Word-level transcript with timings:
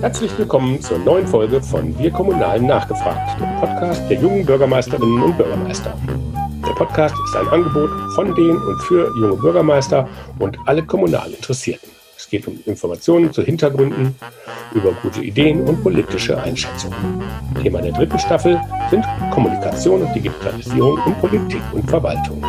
Herzlich 0.00 0.36
willkommen 0.38 0.80
zur 0.80 0.98
neuen 0.98 1.26
Folge 1.26 1.62
von 1.62 1.96
Wir 1.98 2.10
Kommunalen 2.10 2.66
nachgefragt, 2.66 3.40
dem 3.40 3.60
Podcast 3.60 4.02
der 4.10 4.18
jungen 4.18 4.44
Bürgermeisterinnen 4.44 5.22
und 5.22 5.36
Bürgermeister. 5.36 5.96
Der 6.66 6.72
Podcast 6.72 7.14
ist 7.26 7.36
ein 7.36 7.48
Angebot 7.48 7.90
von 8.14 8.34
den 8.34 8.56
und 8.56 8.80
für 8.82 9.12
junge 9.16 9.36
Bürgermeister 9.36 10.08
und 10.38 10.58
alle 10.66 10.82
kommunal 10.84 11.30
Interessierten. 11.30 11.90
Es 12.16 12.28
geht 12.28 12.46
um 12.48 12.58
Informationen 12.66 13.32
zu 13.32 13.42
Hintergründen, 13.42 14.16
über 14.72 14.92
gute 15.02 15.22
Ideen 15.22 15.62
und 15.64 15.82
politische 15.82 16.40
Einschätzungen. 16.40 17.22
Thema 17.62 17.80
der 17.80 17.92
dritten 17.92 18.18
Staffel 18.18 18.60
sind 18.90 19.04
Kommunikation 19.32 20.02
und 20.02 20.14
Digitalisierung 20.14 20.98
in 21.06 21.14
Politik 21.14 21.62
und 21.72 21.88
Verwaltung. 21.88 22.44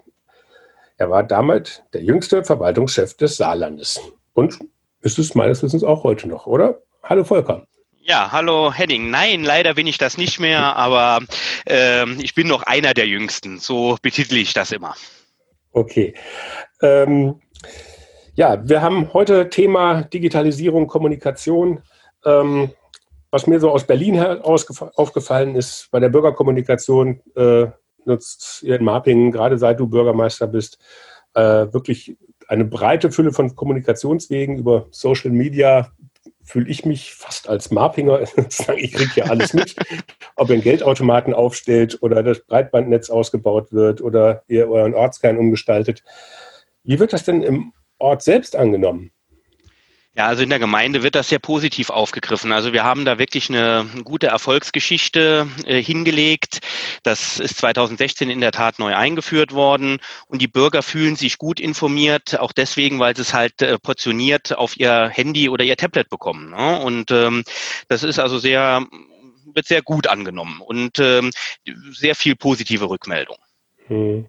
Er 0.96 1.10
war 1.10 1.24
damit 1.24 1.84
der 1.94 2.02
jüngste 2.02 2.46
Verwaltungschef 2.46 3.16
des 3.18 3.36
Saarlandes. 3.36 4.00
Und 4.34 4.60
ist 5.02 5.20
es 5.20 5.36
meines 5.36 5.62
Wissens 5.64 5.84
auch 5.84 6.04
heute 6.06 6.30
noch, 6.30 6.46
oder? 6.46 6.82
Hallo 7.04 7.26
Volker. 7.26 7.68
Ja, 8.02 8.32
hallo 8.32 8.72
Henning. 8.74 9.10
Nein, 9.10 9.44
leider 9.44 9.74
bin 9.74 9.86
ich 9.86 9.98
das 9.98 10.18
nicht 10.18 10.40
mehr, 10.40 10.78
aber 10.78 11.20
äh, 11.68 12.10
ich 12.22 12.36
bin 12.36 12.48
noch 12.48 12.64
einer 12.64 12.94
der 12.94 13.08
Jüngsten. 13.08 13.60
So 13.60 13.98
betitel 14.02 14.38
ich 14.38 14.54
das 14.54 14.72
immer. 14.72 14.96
Okay. 15.74 16.14
Ähm, 16.82 17.42
ja, 18.40 18.58
wir 18.64 18.82
haben 18.82 19.12
heute 19.12 19.50
Thema 19.50 20.04
Digitalisierung, 20.04 20.88
Kommunikation. 20.88 21.82
Ähm, 22.24 22.70
was 23.32 23.48
mir 23.48 23.60
so 23.60 23.70
aus 23.70 23.86
Berlin 23.86 24.18
aufgefallen 24.18 25.58
ist, 25.58 25.90
bei 25.92 26.00
der 26.00 26.08
Bürgerkommunikation 26.08 27.20
äh, 27.36 27.68
nutzt 28.06 28.64
ihr 28.64 28.78
in 28.78 28.86
Marpingen, 28.86 29.34
gerade 29.34 29.58
seit 29.58 29.78
du 29.82 29.88
Bürgermeister 29.88 30.48
bist, 30.48 30.80
äh, 31.34 31.42
wirklich 31.42 32.16
eine 32.48 32.64
breite 32.64 33.12
Fülle 33.12 33.34
von 33.34 33.58
Kommunikationswegen 33.58 34.58
über 34.58 34.88
Social 34.92 35.32
Media. 35.32 35.92
Fühle 36.46 36.70
ich 36.70 36.86
mich 36.86 37.16
fast 37.16 37.50
als 37.50 37.72
Marpinger. 37.72 38.22
ich 38.78 38.94
kriege 38.94 39.12
ja 39.18 39.26
alles 39.26 39.54
mit. 39.54 39.76
Ob 40.38 40.48
ihr 40.48 40.54
einen 40.54 40.64
Geldautomaten 40.64 41.34
aufstellt 41.34 42.02
oder 42.02 42.24
das 42.24 42.40
Breitbandnetz 42.40 43.10
ausgebaut 43.10 43.74
wird 43.74 44.02
oder 44.02 44.44
ihr 44.48 44.70
euren 44.70 44.94
Ortskern 44.94 45.38
umgestaltet. 45.38 46.06
Wie 46.86 47.00
wird 47.00 47.12
das 47.12 47.26
denn 47.26 47.44
im 47.44 47.74
Ort 48.00 48.24
selbst 48.24 48.56
angenommen? 48.56 49.12
Ja, 50.20 50.28
also 50.28 50.44
in 50.44 50.50
der 50.50 50.60
Gemeinde 50.60 51.02
wird 51.02 51.16
das 51.16 51.30
sehr 51.30 51.40
positiv 51.40 51.90
aufgegriffen. 51.90 52.52
Also 52.52 52.74
wir 52.74 52.84
haben 52.84 53.06
da 53.06 53.20
wirklich 53.20 53.48
eine 53.50 53.86
gute 54.04 54.28
Erfolgsgeschichte 54.28 55.48
äh, 55.66 55.82
hingelegt. 55.82 56.60
Das 57.04 57.40
ist 57.40 57.58
2016 57.60 58.30
in 58.30 58.42
der 58.42 58.52
Tat 58.52 58.80
neu 58.80 58.94
eingeführt 58.96 59.54
worden 59.54 60.00
und 60.28 60.42
die 60.42 60.50
Bürger 60.50 60.84
fühlen 60.84 61.16
sich 61.16 61.38
gut 61.38 61.60
informiert, 61.60 62.38
auch 62.38 62.52
deswegen, 62.52 63.00
weil 63.00 63.16
sie 63.16 63.22
es 63.22 63.34
halt 63.34 63.62
äh, 63.62 63.78
portioniert 63.80 64.58
auf 64.58 64.78
ihr 64.78 65.08
Handy 65.08 65.48
oder 65.48 65.64
ihr 65.64 65.78
Tablet 65.78 66.10
bekommen. 66.10 66.50
Ne? 66.50 66.80
Und 66.82 67.12
ähm, 67.12 67.46
das 67.88 68.04
ist 68.04 68.20
also 68.20 68.40
sehr, 68.40 68.86
wird 69.54 69.68
sehr 69.68 69.84
gut 69.84 70.08
angenommen 70.08 70.60
und 70.60 71.00
ähm, 71.00 71.32
sehr 71.92 72.16
viel 72.16 72.36
positive 72.36 72.90
Rückmeldung. 72.90 73.38
Hm. 73.88 74.26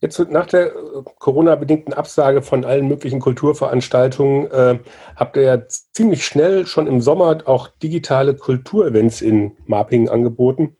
Jetzt 0.00 0.18
nach 0.30 0.46
der 0.46 0.68
äh, 0.68 0.72
Corona-bedingten 1.18 1.92
Absage 1.92 2.40
von 2.40 2.64
allen 2.64 2.88
möglichen 2.88 3.20
Kulturveranstaltungen 3.20 4.50
äh, 4.50 4.78
habt 5.14 5.36
ihr 5.36 5.42
ja 5.42 5.68
ziemlich 5.68 6.24
schnell 6.24 6.66
schon 6.66 6.86
im 6.86 7.02
Sommer 7.02 7.42
auch 7.44 7.68
digitale 7.68 8.34
Kulturevents 8.34 9.20
in 9.20 9.56
Marping 9.66 10.08
angeboten. 10.08 10.76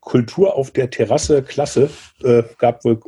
Kultur 0.00 0.56
auf 0.56 0.72
der 0.72 0.90
Terrasse, 0.90 1.42
klasse. 1.42 1.90
Äh, 2.24 2.42
gab 2.58 2.84
wohl 2.84 3.00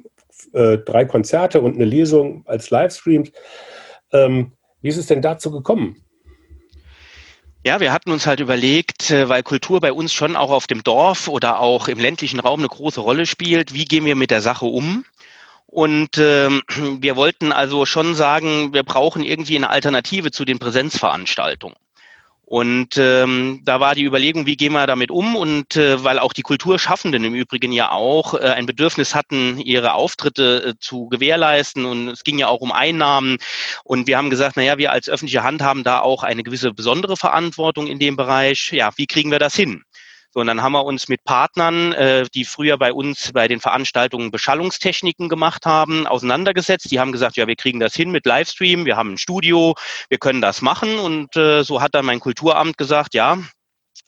äh, 0.52 0.78
drei 0.78 1.04
Konzerte 1.06 1.60
und 1.60 1.74
eine 1.74 1.86
Lesung 1.86 2.44
als 2.46 2.70
Livestream. 2.70 3.24
Ähm, 4.12 4.52
wie 4.80 4.88
ist 4.88 4.96
es 4.96 5.06
denn 5.06 5.22
dazu 5.22 5.50
gekommen? 5.50 5.96
Ja, 7.64 7.78
wir 7.78 7.92
hatten 7.92 8.10
uns 8.10 8.26
halt 8.26 8.40
überlegt, 8.40 9.10
äh, 9.10 9.28
weil 9.28 9.42
Kultur 9.42 9.80
bei 9.80 9.92
uns 9.92 10.12
schon 10.12 10.36
auch 10.36 10.50
auf 10.50 10.66
dem 10.66 10.84
Dorf 10.84 11.26
oder 11.26 11.60
auch 11.60 11.88
im 11.88 11.98
ländlichen 11.98 12.40
Raum 12.40 12.60
eine 12.60 12.68
große 12.68 13.00
Rolle 13.00 13.26
spielt, 13.26 13.72
wie 13.72 13.84
gehen 13.84 14.04
wir 14.04 14.16
mit 14.16 14.30
der 14.30 14.40
Sache 14.40 14.66
um? 14.66 15.04
Und 15.72 16.18
ähm, 16.18 16.60
wir 17.00 17.16
wollten 17.16 17.50
also 17.50 17.86
schon 17.86 18.14
sagen, 18.14 18.74
wir 18.74 18.82
brauchen 18.82 19.24
irgendwie 19.24 19.56
eine 19.56 19.70
Alternative 19.70 20.30
zu 20.30 20.44
den 20.44 20.58
Präsenzveranstaltungen. 20.58 21.76
Und 22.44 22.98
ähm, 22.98 23.62
da 23.64 23.80
war 23.80 23.94
die 23.94 24.04
Überlegung, 24.04 24.44
wie 24.44 24.58
gehen 24.58 24.74
wir 24.74 24.86
damit 24.86 25.10
um? 25.10 25.34
Und 25.34 25.74
äh, 25.76 26.04
weil 26.04 26.18
auch 26.18 26.34
die 26.34 26.42
Kulturschaffenden 26.42 27.24
im 27.24 27.34
Übrigen 27.34 27.72
ja 27.72 27.90
auch 27.90 28.34
äh, 28.34 28.40
ein 28.40 28.66
Bedürfnis 28.66 29.14
hatten, 29.14 29.58
ihre 29.58 29.94
Auftritte 29.94 30.62
äh, 30.62 30.74
zu 30.78 31.08
gewährleisten. 31.08 31.86
Und 31.86 32.08
es 32.08 32.22
ging 32.22 32.38
ja 32.38 32.48
auch 32.48 32.60
um 32.60 32.70
Einnahmen. 32.70 33.38
Und 33.84 34.06
wir 34.06 34.18
haben 34.18 34.28
gesagt, 34.28 34.58
naja, 34.58 34.76
wir 34.76 34.92
als 34.92 35.08
öffentliche 35.08 35.42
Hand 35.42 35.62
haben 35.62 35.84
da 35.84 36.00
auch 36.00 36.22
eine 36.22 36.42
gewisse 36.42 36.74
besondere 36.74 37.16
Verantwortung 37.16 37.86
in 37.86 37.98
dem 37.98 38.16
Bereich. 38.16 38.72
Ja, 38.72 38.90
wie 38.96 39.06
kriegen 39.06 39.30
wir 39.30 39.38
das 39.38 39.56
hin? 39.56 39.84
So, 40.34 40.40
und 40.40 40.46
dann 40.46 40.62
haben 40.62 40.72
wir 40.72 40.84
uns 40.84 41.08
mit 41.08 41.24
Partnern, 41.24 41.92
äh, 41.92 42.24
die 42.34 42.46
früher 42.46 42.78
bei 42.78 42.92
uns 42.92 43.32
bei 43.32 43.48
den 43.48 43.60
Veranstaltungen 43.60 44.30
Beschallungstechniken 44.30 45.28
gemacht 45.28 45.66
haben, 45.66 46.06
auseinandergesetzt. 46.06 46.90
Die 46.90 46.98
haben 46.98 47.12
gesagt, 47.12 47.36
ja, 47.36 47.46
wir 47.46 47.56
kriegen 47.56 47.80
das 47.80 47.94
hin 47.94 48.10
mit 48.10 48.24
Livestream, 48.24 48.86
wir 48.86 48.96
haben 48.96 49.12
ein 49.12 49.18
Studio, 49.18 49.74
wir 50.08 50.16
können 50.16 50.40
das 50.40 50.62
machen. 50.62 50.98
Und 50.98 51.36
äh, 51.36 51.62
so 51.64 51.82
hat 51.82 51.94
dann 51.94 52.06
mein 52.06 52.20
Kulturamt 52.20 52.78
gesagt, 52.78 53.12
ja, 53.12 53.38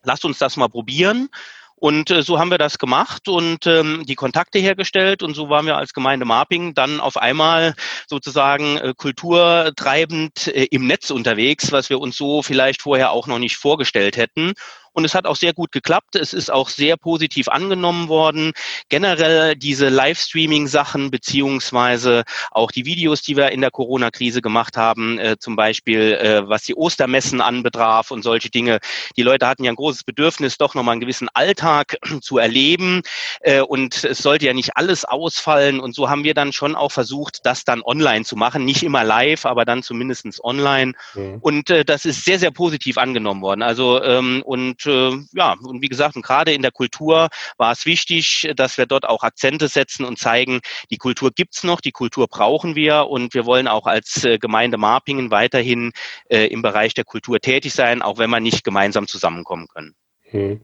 lasst 0.03 0.25
uns 0.25 0.39
das 0.39 0.57
mal 0.57 0.69
probieren. 0.69 1.29
Und 1.77 2.11
äh, 2.11 2.23
so 2.23 2.39
haben 2.39 2.51
wir 2.51 2.57
das 2.57 2.79
gemacht 2.79 3.29
und 3.29 3.67
ähm, 3.67 4.05
die 4.07 4.15
Kontakte 4.15 4.59
hergestellt 4.59 5.23
und 5.23 5.35
so 5.35 5.51
waren 5.51 5.67
wir 5.67 5.77
als 5.77 5.93
Gemeinde 5.93 6.25
Marping 6.25 6.73
dann 6.73 7.01
auf 7.01 7.19
einmal 7.19 7.75
sozusagen 8.07 8.79
äh, 8.79 8.95
kulturtreibend 8.97 10.49
äh, 10.49 10.65
im 10.71 10.87
Netz 10.87 11.11
unterwegs, 11.11 11.73
was 11.73 11.91
wir 11.91 12.01
uns 12.01 12.17
so 12.17 12.43
vielleicht 12.43 12.81
vorher 12.81 13.11
auch 13.11 13.27
noch 13.27 13.39
nicht 13.39 13.57
vorgestellt 13.57 14.17
hätten. 14.17 14.55
Und 14.95 15.05
es 15.05 15.15
hat 15.15 15.27
auch 15.27 15.37
sehr 15.37 15.53
gut 15.53 15.73
geklappt. 15.73 16.15
Es 16.15 16.33
ist 16.33 16.53
auch 16.53 16.69
sehr 16.69 16.97
positiv 16.97 17.49
angenommen 17.49 18.09
worden. 18.09 18.53
Generell 18.89 19.57
diese 19.57 19.89
Livestreaming-Sachen 19.89 21.11
beziehungsweise 21.11 22.23
auch 22.53 22.71
die 22.71 22.85
Videos, 22.85 23.21
die 23.21 23.37
wir 23.37 23.51
in 23.51 23.61
der 23.61 23.73
Corona-Krise 23.73 24.41
gemacht 24.41 24.77
haben, 24.77 25.19
äh, 25.19 25.37
zum 25.39 25.57
Beispiel 25.57 26.13
äh, 26.13 26.49
was 26.49 26.63
die 26.63 26.77
Ostermessen 26.77 27.41
anbetraf 27.41 28.13
und 28.13 28.23
solche 28.23 28.51
Dinge. 28.51 28.79
Die 29.17 29.23
Leute 29.23 29.49
hatten 29.49 29.65
ja 29.65 29.73
ein 29.73 29.77
großes 29.77 30.05
Bedürfnis, 30.05 30.59
doch 30.59 30.77
nochmal 30.77 30.93
einen 30.93 31.01
gewissen 31.01 31.29
Alltag 31.35 31.97
zu 32.21 32.39
erleben. 32.39 33.03
Äh, 33.41 33.63
und 33.63 34.05
es 34.05 34.19
sollte 34.19 34.47
ja 34.47 34.55
nicht 34.55 34.77
alles 34.77 35.05
ausfallen. 35.05 35.81
Und 35.81 35.97
so 35.97 36.09
haben 36.09 36.23
wir 36.23 36.35
dann 36.35 36.53
schon 36.53 36.77
auch 36.77 36.93
versucht, 36.93 37.41
das 37.45 37.65
dann 37.65 37.83
online 37.83 38.25
zu 38.25 38.37
machen. 38.37 38.65
Nicht 38.65 38.85
immer 38.85 39.03
live, 39.03 39.45
aber 39.45 39.65
dann 39.65 39.83
zumindestens 39.83 40.43
online. 40.43 40.93
Mhm. 41.15 41.39
Und 41.41 41.71
äh, 41.71 41.85
das 41.85 42.05
ist 42.05 42.25
sehr, 42.25 42.39
sehr 42.39 42.53
positiv 42.53 42.97
angenommen 42.97 43.43
worden. 43.43 43.63
Also 43.63 44.01
ähm, 44.01 44.43
und 44.45 44.84
äh, 44.87 45.13
ja, 45.33 45.57
und 45.63 45.83
wie 45.83 45.89
gesagt, 45.89 46.17
und 46.17 46.23
gerade 46.23 46.53
in 46.53 46.63
der 46.63 46.71
Kultur 46.71 47.29
war 47.57 47.73
es 47.73 47.87
wichtig, 47.87 48.51
dass 48.57 48.79
wir 48.79 48.87
dort 48.87 49.07
auch 49.09 49.23
Akzente 49.23 49.69
setzen 49.69 50.05
und 50.05 50.19
zeigen, 50.19 50.61
die 50.91 50.97
Kultur 50.97 51.31
gibt's 51.35 51.65
noch, 51.65 51.81
die 51.81 51.93
Kultur 51.93 52.29
brauchen 52.29 52.75
wir 52.75 53.07
und 53.07 53.35
wir 53.35 53.47
wollen 53.47 53.69
auch 53.69 53.87
als 53.87 54.25
äh, 54.25 54.39
Gemeinde 54.39 54.79
Marpingen 54.79 55.31
weiterhin 55.31 55.93
äh, 56.29 56.47
im 56.47 56.63
Bereich 56.63 56.95
der 56.95 57.05
Kultur 57.05 57.41
tätig 57.41 57.73
sein, 57.75 58.03
auch 58.03 58.19
wenn 58.19 58.31
wir 58.31 58.41
nicht 58.41 58.65
gemeinsam 58.65 59.07
zusammenkommen 59.07 59.69
können. 59.69 59.95
Hm. 60.35 60.63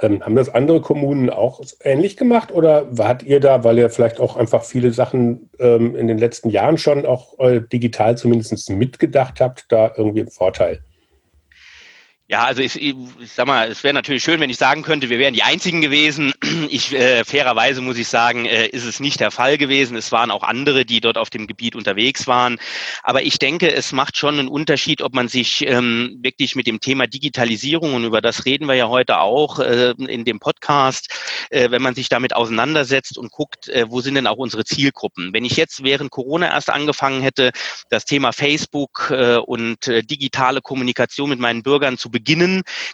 Ähm, 0.00 0.24
haben 0.24 0.34
das 0.34 0.48
andere 0.48 0.80
Kommunen 0.80 1.30
auch 1.30 1.60
ähnlich 1.84 2.16
gemacht 2.16 2.50
oder 2.50 2.86
wart 2.98 3.22
ihr 3.22 3.38
da, 3.38 3.62
weil 3.62 3.78
ihr 3.78 3.88
vielleicht 3.88 4.18
auch 4.18 4.36
einfach 4.36 4.64
viele 4.64 4.92
Sachen 4.92 5.50
ähm, 5.60 5.94
in 5.94 6.08
den 6.08 6.18
letzten 6.18 6.50
Jahren 6.50 6.78
schon 6.78 7.06
auch 7.06 7.38
äh, 7.38 7.60
digital 7.60 8.18
zumindest 8.18 8.68
mitgedacht 8.70 9.40
habt, 9.40 9.66
da 9.68 9.92
irgendwie 9.96 10.18
im 10.20 10.28
Vorteil? 10.28 10.80
Ja, 12.34 12.46
also 12.46 12.62
ich, 12.62 12.74
ich 12.82 12.96
sag 13.32 13.46
mal, 13.46 13.70
es 13.70 13.84
wäre 13.84 13.94
natürlich 13.94 14.24
schön, 14.24 14.40
wenn 14.40 14.50
ich 14.50 14.56
sagen 14.56 14.82
könnte, 14.82 15.08
wir 15.08 15.20
wären 15.20 15.34
die 15.34 15.44
Einzigen 15.44 15.80
gewesen. 15.80 16.32
Ich 16.70 16.92
äh, 16.92 17.24
fairerweise 17.24 17.82
muss 17.82 17.98
ich 17.98 18.08
sagen, 18.08 18.46
äh, 18.46 18.66
ist 18.66 18.84
es 18.84 18.98
nicht 18.98 19.20
der 19.20 19.30
Fall 19.30 19.58
gewesen. 19.58 19.96
Es 19.96 20.10
waren 20.10 20.30
auch 20.30 20.42
andere, 20.42 20.84
die 20.84 21.00
dort 21.00 21.18
auf 21.18 21.30
dem 21.30 21.46
Gebiet 21.46 21.76
unterwegs 21.76 22.26
waren. 22.26 22.58
Aber 23.02 23.22
ich 23.22 23.38
denke, 23.38 23.72
es 23.72 23.92
macht 23.92 24.16
schon 24.16 24.38
einen 24.38 24.48
Unterschied, 24.48 25.02
ob 25.02 25.14
man 25.14 25.28
sich 25.28 25.64
ähm, 25.66 26.18
wirklich 26.22 26.56
mit 26.56 26.66
dem 26.66 26.80
Thema 26.80 27.06
Digitalisierung 27.06 27.94
und 27.94 28.04
über 28.04 28.20
das 28.20 28.46
reden 28.46 28.66
wir 28.66 28.74
ja 28.74 28.88
heute 28.88 29.20
auch 29.20 29.60
äh, 29.60 29.94
in 30.08 30.24
dem 30.24 30.40
Podcast, 30.40 31.10
äh, 31.50 31.70
wenn 31.70 31.82
man 31.82 31.94
sich 31.94 32.08
damit 32.08 32.34
auseinandersetzt 32.34 33.18
und 33.18 33.30
guckt, 33.30 33.68
äh, 33.68 33.84
wo 33.88 34.00
sind 34.00 34.14
denn 34.14 34.26
auch 34.26 34.38
unsere 34.38 34.64
Zielgruppen? 34.64 35.32
Wenn 35.32 35.44
ich 35.44 35.56
jetzt 35.56 35.84
während 35.84 36.10
Corona 36.10 36.46
erst 36.46 36.70
angefangen 36.70 37.22
hätte, 37.22 37.52
das 37.90 38.06
Thema 38.06 38.32
Facebook 38.32 39.10
äh, 39.10 39.36
und 39.36 39.86
äh, 39.86 40.02
digitale 40.02 40.62
Kommunikation 40.62 41.28
mit 41.28 41.38
meinen 41.38 41.62
Bürgern 41.62 41.98
zu 41.98 42.10
beginnen, 42.10 42.23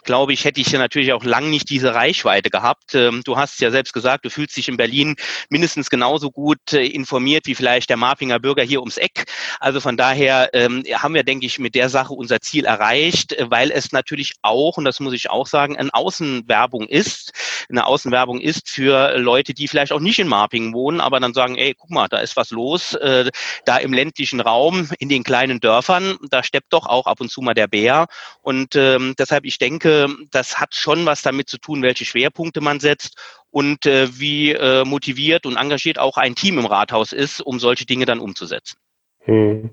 glaube 0.03 0.33
ich, 0.33 0.45
hätte 0.45 0.61
ich 0.61 0.71
ja 0.71 0.79
natürlich 0.79 1.13
auch 1.13 1.23
lang 1.23 1.49
nicht 1.49 1.69
diese 1.69 1.93
Reichweite 1.93 2.49
gehabt. 2.49 2.95
Ähm, 2.95 3.21
du 3.25 3.37
hast 3.37 3.59
ja 3.61 3.71
selbst 3.71 3.93
gesagt, 3.93 4.25
du 4.25 4.29
fühlst 4.29 4.57
dich 4.57 4.67
in 4.67 4.77
Berlin 4.77 5.15
mindestens 5.49 5.89
genauso 5.89 6.31
gut 6.31 6.73
äh, 6.73 6.85
informiert 6.85 7.45
wie 7.47 7.55
vielleicht 7.55 7.89
der 7.89 7.97
Marpinger 7.97 8.39
Bürger 8.39 8.63
hier 8.63 8.79
ums 8.79 8.97
Eck. 8.97 9.25
Also 9.59 9.79
von 9.79 9.97
daher 9.97 10.49
ähm, 10.53 10.83
haben 10.93 11.13
wir, 11.13 11.23
denke 11.23 11.45
ich, 11.45 11.59
mit 11.59 11.75
der 11.75 11.89
Sache 11.89 12.13
unser 12.13 12.41
Ziel 12.41 12.65
erreicht, 12.65 13.35
weil 13.39 13.71
es 13.71 13.91
natürlich 13.91 14.33
auch, 14.41 14.77
und 14.77 14.85
das 14.85 14.99
muss 14.99 15.13
ich 15.13 15.29
auch 15.29 15.47
sagen, 15.47 15.77
eine 15.77 15.93
Außenwerbung 15.93 16.87
ist, 16.87 17.31
eine 17.69 17.85
Außenwerbung 17.85 18.39
ist 18.39 18.69
für 18.69 19.17
Leute, 19.17 19.53
die 19.53 19.67
vielleicht 19.67 19.91
auch 19.91 19.99
nicht 19.99 20.19
in 20.19 20.27
Marpingen 20.27 20.73
wohnen, 20.73 21.01
aber 21.01 21.19
dann 21.19 21.33
sagen, 21.33 21.57
ey, 21.57 21.75
guck 21.77 21.89
mal, 21.89 22.07
da 22.07 22.19
ist 22.19 22.35
was 22.35 22.51
los, 22.51 22.93
äh, 22.95 23.29
da 23.65 23.77
im 23.77 23.93
ländlichen 23.93 24.41
Raum, 24.41 24.89
in 24.99 25.09
den 25.09 25.23
kleinen 25.23 25.59
Dörfern, 25.59 26.17
da 26.29 26.43
steppt 26.43 26.73
doch 26.73 26.85
auch 26.85 27.07
ab 27.07 27.21
und 27.21 27.31
zu 27.31 27.41
mal 27.41 27.53
der 27.53 27.67
Bär. 27.67 28.07
Und 28.41 28.75
ähm, 28.75 29.10
deshalb, 29.19 29.45
ich 29.45 29.57
denke, 29.57 30.07
das 30.31 30.59
hat 30.59 30.75
schon 30.75 31.05
was 31.05 31.21
damit 31.21 31.49
zu 31.49 31.57
tun, 31.57 31.81
welche 31.81 32.05
Schwerpunkte 32.05 32.61
man 32.61 32.79
setzt 32.79 33.17
und 33.49 33.85
äh, 33.85 34.07
wie 34.19 34.51
äh, 34.51 34.85
motiviert 34.85 35.45
und 35.45 35.57
engagiert 35.57 35.99
auch 35.99 36.17
ein 36.17 36.35
Team 36.35 36.57
im 36.57 36.65
Rathaus 36.65 37.11
ist, 37.11 37.41
um 37.41 37.59
solche 37.59 37.85
Dinge 37.85 38.05
dann 38.05 38.19
umzusetzen. 38.19 38.77
Hm. 39.19 39.71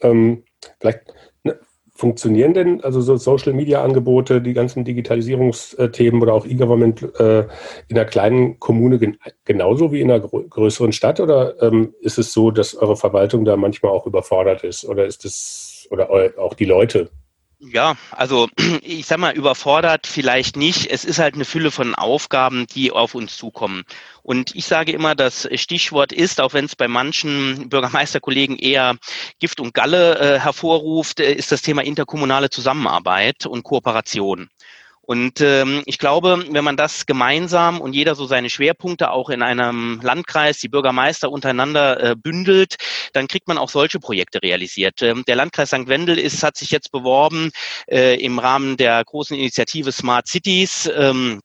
Ähm, 0.00 0.44
vielleicht 0.80 1.00
ne, 1.44 1.58
funktionieren 1.94 2.54
denn 2.54 2.82
also 2.82 3.00
so 3.00 3.16
Social 3.16 3.52
Media 3.52 3.82
Angebote, 3.82 4.40
die 4.40 4.54
ganzen 4.54 4.84
Digitalisierungsthemen 4.84 6.22
oder 6.22 6.32
auch 6.32 6.46
E-Government 6.46 7.02
äh, 7.18 7.40
in 7.88 7.96
einer 7.96 8.04
kleinen 8.04 8.58
Kommune 8.58 8.98
gen 8.98 9.18
genauso 9.44 9.92
wie 9.92 10.00
in 10.00 10.10
einer 10.10 10.20
größeren 10.20 10.92
Stadt 10.92 11.20
oder 11.20 11.60
ähm, 11.62 11.94
ist 12.00 12.18
es 12.18 12.32
so, 12.32 12.50
dass 12.50 12.74
eure 12.74 12.96
Verwaltung 12.96 13.44
da 13.44 13.56
manchmal 13.56 13.92
auch 13.92 14.06
überfordert 14.06 14.64
ist 14.64 14.84
oder 14.84 15.06
ist 15.06 15.24
es 15.24 15.86
oder 15.90 16.10
auch 16.38 16.54
die 16.54 16.64
Leute 16.64 17.10
ja, 17.60 17.96
also 18.12 18.48
ich 18.82 19.06
sag 19.06 19.18
mal, 19.18 19.34
überfordert 19.34 20.06
vielleicht 20.06 20.56
nicht. 20.56 20.90
Es 20.90 21.04
ist 21.04 21.18
halt 21.18 21.34
eine 21.34 21.44
Fülle 21.44 21.70
von 21.70 21.94
Aufgaben, 21.94 22.66
die 22.66 22.92
auf 22.92 23.14
uns 23.14 23.36
zukommen. 23.36 23.84
Und 24.22 24.54
ich 24.54 24.66
sage 24.66 24.92
immer, 24.92 25.14
das 25.14 25.48
Stichwort 25.54 26.12
ist, 26.12 26.40
auch 26.40 26.52
wenn 26.52 26.66
es 26.66 26.76
bei 26.76 26.88
manchen 26.88 27.68
Bürgermeisterkollegen 27.68 28.56
eher 28.56 28.96
Gift 29.40 29.60
und 29.60 29.74
Galle 29.74 30.18
äh, 30.18 30.40
hervorruft, 30.40 31.20
äh, 31.20 31.32
ist 31.32 31.50
das 31.50 31.62
Thema 31.62 31.82
interkommunale 31.82 32.50
Zusammenarbeit 32.50 33.46
und 33.46 33.64
Kooperation. 33.64 34.48
Und 35.08 35.40
ähm, 35.40 35.82
ich 35.86 35.98
glaube, 35.98 36.44
wenn 36.50 36.64
man 36.64 36.76
das 36.76 37.06
gemeinsam 37.06 37.80
und 37.80 37.94
jeder 37.94 38.14
so 38.14 38.26
seine 38.26 38.50
Schwerpunkte 38.50 39.10
auch 39.10 39.30
in 39.30 39.40
einem 39.40 40.00
Landkreis, 40.02 40.58
die 40.58 40.68
Bürgermeister 40.68 41.32
untereinander 41.32 42.10
äh, 42.10 42.14
bündelt, 42.14 42.76
dann 43.14 43.26
kriegt 43.26 43.48
man 43.48 43.56
auch 43.56 43.70
solche 43.70 44.00
Projekte 44.00 44.42
realisiert. 44.42 45.00
Ähm, 45.00 45.24
der 45.26 45.36
Landkreis 45.36 45.70
St. 45.70 45.88
Wendel 45.88 46.18
ist, 46.18 46.42
hat 46.42 46.58
sich 46.58 46.70
jetzt 46.70 46.92
beworben 46.92 47.52
äh, 47.90 48.22
im 48.22 48.38
Rahmen 48.38 48.76
der 48.76 49.02
großen 49.02 49.34
Initiative 49.34 49.92
Smart 49.92 50.28
Cities. 50.28 50.90
Ähm, 50.94 51.40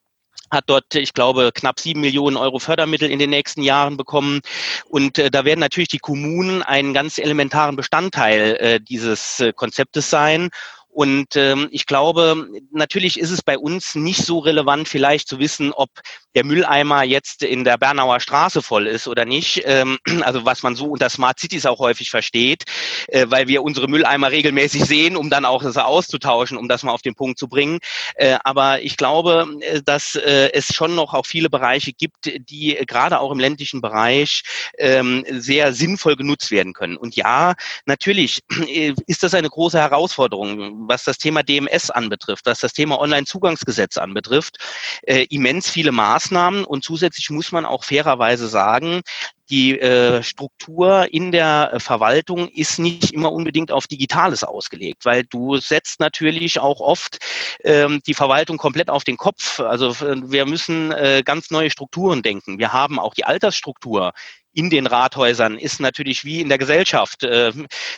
hat 0.52 0.66
dort, 0.68 0.94
ich 0.96 1.14
glaube, 1.14 1.52
knapp 1.54 1.80
sieben 1.80 2.02
Millionen 2.02 2.36
Euro 2.36 2.60
Fördermittel 2.60 3.10
in 3.10 3.18
den 3.18 3.30
nächsten 3.30 3.64
Jahren 3.64 3.96
bekommen. 3.96 4.42
Und 4.90 5.18
äh, 5.18 5.32
da 5.32 5.46
werden 5.46 5.62
natürlich 5.62 5.88
die 5.88 6.00
Kommunen 6.00 6.64
einen 6.64 6.94
ganz 6.94 7.18
elementaren 7.18 7.78
Bestandteil 7.78 8.58
äh, 8.60 8.80
dieses 8.82 9.40
äh, 9.40 9.54
Konzeptes 9.54 10.10
sein. 10.10 10.50
Und 10.94 11.36
ähm, 11.36 11.70
ich 11.72 11.88
glaube, 11.88 12.48
natürlich 12.72 13.20
ist 13.20 13.32
es 13.32 13.42
bei 13.42 13.58
uns 13.58 13.96
nicht 13.96 14.24
so 14.24 14.40
relevant, 14.40 14.88
vielleicht 14.88 15.28
zu 15.28 15.40
wissen, 15.40 15.74
ob 15.74 15.90
der 16.36 16.46
Mülleimer 16.46 17.04
jetzt 17.04 17.44
in 17.44 17.64
der 17.64 17.78
Bernauer 17.78 18.20
Straße 18.20 18.62
voll 18.62 18.88
ist 18.88 19.08
oder 19.08 19.26
nicht. 19.26 19.64
Ähm, 19.66 19.98
also 20.22 20.46
was 20.46 20.62
man 20.62 20.76
so 20.76 20.86
unter 20.86 21.10
Smart 21.10 21.40
Cities 21.40 21.66
auch 21.66 21.80
häufig 21.80 22.12
versteht, 22.12 22.64
äh, 23.08 23.26
weil 23.30 23.48
wir 23.48 23.64
unsere 23.64 23.88
Mülleimer 23.88 24.32
regelmäßig 24.32 24.86
sehen, 24.86 25.16
um 25.16 25.30
dann 25.30 25.46
auch 25.46 25.64
das 25.64 25.78
auszutauschen, 25.78 26.58
um 26.58 26.68
das 26.68 26.84
mal 26.84 26.92
auf 26.92 27.02
den 27.02 27.16
Punkt 27.16 27.40
zu 27.40 27.48
bringen. 27.48 27.80
Äh, 28.16 28.38
aber 28.44 28.82
ich 28.82 28.96
glaube, 28.96 29.48
äh, 29.62 29.82
dass 29.84 30.16
äh, 30.16 30.52
es 30.54 30.74
schon 30.74 30.94
noch 30.94 31.14
auch 31.14 31.26
viele 31.26 31.50
Bereiche 31.50 31.92
gibt, 31.92 32.32
die 32.50 32.78
gerade 32.86 33.20
auch 33.20 33.32
im 33.32 33.40
ländlichen 33.40 33.82
Bereich 33.82 34.44
ähm, 34.78 35.26
sehr 35.30 35.74
sinnvoll 35.74 36.16
genutzt 36.16 36.52
werden 36.52 36.74
können. 36.74 36.98
Und 36.98 37.16
ja, 37.16 37.56
natürlich 37.86 38.42
äh, 38.68 38.94
ist 39.08 39.24
das 39.24 39.34
eine 39.34 39.50
große 39.50 39.80
Herausforderung 39.80 40.83
was 40.88 41.04
das 41.04 41.18
Thema 41.18 41.44
DMS 41.44 41.90
anbetrifft, 41.90 42.46
was 42.46 42.60
das 42.60 42.74
Thema 42.74 43.00
Onlinezugangsgesetz 43.00 43.98
anbetrifft, 43.98 44.58
äh, 45.04 45.26
immens 45.30 45.70
viele 45.70 45.92
Maßnahmen 45.92 46.66
und 46.66 46.84
zusätzlich 46.84 47.30
muss 47.30 47.52
man 47.52 47.66
auch 47.66 47.84
fairerweise 47.84 48.48
sagen, 48.48 49.02
die 49.50 49.78
äh, 49.80 50.24
Struktur 50.24 51.08
in 51.12 51.32
der 51.32 51.72
äh, 51.74 51.80
Verwaltung 51.80 52.48
ist 52.48 52.80
nicht 52.80 53.12
immer 53.12 53.32
unbedingt 53.32 53.72
auf 53.72 53.88
Digitales 53.88 54.44
ausgelegt, 54.44 55.06
weil 55.06 55.26
du 55.26 55.58
setzt 55.58 56.00
natürlich 56.00 56.60
auch 56.60 56.80
oft 56.80 57.18
ähm, 57.64 58.02
die 58.08 58.14
Verwaltung 58.14 58.58
komplett 58.58 58.90
auf 58.90 59.04
den 59.04 59.18
Kopf. 59.18 59.60
Also 59.60 59.96
wir 60.00 60.46
müssen 60.46 60.92
äh, 60.92 61.24
ganz 61.26 61.52
neue 61.52 61.70
Strukturen 61.70 62.24
denken. 62.24 62.58
Wir 62.58 62.74
haben 62.74 63.00
auch 63.00 63.14
die 63.14 63.26
Altersstruktur 63.26 64.14
in 64.54 64.70
den 64.70 64.88
Rathäusern 64.88 65.58
ist 65.58 65.80
natürlich 65.80 66.26
wie 66.26 66.42
in 66.42 66.50
der 66.50 66.58
Gesellschaft. 66.58 67.24
Äh, 67.24 67.52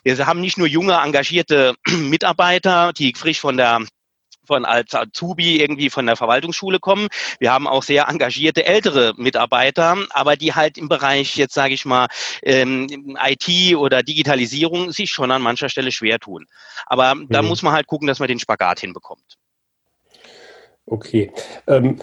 wir 0.03 0.27
haben 0.27 0.41
nicht 0.41 0.57
nur 0.57 0.67
junge, 0.67 0.93
engagierte 0.95 1.75
Mitarbeiter, 1.87 2.93
die 2.93 3.13
frisch 3.15 3.39
von 3.39 3.57
der 3.57 3.81
von 4.45 4.65
als 4.65 4.93
Azubi 4.93 5.59
irgendwie 5.59 5.89
von 5.89 6.05
der 6.05 6.15
Verwaltungsschule 6.15 6.79
kommen. 6.79 7.07
Wir 7.39 7.51
haben 7.51 7.67
auch 7.67 7.83
sehr 7.83 8.07
engagierte 8.07 8.65
ältere 8.65 9.13
Mitarbeiter, 9.17 9.97
aber 10.11 10.35
die 10.35 10.53
halt 10.53 10.77
im 10.77 10.87
Bereich 10.87 11.35
jetzt 11.35 11.53
sage 11.53 11.73
ich 11.73 11.85
mal 11.85 12.07
ähm, 12.43 13.17
IT 13.23 13.75
oder 13.75 14.03
Digitalisierung 14.03 14.91
sich 14.91 15.09
schon 15.09 15.31
an 15.31 15.41
mancher 15.41 15.69
Stelle 15.69 15.91
schwer 15.91 16.19
tun. 16.19 16.45
Aber 16.85 17.15
mhm. 17.15 17.27
da 17.29 17.41
muss 17.41 17.63
man 17.63 17.73
halt 17.73 17.87
gucken, 17.87 18.07
dass 18.07 18.19
man 18.19 18.27
den 18.27 18.39
Spagat 18.39 18.79
hinbekommt. 18.79 19.37
Okay. 20.85 21.31
Ähm, 21.67 21.99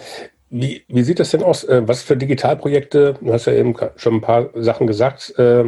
wie, 0.53 0.85
wie 0.87 1.01
sieht 1.01 1.19
das 1.19 1.31
denn 1.31 1.41
aus? 1.41 1.63
Äh, 1.63 1.81
was 1.87 2.03
für 2.03 2.15
Digitalprojekte, 2.15 3.15
du 3.19 3.33
hast 3.33 3.47
ja 3.47 3.53
eben 3.53 3.75
schon 3.95 4.15
ein 4.15 4.21
paar 4.21 4.49
Sachen 4.53 4.85
gesagt, 4.85 5.33
äh, 5.39 5.65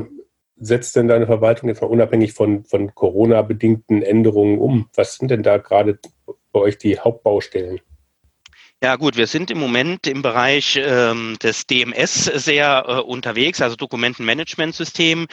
setzt 0.57 0.95
denn 0.95 1.07
deine 1.07 1.25
Verwaltung 1.25 1.69
jetzt 1.69 1.81
mal 1.81 1.87
unabhängig 1.87 2.33
von, 2.33 2.65
von 2.65 2.93
Corona-bedingten 2.93 4.03
Änderungen 4.03 4.59
um? 4.59 4.87
Was 4.95 5.15
sind 5.15 5.31
denn 5.31 5.41
da 5.41 5.57
gerade 5.57 5.97
bei 6.51 6.59
euch 6.59 6.77
die 6.77 6.99
Hauptbaustellen? 6.99 7.81
Ja 8.83 8.97
gut, 8.97 9.17
wir 9.17 9.25
sind 9.25 9.49
im 9.49 9.57
Moment 9.57 10.05
im 10.05 10.21
Bereich 10.21 10.79
ähm, 10.79 11.37
des 11.41 11.65
DMS 11.65 12.25
sehr 12.25 12.85
äh, 12.87 12.99
unterwegs, 12.99 13.61
also 13.61 13.75
Dokumentenmanagementsystem. 13.75 15.25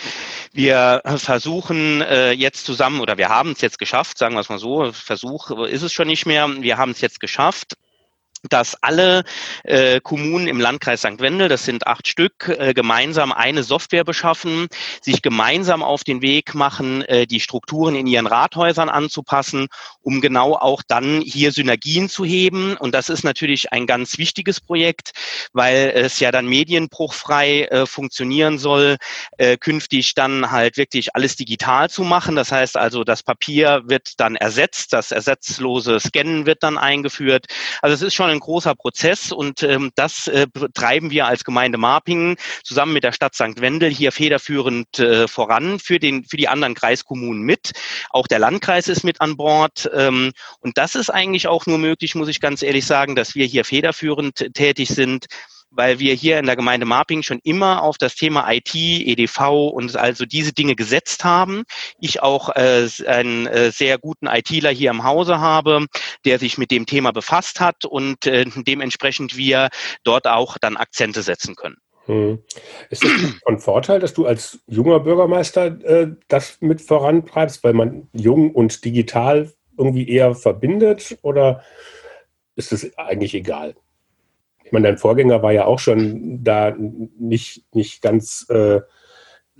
Wir 0.53 1.03
versuchen 1.17 2.01
äh, 2.01 2.33
jetzt 2.33 2.65
zusammen, 2.65 3.01
oder 3.01 3.19
wir 3.19 3.29
haben 3.29 3.53
es 3.53 3.61
jetzt 3.61 3.79
geschafft, 3.79 4.17
sagen 4.17 4.35
wir 4.35 4.41
es 4.41 4.49
mal 4.49 4.59
so, 4.59 4.93
Versuch 4.93 5.51
ist 5.67 5.83
es 5.83 5.93
schon 5.93 6.07
nicht 6.07 6.25
mehr, 6.25 6.49
wir 6.61 6.79
haben 6.79 6.93
es 6.93 7.03
jetzt 7.03 7.21
geschafft, 7.21 7.77
dass 8.49 8.77
alle 8.83 9.25
äh, 9.65 10.01
Kommunen 10.01 10.49
im 10.49 10.61
Landkreis 10.61 11.01
St. 11.01 11.21
Wendel, 11.21 11.49
das 11.49 11.65
sind 11.65 11.87
acht 11.87 12.09
Stück, 12.09 12.49
äh, 12.49 12.75
gemeinsam 12.75 13.33
eine 13.33 13.63
Software 13.63 14.05
beschaffen, 14.05 14.69
sich 15.01 15.23
gemeinsam 15.23 15.83
auf 15.83 16.05
den 16.05 16.23
Weg 16.23 16.55
machen, 16.55 17.03
äh, 17.03 17.27
die 17.27 17.41
Strukturen 17.41 17.95
in 17.95 18.07
ihren 18.07 18.27
Rathäusern 18.27 18.89
anzupassen, 18.89 19.69
um 20.01 20.21
genau 20.21 20.55
auch 20.55 20.83
dann 20.87 21.21
hier 21.21 21.53
Synergien 21.53 22.09
zu 22.09 22.25
heben. 22.25 22.77
Und 22.77 22.95
das 22.95 23.09
ist 23.09 23.23
natürlich 23.23 23.73
ein 23.73 23.87
ganz 23.87 24.19
wichtiges 24.19 24.61
Projekt, 24.61 25.13
weil 25.53 25.93
es 25.95 26.19
ja 26.19 26.33
dann 26.33 26.47
medienbruchfrei 26.47 27.65
äh, 27.65 27.87
funktionieren 27.87 28.59
soll, 28.59 28.97
äh, 29.39 29.57
künftig 29.57 30.15
dann 30.15 30.51
halt 30.51 30.77
wirklich 30.77 31.15
alles 31.15 31.37
digital 31.37 31.89
zu 31.91 32.03
machen. 32.03 32.35
Das 32.35 32.51
heißt 32.51 32.77
also, 32.77 33.05
das 33.05 33.23
Papier 33.23 33.83
wird 33.87 34.19
dann 34.19 34.37
ersetzt, 34.37 34.93
das 34.93 35.13
ersatzlose 35.13 36.01
Scannen 36.01 36.47
wird 36.47 36.63
dann 36.63 36.79
eingeführt. 36.79 37.47
Also 37.81 37.95
es 37.95 38.03
ist 38.03 38.15
schon 38.15 38.32
ein 38.33 38.41
großer 38.41 38.75
Prozess 38.75 39.33
und 39.33 39.63
ähm, 39.63 39.91
das 39.95 40.27
äh, 40.29 40.47
treiben 40.75 41.11
wir 41.11 41.27
als 41.27 41.45
Gemeinde 41.45 41.79
Marpingen 41.79 42.37
zusammen 42.65 42.93
mit 42.93 43.05
der 43.05 43.13
Stadt 43.13 43.35
St. 43.35 43.61
Wendel 43.61 43.91
hier 43.91 44.13
federführend 44.13 44.99
äh, 44.99 45.29
voran 45.29 45.79
für, 45.79 45.99
den, 45.99 46.25
für 46.25 46.37
die 46.37 46.49
anderen 46.49 46.75
Kreiskommunen 46.75 47.43
mit. 47.43 47.73
Auch 48.11 48.27
der 48.27 48.39
Landkreis 48.39 48.89
ist 48.89 49.05
mit 49.05 49.21
an 49.21 49.37
Bord. 49.37 49.91
Ähm, 49.95 50.33
und 50.61 50.79
das 50.79 50.95
ist 50.95 51.11
eigentlich 51.11 51.47
auch 51.47 51.67
nur 51.67 51.79
möglich, 51.79 52.15
muss 52.15 52.29
ich 52.29 52.41
ganz 52.41 52.63
ehrlich 52.63 52.87
sagen, 52.87 53.15
dass 53.15 53.35
wir 53.35 53.47
hier 53.47 53.65
federführend 53.65 54.55
tätig 54.55 54.89
sind 54.89 55.27
weil 55.75 55.99
wir 55.99 56.15
hier 56.15 56.39
in 56.39 56.47
der 56.47 56.57
Gemeinde 56.57 56.87
Marping 56.87 57.23
schon 57.23 57.41
immer 57.43 57.83
auf 57.83 57.99
das 57.99 58.15
Thema 58.15 58.51
IT, 58.53 58.75
EDV 58.75 59.71
und 59.71 59.97
also 59.97 60.27
diese 60.27 60.53
Dinge 60.53 60.77
gesetzt 60.77 61.25
haben. 61.25 61.65
Ich 61.99 62.23
auch 62.23 62.51
äh, 62.51 62.89
einen 63.07 63.47
äh, 63.47 63.71
sehr 63.71 63.99
guten 63.99 64.27
ITler 64.27 64.71
hier 64.71 64.91
im 64.91 65.05
Hause 65.05 65.41
habe, 65.41 65.87
der 66.25 66.39
sich 66.39 66.59
mit 66.59 66.71
dem 66.71 66.87
Thema 66.87 67.13
befasst 67.13 67.61
hat 67.61 67.85
und 67.85 68.27
äh, 68.27 68.45
dementsprechend 68.57 69.37
wir 69.37 69.69
dort 70.05 70.27
auch 70.27 70.59
dann 70.59 70.77
Akzente 70.77 71.23
setzen 71.23 71.57
können. 71.57 71.77
Hm. 72.07 72.43
Ist 72.91 73.05
es 73.05 73.13
von 73.45 73.59
Vorteil, 73.59 74.01
dass 74.01 74.13
du 74.13 74.27
als 74.27 74.59
junger 74.67 75.01
Bürgermeister 75.01 75.67
äh, 75.85 76.09
das 76.29 76.59
mit 76.61 76.83
vorantreibst, 76.83 77.63
weil 77.63 77.75
man 77.75 78.09
jung 78.13 78.51
und 78.51 78.85
digital 78.85 79.53
irgendwie 79.79 80.09
eher 80.09 80.35
verbindet 80.35 81.17
oder 81.23 81.63
ist 82.57 82.73
es 82.73 82.99
eigentlich 82.99 83.35
egal? 83.35 83.75
Ich 84.73 84.75
meine, 84.75 84.89
dein 84.89 84.97
Vorgänger 84.97 85.43
war 85.43 85.53
ja 85.53 85.67
auch 85.67 85.79
schon 85.79 86.43
da 86.43 86.75
nicht, 87.19 87.63
nicht 87.75 88.01
ganz. 88.01 88.47
Äh, 88.49 88.77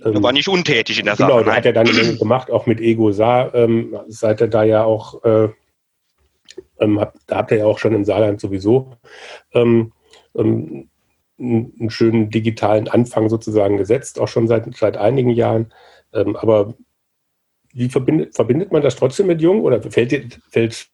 ähm, 0.03 0.23
war 0.23 0.31
nicht 0.31 0.47
untätig 0.47 0.97
in 0.97 1.05
der 1.05 1.15
genau, 1.15 1.29
Sache. 1.29 1.43
Genau, 1.43 1.55
hat 1.55 1.65
er 1.67 1.73
dann 1.73 2.17
gemacht, 2.17 2.49
auch 2.49 2.65
mit 2.65 2.81
Ego 2.81 3.11
Saar, 3.11 3.53
ähm, 3.53 3.95
seid 4.07 4.41
ihr 4.41 4.47
da 4.47 4.63
ja 4.63 4.83
auch, 4.83 5.23
äh, 5.23 5.49
ähm, 6.79 6.99
hab, 6.99 7.13
da 7.27 7.35
habt 7.35 7.51
ihr 7.51 7.57
ja 7.57 7.65
auch 7.67 7.77
schon 7.77 7.93
im 7.93 8.03
Saarland 8.05 8.41
sowieso 8.41 8.95
ähm, 9.53 9.93
ähm, 10.35 10.89
einen 11.37 11.91
schönen 11.91 12.31
digitalen 12.31 12.87
Anfang 12.87 13.29
sozusagen 13.29 13.77
gesetzt, 13.77 14.19
auch 14.19 14.27
schon 14.27 14.47
seit, 14.47 14.75
seit 14.75 14.97
einigen 14.97 15.29
Jahren. 15.29 15.71
Ähm, 16.11 16.35
aber 16.35 16.73
wie 17.71 17.87
verbindet, 17.87 18.33
verbindet 18.33 18.71
man 18.71 18.81
das 18.81 18.95
trotzdem 18.95 19.27
mit 19.27 19.41
Jung 19.41 19.61
oder 19.61 19.79
fällt 19.79 20.11
dir, 20.11 20.27
fällt 20.49 20.87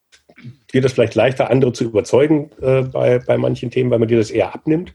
dir 0.73 0.81
das 0.81 0.93
vielleicht 0.93 1.15
leichter, 1.15 1.49
andere 1.49 1.73
zu 1.73 1.85
überzeugen 1.85 2.51
äh, 2.61 2.81
bei, 2.81 3.19
bei 3.19 3.37
manchen 3.37 3.71
Themen, 3.71 3.91
weil 3.91 3.99
man 3.99 4.07
dir 4.07 4.17
das 4.17 4.31
eher 4.31 4.53
abnimmt? 4.53 4.93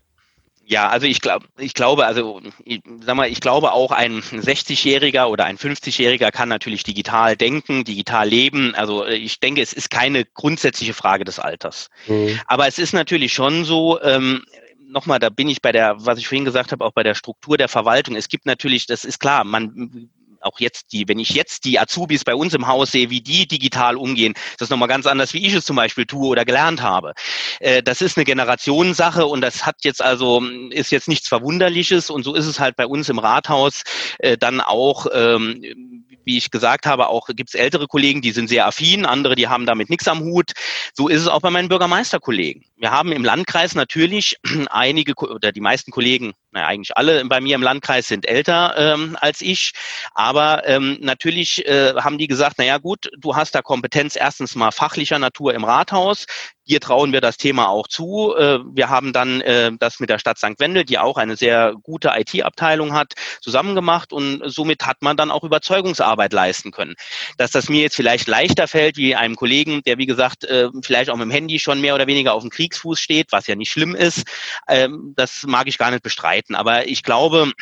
Ja, 0.67 0.89
also 0.89 1.07
ich 1.07 1.21
glaube, 1.21 1.47
ich 1.59 1.75
glaube, 1.75 2.07
also 2.07 2.41
ich, 2.65 2.81
sag 3.05 3.17
mal, 3.17 3.29
ich 3.29 3.41
glaube 3.41 3.73
auch 3.73 3.91
ein 3.91 4.21
60-Jähriger 4.23 5.27
oder 5.27 5.45
ein 5.45 5.59
50-Jähriger 5.59 6.31
kann 6.31 6.49
natürlich 6.49 6.85
digital 6.85 7.37
denken, 7.37 7.85
digital 7.85 8.27
leben. 8.27 8.75
Also 8.75 9.07
ich 9.07 9.41
denke, 9.41 9.61
es 9.61 9.75
ist 9.75 9.91
keine 9.91 10.25
grundsätzliche 10.25 10.95
Frage 10.95 11.25
des 11.25 11.39
Alters. 11.39 11.91
Mhm. 12.09 12.41
Aber 12.47 12.67
es 12.67 12.79
ist 12.79 12.95
natürlich 12.95 13.35
schon 13.35 13.67
so, 13.67 14.01
ähm, 14.01 14.43
nochmal, 14.89 15.19
da 15.19 15.29
bin 15.29 15.49
ich 15.49 15.61
bei 15.61 15.73
der, 15.73 15.97
was 15.99 16.19
ich 16.19 16.27
vorhin 16.27 16.47
gesagt 16.47 16.73
habe, 16.73 16.85
auch 16.85 16.93
bei 16.93 17.03
der 17.03 17.15
Struktur 17.15 17.59
der 17.59 17.69
Verwaltung. 17.69 18.17
Es 18.17 18.29
gibt 18.29 18.47
natürlich, 18.47 18.87
das 18.87 19.05
ist 19.05 19.21
klar, 19.21 19.45
man 19.45 20.09
auch 20.45 20.61
jetzt 20.61 20.93
die, 20.93 21.09
wenn 21.09 21.19
ich 21.19 21.31
jetzt 21.31 21.65
die 21.65 21.79
Azubis 21.79 22.25
bei 22.25 22.35
uns 22.35 22.55
im 22.55 22.67
Haus 22.67 22.93
sehe, 22.93 23.11
wie 23.11 23.21
die 23.21 23.47
digital 23.47 23.97
umgehen, 23.97 24.35
das 24.59 24.67
ist 24.67 24.71
nochmal 24.71 24.89
ganz 24.89 25.07
anders, 25.07 25.35
wie 25.35 25.47
ich 25.47 25.55
es 25.55 25.65
zum 25.65 25.77
Beispiel 25.77 26.07
tue 26.07 26.29
oder 26.29 26.45
gelernt 26.45 26.83
habe. 26.83 27.15
Äh, 27.61 27.83
das 27.83 28.03
ist 28.03 28.17
eine 28.17 28.25
Generationssache 28.25 29.27
und 29.27 29.41
das 29.41 29.67
hat 29.67 29.77
jetzt 29.83 30.03
also, 30.03 30.43
ist 30.71 30.91
jetzt 30.91 31.09
nichts 31.09 31.29
Verwunderliches 31.29 32.11
und 32.11 32.25
so 32.25 32.35
ist 32.35 32.47
es 32.47 32.61
halt 32.61 32.77
bei 32.77 32.87
uns 32.87 33.09
im 33.09 33.19
Rathaus 33.19 33.83
äh, 34.19 34.37
dann 34.37 34.61
auch, 34.61 35.07
ähm, 35.13 36.05
wie 36.25 36.39
ich 36.39 36.51
gesagt 36.51 36.87
habe, 36.87 37.09
auch 37.09 37.29
gibt 37.29 37.51
es 37.51 37.55
ältere 37.55 37.87
Kollegen, 37.87 38.23
die 38.23 38.33
sind 38.33 38.49
sehr 38.49 38.67
affin, 38.67 39.05
andere, 39.05 39.35
die 39.35 39.49
haben 39.49 39.67
damit 39.67 39.91
nichts 39.91 40.09
am 40.09 40.21
Hut. 40.21 40.53
So 40.95 41.09
ist 41.09 41.21
es 41.21 41.29
auch 41.29 41.41
bei 41.41 41.51
meinen 41.51 41.69
Bürgermeisterkollegen. 41.69 42.65
Wir 42.77 42.91
haben 42.91 43.13
im 43.13 43.25
Landkreis 43.25 43.75
natürlich 43.75 44.37
einige 44.71 45.15
oder 45.15 45.53
die 45.53 45.61
meisten 45.61 45.91
Kollegen, 45.91 46.33
naja, 46.55 46.67
eigentlich 46.67 46.97
alle 46.97 47.25
bei 47.27 47.41
mir 47.41 47.57
im 47.57 47.63
Landkreis 47.63 48.09
sind 48.09 48.27
älter 48.27 48.75
ähm, 48.77 49.17
als 49.21 49.41
ich, 49.41 49.73
aber 50.15 50.67
ähm, 50.67 50.99
natürlich 51.01 51.67
äh, 51.67 51.95
haben 51.97 52.19
die 52.19 52.29
gesagt, 52.29 52.59
naja 52.59 52.79
gut, 52.79 53.11
du 53.19 53.37
hast 53.37 53.55
da 53.55 53.63
Kompetenz 53.63 54.17
erstens 54.17 54.55
mal 54.55 54.71
fachlicher 54.71 55.19
Natur 55.19 55.55
im 55.55 55.65
Rathaus, 55.65 56.27
Dir 56.67 56.81
trauen 56.81 57.13
wir 57.13 57.21
das 57.21 57.37
Thema 57.37 57.69
auch 57.69 57.89
zu. 57.89 58.35
Äh, 58.37 58.61
wir 58.73 58.89
haben 58.89 59.13
dann 59.13 59.43
äh, 59.43 59.71
das 59.79 60.01
mit 60.01 60.09
der 60.09 60.19
Stadt 60.19 60.39
St. 60.39 60.59
Wendel, 60.59 60.85
die 60.85 60.99
auch 60.99 61.19
eine 61.19 61.37
sehr 61.37 61.75
gute 61.83 62.13
IT-Abteilung 62.17 62.95
hat, 62.95 63.13
zusammen 63.43 63.75
gemacht 63.75 64.13
und 64.13 64.43
somit 64.47 64.87
hat 64.87 65.03
man 65.03 65.17
dann 65.17 65.31
auch 65.31 65.45
Überzeugungsarbeit 65.45 66.33
leisten 66.33 66.71
können. 66.71 66.95
Dass 67.37 67.51
das 67.51 67.69
mir 67.69 67.83
jetzt 67.83 67.97
vielleicht 67.97 68.29
leichter 68.29 68.67
fällt 68.67 68.97
wie 68.97 69.15
einem 69.15 69.37
Kollegen, 69.37 69.83
der 69.83 69.99
wie 69.99 70.07
gesagt 70.07 70.45
äh, 70.45 70.69
vielleicht 70.83 71.11
auch 71.11 71.17
mit 71.17 71.27
dem 71.27 71.31
Handy 71.31 71.59
schon 71.59 71.83
mehr 71.83 71.95
oder 71.95 72.07
weniger 72.07 72.33
auf 72.33 72.43
dem 72.43 72.51
Kriegsfuß 72.51 72.99
steht, 72.99 73.31
was 73.31 73.47
ja 73.47 73.57
nicht 73.57 73.71
schlimm 73.71 73.95
ist, 73.95 74.25
ähm, 74.67 75.13
das 75.17 75.43
mag 75.47 75.69
ich 75.69 75.77
gar 75.77 75.91
nicht 75.91 76.03
bestreiten. 76.03 76.44
Aber 76.53 76.87
ich 76.89 77.03
glaube, 77.03 77.53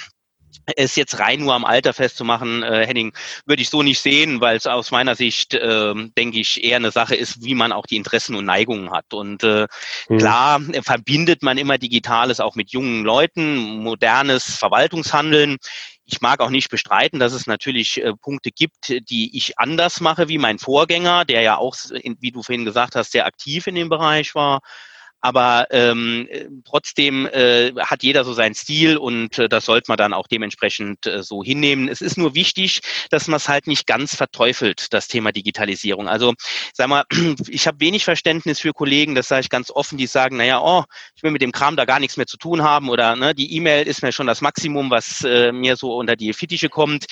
es 0.77 0.97
jetzt 0.97 1.19
rein 1.19 1.41
nur 1.41 1.55
am 1.55 1.65
Alter 1.65 1.93
festzumachen, 1.93 2.62
äh, 2.62 2.87
Henning, 2.87 3.12
würde 3.47 3.62
ich 3.62 3.71
so 3.71 3.83
nicht 3.83 4.01
sehen, 4.01 4.41
weil 4.41 4.57
es 4.57 4.67
aus 4.67 4.91
meiner 4.91 5.15
Sicht, 5.15 5.55
äh, 5.55 5.95
denke 6.17 6.39
ich, 6.39 6.62
eher 6.62 6.77
eine 6.77 6.91
Sache 6.91 7.15
ist, 7.15 7.43
wie 7.43 7.55
man 7.55 7.73
auch 7.73 7.87
die 7.87 7.97
Interessen 7.97 8.37
und 8.37 8.45
Neigungen 8.45 8.91
hat. 8.91 9.12
Und 9.12 9.43
äh, 9.43 9.67
mhm. 10.09 10.19
klar 10.19 10.61
verbindet 10.83 11.43
man 11.43 11.59
immer 11.59 11.79
Digitales 11.79 12.41
auch 12.41 12.55
mit 12.55 12.71
jungen 12.71 13.05
Leuten, 13.05 13.83
modernes 13.83 14.57
Verwaltungshandeln. 14.57 15.57
Ich 16.05 16.21
mag 16.21 16.41
auch 16.41 16.51
nicht 16.51 16.69
bestreiten, 16.69 17.19
dass 17.19 17.33
es 17.33 17.47
natürlich 17.47 18.03
äh, 18.03 18.12
Punkte 18.15 18.51
gibt, 18.51 18.89
die 19.11 19.37
ich 19.37 19.59
anders 19.59 20.01
mache 20.01 20.29
wie 20.29 20.39
mein 20.39 20.59
Vorgänger, 20.59 21.25
der 21.25 21.43
ja 21.43 21.57
auch, 21.57 21.77
wie 22.21 22.31
du 22.31 22.43
vorhin 22.43 22.65
gesagt 22.65 22.95
hast, 22.95 23.12
sehr 23.12 23.27
aktiv 23.27 23.67
in 23.67 23.75
dem 23.75 23.89
Bereich 23.89 24.35
war. 24.35 24.61
Aber 25.23 25.69
ähm, 25.71 26.29
trotzdem 26.64 27.26
äh, 27.26 27.73
hat 27.79 28.02
jeder 28.02 28.25
so 28.25 28.33
seinen 28.33 28.57
Stil 28.57 28.97
und 28.97 29.38
äh, 29.38 29.49
das 29.49 29.67
sollte 29.67 29.85
man 29.88 29.97
dann 29.97 30.12
auch 30.12 30.26
dementsprechend 30.26 31.07
äh, 31.07 31.23
so 31.23 31.45
hinnehmen. 31.45 31.88
Es 31.88 32.00
ist 32.00 32.19
nur 32.19 32.35
wichtig, 32.35 32.81
dass 33.09 33.29
man 33.29 33.37
es 33.37 33.49
halt 33.49 33.69
nicht 33.69 33.87
ganz 33.87 34.17
verteufelt, 34.17 34.93
das 34.93 35.07
Thema 35.07 35.31
Digitalisierung. 35.31 36.09
Also 36.09 36.35
sag 36.75 36.88
mal, 36.88 37.05
ich 37.49 37.69
habe 37.69 37.79
wenig 37.79 38.05
Verständnis 38.05 38.59
für 38.59 38.73
Kollegen, 38.73 39.14
das 39.14 39.29
sage 39.29 39.43
ich 39.43 39.49
ganz 39.49 39.71
offen, 39.71 39.97
die 39.97 40.09
sagen, 40.09 40.38
naja, 40.38 40.61
oh, 40.61 40.83
ich 41.14 41.23
will 41.23 41.31
mit 41.31 41.41
dem 41.41 41.52
Kram 41.52 41.76
da 41.76 41.85
gar 41.85 42.00
nichts 42.00 42.17
mehr 42.17 42.26
zu 42.26 42.37
tun 42.37 42.62
haben 42.64 42.88
oder 42.88 43.14
ne, 43.14 43.33
die 43.33 43.55
E-Mail 43.55 43.87
ist 43.87 44.02
mir 44.02 44.11
schon 44.11 44.26
das 44.26 44.41
Maximum, 44.41 44.91
was 44.91 45.23
äh, 45.23 45.52
mir 45.52 45.76
so 45.76 45.95
unter 45.97 46.17
die 46.17 46.33
Fittiche 46.33 46.69
kommt. 46.69 47.07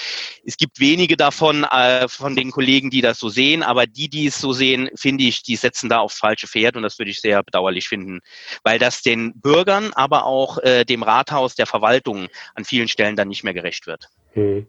Es 0.44 0.56
gibt 0.56 0.80
wenige 0.80 1.16
davon, 1.16 1.62
äh, 1.62 2.08
von 2.08 2.34
den 2.34 2.50
Kollegen, 2.50 2.90
die 2.90 3.02
das 3.02 3.20
so 3.20 3.28
sehen, 3.28 3.62
aber 3.62 3.86
die, 3.86 4.08
die 4.08 4.26
es 4.26 4.40
so 4.40 4.52
sehen, 4.52 4.90
finde 4.96 5.22
ich, 5.22 5.44
die 5.44 5.54
setzen 5.54 5.88
da 5.88 5.98
aufs 5.98 6.18
falsche 6.18 6.48
Pferd 6.48 6.74
und 6.74 6.82
das 6.82 6.98
würde 6.98 7.12
ich 7.12 7.20
sehr 7.20 7.42
bedauerlich 7.44 7.86
finden 7.86 7.99
finden, 8.00 8.20
weil 8.62 8.78
das 8.78 9.02
den 9.02 9.32
Bürgern, 9.40 9.92
aber 9.94 10.24
auch 10.26 10.58
äh, 10.58 10.84
dem 10.84 11.02
Rathaus, 11.02 11.54
der 11.54 11.66
Verwaltung 11.66 12.28
an 12.54 12.64
vielen 12.64 12.88
Stellen 12.88 13.16
dann 13.16 13.28
nicht 13.28 13.44
mehr 13.44 13.54
gerecht 13.54 13.86
wird. 13.86 14.08
Hm. 14.32 14.66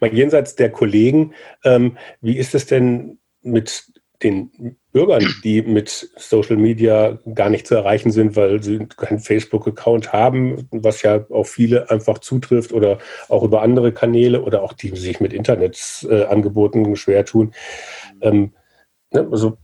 Mal 0.00 0.12
jenseits 0.12 0.56
der 0.56 0.70
Kollegen, 0.70 1.34
ähm, 1.64 1.96
wie 2.20 2.36
ist 2.36 2.54
es 2.54 2.66
denn 2.66 3.18
mit 3.42 3.86
den 4.22 4.76
Bürgern, 4.92 5.26
die 5.42 5.62
mit 5.62 6.10
Social 6.16 6.56
Media 6.56 7.18
gar 7.34 7.50
nicht 7.50 7.66
zu 7.66 7.74
erreichen 7.74 8.12
sind, 8.12 8.36
weil 8.36 8.62
sie 8.62 8.86
keinen 8.86 9.18
Facebook-Account 9.18 10.12
haben, 10.12 10.68
was 10.70 11.02
ja 11.02 11.26
auch 11.30 11.46
viele 11.46 11.90
einfach 11.90 12.18
zutrifft 12.18 12.72
oder 12.72 12.98
auch 13.28 13.42
über 13.42 13.62
andere 13.62 13.92
Kanäle 13.92 14.42
oder 14.42 14.62
auch 14.62 14.74
die 14.74 14.94
sich 14.96 15.18
mit 15.18 15.32
Internetangeboten 15.32 16.92
äh, 16.92 16.96
schwer 16.96 17.24
tun. 17.24 17.52
Ähm, 18.20 18.52
ne, 19.10 19.26
also 19.28 19.58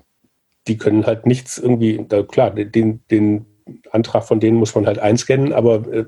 die 0.69 0.77
können 0.77 1.07
halt 1.07 1.27
nichts 1.27 1.59
irgendwie, 1.59 2.05
da, 2.09 2.23
klar, 2.23 2.51
den, 2.51 3.03
den 3.11 3.47
Antrag 3.91 4.25
von 4.25 4.41
denen 4.41 4.57
muss 4.57 4.75
man 4.75 4.87
halt 4.87 4.99
einscannen, 4.99 5.53
aber 5.53 5.93
äh, 5.93 6.05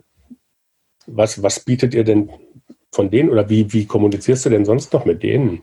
was, 1.07 1.43
was 1.43 1.61
bietet 1.61 1.95
ihr 1.95 2.05
denn 2.05 2.31
von 2.93 3.11
denen 3.11 3.31
oder 3.31 3.49
wie, 3.49 3.73
wie 3.73 3.87
kommunizierst 3.87 4.47
du 4.47 4.50
denn 4.50 4.64
sonst 4.64 4.93
noch 4.93 5.05
mit 5.05 5.23
denen? 5.23 5.62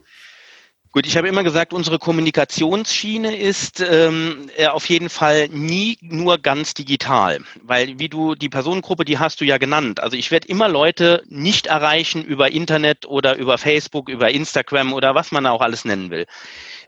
Gut, 0.90 1.06
ich 1.06 1.18
habe 1.18 1.28
immer 1.28 1.44
gesagt, 1.44 1.74
unsere 1.74 1.98
Kommunikationsschiene 1.98 3.36
ist 3.36 3.80
ähm, 3.80 4.48
äh, 4.56 4.68
auf 4.68 4.88
jeden 4.88 5.10
Fall 5.10 5.48
nie 5.48 5.98
nur 6.00 6.38
ganz 6.38 6.72
digital, 6.72 7.40
weil 7.62 7.98
wie 7.98 8.08
du 8.08 8.34
die 8.34 8.48
Personengruppe, 8.48 9.04
die 9.04 9.18
hast 9.18 9.42
du 9.42 9.44
ja 9.44 9.58
genannt. 9.58 10.00
Also 10.00 10.16
ich 10.16 10.30
werde 10.30 10.48
immer 10.48 10.66
Leute 10.66 11.22
nicht 11.28 11.66
erreichen 11.66 12.24
über 12.24 12.50
Internet 12.50 13.04
oder 13.04 13.36
über 13.36 13.58
Facebook, 13.58 14.08
über 14.08 14.30
Instagram 14.30 14.94
oder 14.94 15.14
was 15.14 15.30
man 15.30 15.44
auch 15.44 15.60
alles 15.60 15.84
nennen 15.84 16.10
will. 16.10 16.24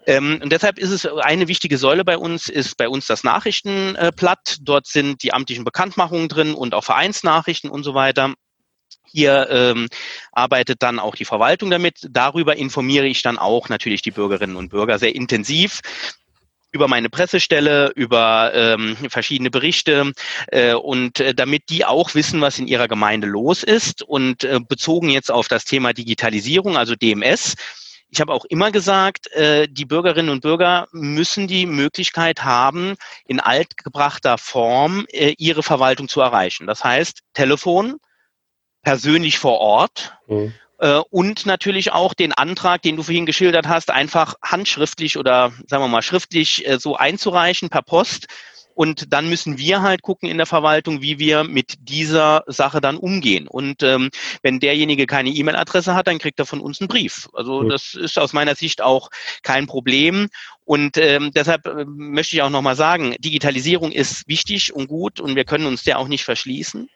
Ähm, 0.06 0.40
und 0.42 0.50
deshalb 0.50 0.78
ist 0.78 0.90
es 0.90 1.06
eine 1.06 1.48
wichtige 1.48 1.78
Säule 1.78 2.04
bei 2.04 2.16
uns, 2.16 2.48
ist 2.48 2.76
bei 2.76 2.88
uns 2.88 3.06
das 3.06 3.24
Nachrichtenblatt. 3.24 4.58
Dort 4.62 4.86
sind 4.86 5.22
die 5.22 5.32
amtlichen 5.32 5.64
Bekanntmachungen 5.64 6.28
drin 6.28 6.54
und 6.54 6.74
auch 6.74 6.84
Vereinsnachrichten 6.84 7.70
und 7.70 7.82
so 7.82 7.94
weiter. 7.94 8.34
Hier 9.12 9.48
ähm, 9.50 9.88
arbeitet 10.32 10.82
dann 10.82 10.98
auch 10.98 11.16
die 11.16 11.24
Verwaltung 11.24 11.70
damit. 11.70 12.06
Darüber 12.10 12.56
informiere 12.56 13.06
ich 13.06 13.22
dann 13.22 13.38
auch 13.38 13.68
natürlich 13.68 14.02
die 14.02 14.12
Bürgerinnen 14.12 14.56
und 14.56 14.68
Bürger 14.70 14.98
sehr 14.98 15.14
intensiv 15.14 15.80
über 16.72 16.86
meine 16.86 17.10
Pressestelle, 17.10 17.90
über 17.96 18.52
ähm, 18.54 18.96
verschiedene 19.08 19.50
Berichte 19.50 20.12
äh, 20.48 20.74
und 20.74 21.18
äh, 21.18 21.34
damit 21.34 21.64
die 21.68 21.84
auch 21.84 22.14
wissen, 22.14 22.40
was 22.40 22.58
in 22.58 22.68
ihrer 22.68 22.86
Gemeinde 22.86 23.26
los 23.26 23.64
ist. 23.64 24.02
Und 24.02 24.44
äh, 24.44 24.60
bezogen 24.60 25.10
jetzt 25.10 25.32
auf 25.32 25.48
das 25.48 25.64
Thema 25.64 25.92
Digitalisierung, 25.92 26.76
also 26.76 26.94
DMS, 26.94 27.56
ich 28.10 28.20
habe 28.20 28.32
auch 28.32 28.44
immer 28.44 28.72
gesagt, 28.72 29.30
äh, 29.32 29.68
die 29.68 29.84
Bürgerinnen 29.84 30.30
und 30.30 30.40
Bürger 30.40 30.88
müssen 30.92 31.46
die 31.46 31.66
Möglichkeit 31.66 32.44
haben, 32.44 32.96
in 33.24 33.40
altgebrachter 33.40 34.36
Form 34.36 35.06
äh, 35.10 35.34
ihre 35.38 35.62
Verwaltung 35.62 36.08
zu 36.08 36.20
erreichen. 36.20 36.66
Das 36.66 36.82
heißt, 36.82 37.20
Telefon, 37.34 37.98
persönlich 38.82 39.38
vor 39.38 39.58
Ort. 39.58 40.16
Mhm. 40.26 40.52
Äh, 40.78 41.00
und 41.10 41.46
natürlich 41.46 41.92
auch 41.92 42.14
den 42.14 42.32
Antrag, 42.32 42.82
den 42.82 42.96
du 42.96 43.02
vorhin 43.02 43.26
geschildert 43.26 43.68
hast, 43.68 43.90
einfach 43.90 44.34
handschriftlich 44.42 45.18
oder 45.18 45.52
sagen 45.66 45.84
wir 45.84 45.88
mal 45.88 46.02
schriftlich 46.02 46.66
äh, 46.66 46.78
so 46.78 46.96
einzureichen 46.96 47.68
per 47.68 47.82
Post. 47.82 48.26
Und 48.80 49.12
dann 49.12 49.28
müssen 49.28 49.58
wir 49.58 49.82
halt 49.82 50.00
gucken 50.00 50.26
in 50.26 50.38
der 50.38 50.46
Verwaltung, 50.46 51.02
wie 51.02 51.18
wir 51.18 51.44
mit 51.44 51.74
dieser 51.80 52.44
Sache 52.46 52.80
dann 52.80 52.96
umgehen. 52.96 53.46
Und 53.46 53.82
ähm, 53.82 54.08
wenn 54.40 54.58
derjenige 54.58 55.06
keine 55.06 55.28
E-Mail-Adresse 55.28 55.94
hat, 55.94 56.06
dann 56.06 56.16
kriegt 56.16 56.38
er 56.38 56.46
von 56.46 56.62
uns 56.62 56.80
einen 56.80 56.88
Brief. 56.88 57.28
Also 57.34 57.62
das 57.62 57.92
ist 57.92 58.18
aus 58.18 58.32
meiner 58.32 58.54
Sicht 58.54 58.80
auch 58.80 59.10
kein 59.42 59.66
Problem. 59.66 60.30
Und 60.64 60.96
ähm, 60.96 61.30
deshalb 61.34 61.66
äh, 61.66 61.84
möchte 61.84 62.36
ich 62.36 62.40
auch 62.40 62.48
nochmal 62.48 62.74
sagen, 62.74 63.14
Digitalisierung 63.18 63.92
ist 63.92 64.26
wichtig 64.28 64.72
und 64.72 64.86
gut 64.86 65.20
und 65.20 65.36
wir 65.36 65.44
können 65.44 65.66
uns 65.66 65.82
der 65.82 65.98
auch 65.98 66.08
nicht 66.08 66.24
verschließen. 66.24 66.88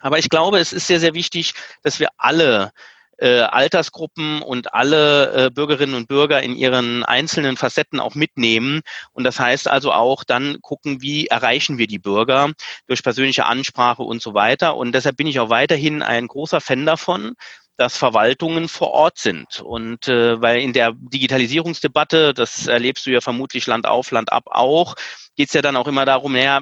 Aber 0.00 0.18
ich 0.18 0.28
glaube, 0.28 0.58
es 0.58 0.72
ist 0.72 0.88
sehr, 0.88 0.98
sehr 0.98 1.14
wichtig, 1.14 1.54
dass 1.84 2.00
wir 2.00 2.08
alle 2.16 2.72
äh, 3.18 3.40
Altersgruppen 3.40 4.42
und 4.42 4.74
alle 4.74 5.46
äh, 5.46 5.50
Bürgerinnen 5.50 5.94
und 5.94 6.08
Bürger 6.08 6.42
in 6.42 6.56
ihren 6.56 7.04
einzelnen 7.04 7.56
Facetten 7.56 8.00
auch 8.00 8.14
mitnehmen. 8.14 8.80
Und 9.12 9.24
das 9.24 9.38
heißt 9.38 9.68
also 9.68 9.92
auch 9.92 10.24
dann 10.24 10.60
gucken, 10.60 11.02
wie 11.02 11.26
erreichen 11.26 11.78
wir 11.78 11.86
die 11.86 11.98
Bürger 11.98 12.52
durch 12.86 13.02
persönliche 13.02 13.46
Ansprache 13.46 14.02
und 14.02 14.22
so 14.22 14.34
weiter. 14.34 14.76
Und 14.76 14.92
deshalb 14.92 15.16
bin 15.16 15.26
ich 15.26 15.40
auch 15.40 15.50
weiterhin 15.50 16.02
ein 16.02 16.26
großer 16.26 16.60
Fan 16.60 16.86
davon, 16.86 17.34
dass 17.76 17.96
Verwaltungen 17.96 18.68
vor 18.68 18.90
Ort 18.90 19.18
sind. 19.18 19.60
Und 19.60 20.08
äh, 20.08 20.40
weil 20.40 20.60
in 20.60 20.72
der 20.72 20.92
Digitalisierungsdebatte, 20.94 22.34
das 22.34 22.66
erlebst 22.66 23.06
du 23.06 23.10
ja 23.10 23.20
vermutlich 23.20 23.66
Land 23.66 23.86
auf, 23.86 24.10
Land 24.10 24.32
ab 24.32 24.44
auch, 24.46 24.94
geht 25.36 25.48
es 25.48 25.54
ja 25.54 25.62
dann 25.62 25.76
auch 25.76 25.88
immer 25.88 26.04
darum, 26.04 26.32
naja, 26.32 26.60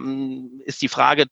ist 0.64 0.83
die 0.83 0.88
Frage, 0.88 1.26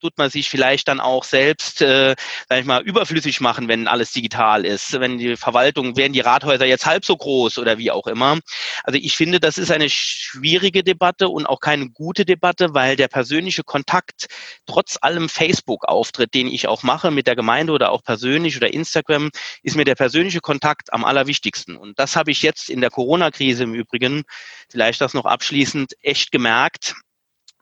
tut 0.00 0.18
man 0.18 0.30
sich 0.30 0.48
vielleicht 0.48 0.88
dann 0.88 1.00
auch 1.00 1.24
selbst, 1.24 1.82
äh, 1.82 2.14
sag 2.48 2.60
ich 2.60 2.64
mal, 2.64 2.82
überflüssig 2.82 3.40
machen, 3.40 3.68
wenn 3.68 3.86
alles 3.86 4.12
digital 4.12 4.64
ist. 4.64 4.98
Wenn 4.98 5.18
die 5.18 5.36
Verwaltung, 5.36 5.96
werden 5.96 6.12
die 6.12 6.20
Rathäuser 6.20 6.66
jetzt 6.66 6.86
halb 6.86 7.04
so 7.04 7.16
groß 7.16 7.58
oder 7.58 7.78
wie 7.78 7.90
auch 7.90 8.06
immer. 8.06 8.38
Also 8.84 8.98
ich 9.00 9.16
finde, 9.16 9.40
das 9.40 9.58
ist 9.58 9.70
eine 9.70 9.90
schwierige 9.90 10.82
Debatte 10.82 11.28
und 11.28 11.46
auch 11.46 11.60
keine 11.60 11.90
gute 11.90 12.24
Debatte, 12.24 12.74
weil 12.74 12.96
der 12.96 13.08
persönliche 13.08 13.62
Kontakt 13.62 14.26
trotz 14.66 14.98
allem 15.00 15.28
Facebook-Auftritt, 15.28 16.34
den 16.34 16.46
ich 16.46 16.68
auch 16.68 16.82
mache 16.82 17.10
mit 17.10 17.26
der 17.26 17.36
Gemeinde 17.36 17.72
oder 17.72 17.92
auch 17.92 18.02
persönlich 18.02 18.56
oder 18.56 18.72
Instagram, 18.72 19.30
ist 19.62 19.76
mir 19.76 19.84
der 19.84 19.94
persönliche 19.94 20.40
Kontakt 20.40 20.92
am 20.92 21.04
allerwichtigsten. 21.04 21.76
Und 21.76 21.98
das 21.98 22.16
habe 22.16 22.30
ich 22.30 22.42
jetzt 22.42 22.70
in 22.70 22.80
der 22.80 22.90
Corona-Krise 22.90 23.64
im 23.64 23.74
Übrigen, 23.74 24.24
vielleicht 24.68 25.00
das 25.00 25.14
noch 25.14 25.26
abschließend, 25.26 25.94
echt 26.02 26.32
gemerkt 26.32 26.94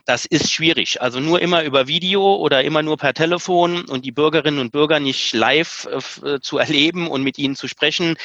das 0.09 0.25
ist 0.25 0.51
schwierig. 0.51 1.03
Also 1.03 1.21
nur 1.21 1.43
immer 1.43 1.65
über 1.65 1.87
Video 1.87 2.37
oder 2.37 2.65
immer 2.65 2.83
nur 2.83 2.97
per 2.97 3.13
Telefon 3.13 3.85
und 3.85 4.07
die 4.07 4.11
Bürgerinnen 4.11 4.59
und 4.59 4.73
Bürger 4.73 5.01
nicht 5.01 5.35
live 5.35 5.87
äh, 6.25 6.41
zu 6.41 6.57
erleben 6.57 7.09
und 7.09 7.23
mit 7.23 7.37
ihnen 7.37 7.55
zu 7.55 7.69
sprechen, 7.69 8.17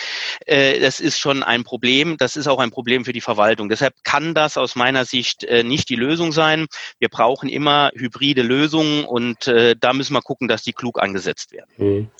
äh, 0.45 0.79
das 0.79 1.01
ist 1.01 1.19
schon 1.19 1.43
ein 1.43 1.65
Problem. 1.65 2.15
Das 2.15 2.37
ist 2.37 2.47
auch 2.47 2.59
ein 2.59 2.71
Problem 2.71 3.03
für 3.03 3.11
die 3.11 3.19
Verwaltung. 3.19 3.67
Deshalb 3.67 3.95
kann 4.05 4.33
das 4.33 4.55
aus 4.55 4.77
meiner 4.77 5.03
Sicht 5.03 5.43
äh, 5.43 5.63
nicht 5.63 5.89
die 5.89 5.97
Lösung 5.97 6.31
sein. 6.31 6.67
Wir 6.99 7.09
brauchen 7.09 7.49
immer 7.49 7.91
hybride 7.93 8.43
Lösungen 8.43 9.03
und 9.03 9.47
äh, 9.47 9.75
da 9.77 9.91
müssen 9.91 10.13
wir 10.13 10.21
gucken, 10.21 10.47
dass 10.47 10.63
die 10.63 10.71
klug 10.71 11.01
angesetzt 11.01 11.51
werden. 11.51 11.69
Hm. 11.75 12.11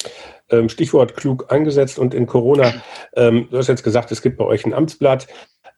Ähm, 0.54 0.70
Stichwort 0.70 1.16
klug 1.16 1.52
angesetzt 1.52 1.98
und 1.98 2.14
in 2.14 2.28
Corona, 2.28 2.74
ähm, 3.16 3.48
du 3.50 3.58
hast 3.58 3.68
jetzt 3.68 3.84
gesagt, 3.84 4.12
es 4.12 4.22
gibt 4.22 4.38
bei 4.38 4.46
euch 4.46 4.66
ein 4.66 4.74
Amtsblatt. 4.74 5.28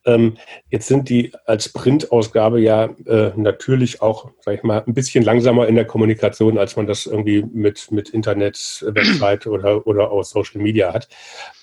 Ähm, 0.04 0.36
jetzt 0.70 0.86
sind 0.86 1.08
die 1.08 1.32
als 1.46 1.70
Printausgabe 1.70 2.60
ja 2.60 2.90
äh, 3.06 3.32
natürlich 3.36 4.02
auch, 4.02 4.30
sag 4.40 4.54
ich 4.54 4.62
mal, 4.62 4.84
ein 4.86 4.92
bisschen 4.92 5.24
langsamer 5.24 5.66
in 5.66 5.74
der 5.76 5.86
Kommunikation, 5.86 6.58
als 6.58 6.76
man 6.76 6.86
das 6.86 7.06
irgendwie 7.06 7.42
mit, 7.42 7.90
mit 7.90 8.10
Internet, 8.10 8.84
Website 8.86 9.46
oder, 9.46 9.86
oder 9.86 10.10
auch 10.10 10.22
Social 10.22 10.60
Media 10.60 10.92
hat. 10.92 11.08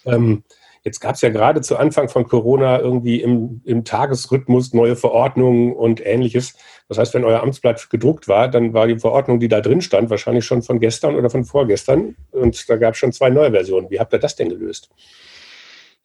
Ähm, 0.05 0.43
jetzt 0.83 0.99
gab 0.99 1.15
es 1.15 1.21
ja 1.21 1.29
gerade 1.29 1.61
zu 1.61 1.77
Anfang 1.77 2.09
von 2.09 2.27
Corona 2.27 2.79
irgendwie 2.79 3.21
im, 3.21 3.61
im 3.65 3.85
Tagesrhythmus 3.85 4.73
neue 4.73 4.95
Verordnungen 4.95 5.73
und 5.73 6.05
ähnliches. 6.05 6.55
Das 6.89 6.97
heißt, 6.97 7.13
wenn 7.13 7.23
euer 7.23 7.41
Amtsblatt 7.41 7.89
gedruckt 7.89 8.27
war, 8.27 8.49
dann 8.49 8.73
war 8.73 8.87
die 8.87 8.99
Verordnung, 8.99 9.39
die 9.39 9.47
da 9.47 9.61
drin 9.61 9.81
stand, 9.81 10.09
wahrscheinlich 10.09 10.45
schon 10.45 10.61
von 10.61 10.79
gestern 10.79 11.15
oder 11.15 11.29
von 11.29 11.46
vorgestern. 11.46 12.15
Und 12.31 12.69
da 12.69 12.75
gab 12.75 12.93
es 12.93 13.00
schon 13.00 13.13
zwei 13.13 13.29
neue 13.29 13.51
Versionen. 13.51 13.89
Wie 13.89 14.00
habt 14.00 14.13
ihr 14.13 14.19
das 14.19 14.35
denn 14.35 14.50
gelöst? 14.50 14.89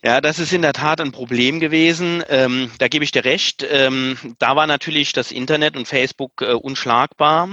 Ja, 0.04 0.20
das 0.20 0.38
ist 0.38 0.52
in 0.52 0.62
der 0.62 0.74
Tat 0.74 1.00
ein 1.00 1.10
Problem 1.10 1.58
gewesen. 1.58 2.22
Ähm, 2.28 2.70
da 2.78 2.86
gebe 2.86 3.02
ich 3.02 3.10
dir 3.10 3.24
recht. 3.24 3.66
Ähm, 3.68 4.16
da 4.38 4.54
war 4.54 4.68
natürlich 4.68 5.12
das 5.12 5.32
Internet 5.32 5.76
und 5.76 5.88
Facebook 5.88 6.40
äh, 6.40 6.52
unschlagbar. 6.52 7.48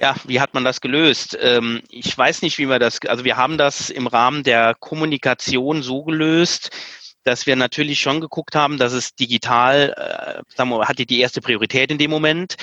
Ja, 0.00 0.14
wie 0.26 0.40
hat 0.40 0.54
man 0.54 0.64
das 0.64 0.80
gelöst? 0.80 1.36
Ähm, 1.40 1.82
ich 1.90 2.16
weiß 2.16 2.42
nicht, 2.42 2.58
wie 2.58 2.68
wir 2.68 2.78
das, 2.78 3.00
also 3.06 3.24
wir 3.24 3.36
haben 3.36 3.58
das 3.58 3.90
im 3.90 4.06
Rahmen 4.06 4.44
der 4.44 4.76
Kommunikation 4.78 5.82
so 5.82 6.04
gelöst, 6.04 6.70
dass 7.24 7.46
wir 7.46 7.56
natürlich 7.56 8.00
schon 8.00 8.20
geguckt 8.20 8.54
haben, 8.54 8.78
dass 8.78 8.92
es 8.92 9.16
digital, 9.16 9.92
äh, 9.96 10.54
sagen 10.56 10.70
wir, 10.70 10.86
hatte 10.86 11.04
die 11.04 11.18
erste 11.18 11.40
Priorität 11.40 11.90
in 11.90 11.98
dem 11.98 12.10
Moment. 12.12 12.54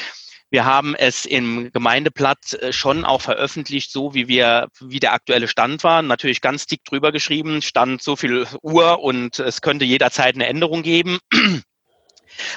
Wir 0.50 0.64
haben 0.64 0.96
es 0.96 1.26
im 1.26 1.72
Gemeindeblatt 1.74 2.54
äh, 2.54 2.72
schon 2.72 3.04
auch 3.04 3.22
veröffentlicht, 3.22 3.92
so 3.92 4.14
wie 4.14 4.30
wir, 4.30 4.70
wie 4.80 5.02
der 5.02 5.12
aktuelle 5.12 5.50
Stand 5.50 5.84
war. 5.84 6.02
Natürlich 6.02 6.40
ganz 6.40 6.68
dick 6.68 6.86
drüber 6.86 7.12
geschrieben, 7.12 7.62
stand 7.62 8.02
so 8.02 8.16
viel 8.16 8.48
Uhr 8.62 9.02
und 9.04 9.40
es 9.40 9.60
könnte 9.60 9.84
jederzeit 9.84 10.36
eine 10.36 10.48
Änderung 10.48 10.84
geben. 10.84 11.20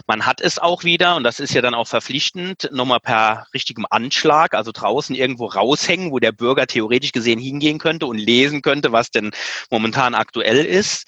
Man 0.07 0.27
hat 0.27 0.41
es 0.41 0.59
auch 0.59 0.85
wieder, 0.85 1.17
und 1.17 1.25
das 1.25 1.41
ist 1.41 1.55
ja 1.55 1.62
dann 1.62 1.75
auch 1.75 1.87
verpflichtend, 1.87 2.69
nochmal 2.73 3.01
per 3.01 3.47
richtigem 3.55 3.87
Anschlag, 3.88 4.55
also 4.55 4.73
draußen 4.73 5.14
irgendwo 5.14 5.47
raushängen, 5.47 6.11
wo 6.11 6.19
der 6.19 6.33
Bürger 6.33 6.67
theoretisch 6.67 7.12
gesehen 7.12 7.38
hingehen 7.38 7.79
könnte 7.79 8.07
und 8.07 8.19
lesen 8.19 8.62
könnte, 8.62 8.93
was 8.93 9.11
denn 9.11 9.31
momentan 9.71 10.14
aktuell 10.14 10.64
ist. 10.64 11.07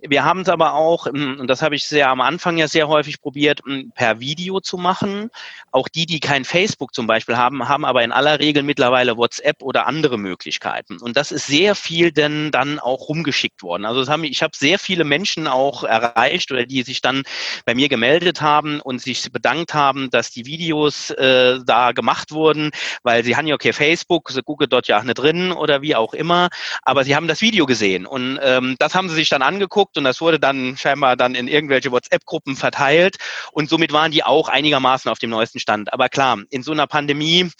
Wir 0.00 0.24
haben 0.24 0.40
es 0.40 0.48
aber 0.48 0.74
auch, 0.74 1.06
ähm, 1.06 1.38
und 1.40 1.48
das 1.48 1.62
habe 1.62 1.74
ich 1.74 1.86
sehr 1.86 2.08
am 2.08 2.20
Anfang 2.20 2.58
ja 2.58 2.68
sehr 2.68 2.88
häufig 2.88 3.20
probiert, 3.20 3.60
ähm, 3.66 3.92
per 3.94 4.20
Video 4.20 4.60
zu 4.60 4.76
machen. 4.76 5.30
Auch 5.70 5.88
die, 5.88 6.06
die 6.06 6.20
kein 6.20 6.44
Facebook 6.44 6.94
zum 6.94 7.06
Beispiel 7.06 7.36
haben, 7.36 7.68
haben 7.68 7.84
aber 7.84 8.02
in 8.02 8.12
aller 8.12 8.40
Regel 8.40 8.62
mittlerweile 8.62 9.16
WhatsApp 9.16 9.62
oder 9.62 9.86
andere 9.86 10.18
Möglichkeiten. 10.18 10.98
Und 10.98 11.16
das 11.16 11.32
ist 11.32 11.46
sehr 11.46 11.74
viel 11.74 12.12
denn 12.12 12.50
dann 12.50 12.78
auch 12.78 13.08
rumgeschickt 13.08 13.62
worden. 13.62 13.84
Also 13.84 14.10
haben, 14.10 14.24
ich 14.24 14.42
habe 14.42 14.56
sehr 14.56 14.78
viele 14.78 15.04
Menschen 15.04 15.46
auch 15.46 15.84
erreicht 15.84 16.50
oder 16.50 16.66
die 16.66 16.82
sich 16.82 17.00
dann 17.00 17.22
bei 17.64 17.74
mir 17.74 17.88
gemeldet 17.88 18.40
haben 18.40 18.80
und 18.80 19.00
sich 19.00 19.30
bedankt 19.30 19.74
haben, 19.74 20.10
dass 20.10 20.30
die 20.30 20.46
Videos 20.46 21.10
äh, 21.10 21.58
da 21.64 21.92
gemacht 21.92 22.32
wurden, 22.32 22.70
weil 23.02 23.24
sie 23.24 23.36
haben 23.36 23.46
ja 23.46 23.54
okay 23.54 23.72
Facebook, 23.72 24.30
sie 24.30 24.42
gucken 24.42 24.68
dort 24.68 24.88
ja 24.88 24.98
auch 24.98 25.04
nicht 25.04 25.18
drin 25.18 25.52
oder 25.52 25.82
wie 25.82 25.94
auch 25.94 26.14
immer, 26.14 26.48
aber 26.82 27.04
sie 27.04 27.14
haben 27.14 27.28
das 27.28 27.40
Video 27.40 27.66
gesehen 27.66 28.06
und 28.06 28.38
ähm, 28.42 28.76
das 28.78 28.94
haben 28.94 29.08
sie 29.08 29.14
sich 29.14 29.28
dann 29.28 29.42
angeguckt 29.42 29.67
angeguckt 29.68 29.96
und 29.98 30.04
das 30.04 30.20
wurde 30.20 30.40
dann 30.40 30.76
scheinbar 30.76 31.16
dann 31.16 31.34
in 31.34 31.48
irgendwelche 31.48 31.92
WhatsApp-Gruppen 31.92 32.56
verteilt 32.56 33.16
und 33.52 33.68
somit 33.68 33.92
waren 33.92 34.10
die 34.10 34.24
auch 34.24 34.48
einigermaßen 34.48 35.10
auf 35.10 35.18
dem 35.18 35.30
neuesten 35.30 35.60
Stand. 35.60 35.92
Aber 35.92 36.08
klar, 36.08 36.38
in 36.50 36.62
so 36.62 36.72
einer 36.72 36.86
Pandemie 36.86 37.50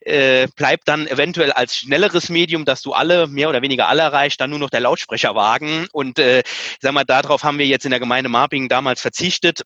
äh, 0.00 0.48
bleibt 0.56 0.88
dann 0.88 1.06
eventuell 1.06 1.52
als 1.52 1.76
schnelleres 1.76 2.28
Medium, 2.28 2.64
dass 2.64 2.82
du 2.82 2.92
alle, 2.92 3.26
mehr 3.26 3.48
oder 3.48 3.62
weniger 3.62 3.88
alle 3.88 4.02
erreicht, 4.02 4.40
dann 4.40 4.50
nur 4.50 4.58
noch 4.58 4.70
der 4.70 4.80
Lautsprecherwagen 4.80 5.88
und 5.92 6.18
äh, 6.18 6.42
sag 6.80 6.92
mal, 6.92 7.04
darauf 7.04 7.44
haben 7.44 7.58
wir 7.58 7.66
jetzt 7.66 7.84
in 7.84 7.90
der 7.90 8.00
Gemeinde 8.00 8.30
Marping 8.30 8.68
damals 8.68 9.00
verzichtet 9.00 9.62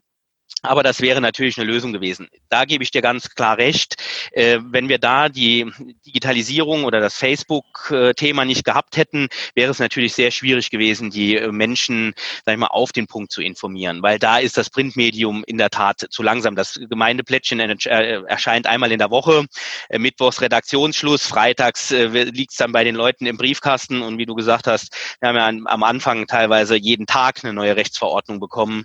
aber 0.63 0.85
das 0.85 1.01
wäre 1.01 1.21
natürlich 1.21 1.59
eine 1.59 1.71
Lösung 1.71 1.93
gewesen. 1.93 2.29
Da 2.49 2.65
gebe 2.65 2.85
ich 2.85 2.93
dir 2.93 3.03
ganz 3.03 3.31
klar 3.31 3.59
recht. 3.59 3.97
Äh, 4.31 4.61
wenn 4.63 4.89
wir 4.89 4.99
da 4.99 5.29
die 5.29 5.71
Digitalisierung 6.07 6.85
oder 6.85 7.01
das 7.01 7.17
Facebook-Thema 7.17 8.45
nicht 8.45 8.65
gehabt 8.65 8.97
hätten, 8.97 9.29
wäre 9.55 9.73
es 9.73 9.81
natürlich 9.81 10.15
sehr 10.15 10.31
schwierig 10.31 10.71
gewesen, 10.71 11.11
die 11.11 11.37
äh, 11.37 11.51
Menschen, 11.51 12.15
sag 12.45 12.55
ich 12.55 12.59
mal, 12.61 12.69
auf 12.69 12.93
den 12.93 13.09
Punkt 13.09 13.33
zu 13.33 13.43
informieren, 13.43 14.03
weil 14.03 14.21
da 14.21 14.39
ist 14.39 14.57
das 14.57 14.71
Printmedium 14.71 15.43
in 15.47 15.59
der 15.59 15.71
Tat 15.71 16.07
zu 16.11 16.23
langsam. 16.23 16.55
Das 16.55 16.79
Gemeindeplättchen 16.89 17.59
äh, 17.59 18.23
erscheint 18.27 18.67
einmal 18.67 18.93
in 18.93 18.99
der 18.99 19.11
Woche, 19.11 19.47
Mittwochs 19.91 20.41
Redaktionsschluss, 20.41 21.27
freitags 21.27 21.91
liegt 21.91 22.53
es 22.53 22.57
dann 22.57 22.73
bei 22.73 22.85
den 22.85 22.95
Leuten 22.95 23.27
im 23.27 23.37
Briefkasten 23.37 24.03
und 24.03 24.19
wie 24.19 24.27
du 24.27 24.35
gesagt 24.35 24.67
hast, 24.67 24.95
wir 25.21 25.29
haben 25.29 25.37
ja 25.37 25.71
am 25.71 25.83
Anfang 25.83 26.27
teilweise 26.27 26.77
jeden 26.77 27.07
Tag 27.07 27.41
eine 27.43 27.53
neue 27.53 27.77
Rechtsverordnung 27.77 28.41
bekommen. 28.41 28.85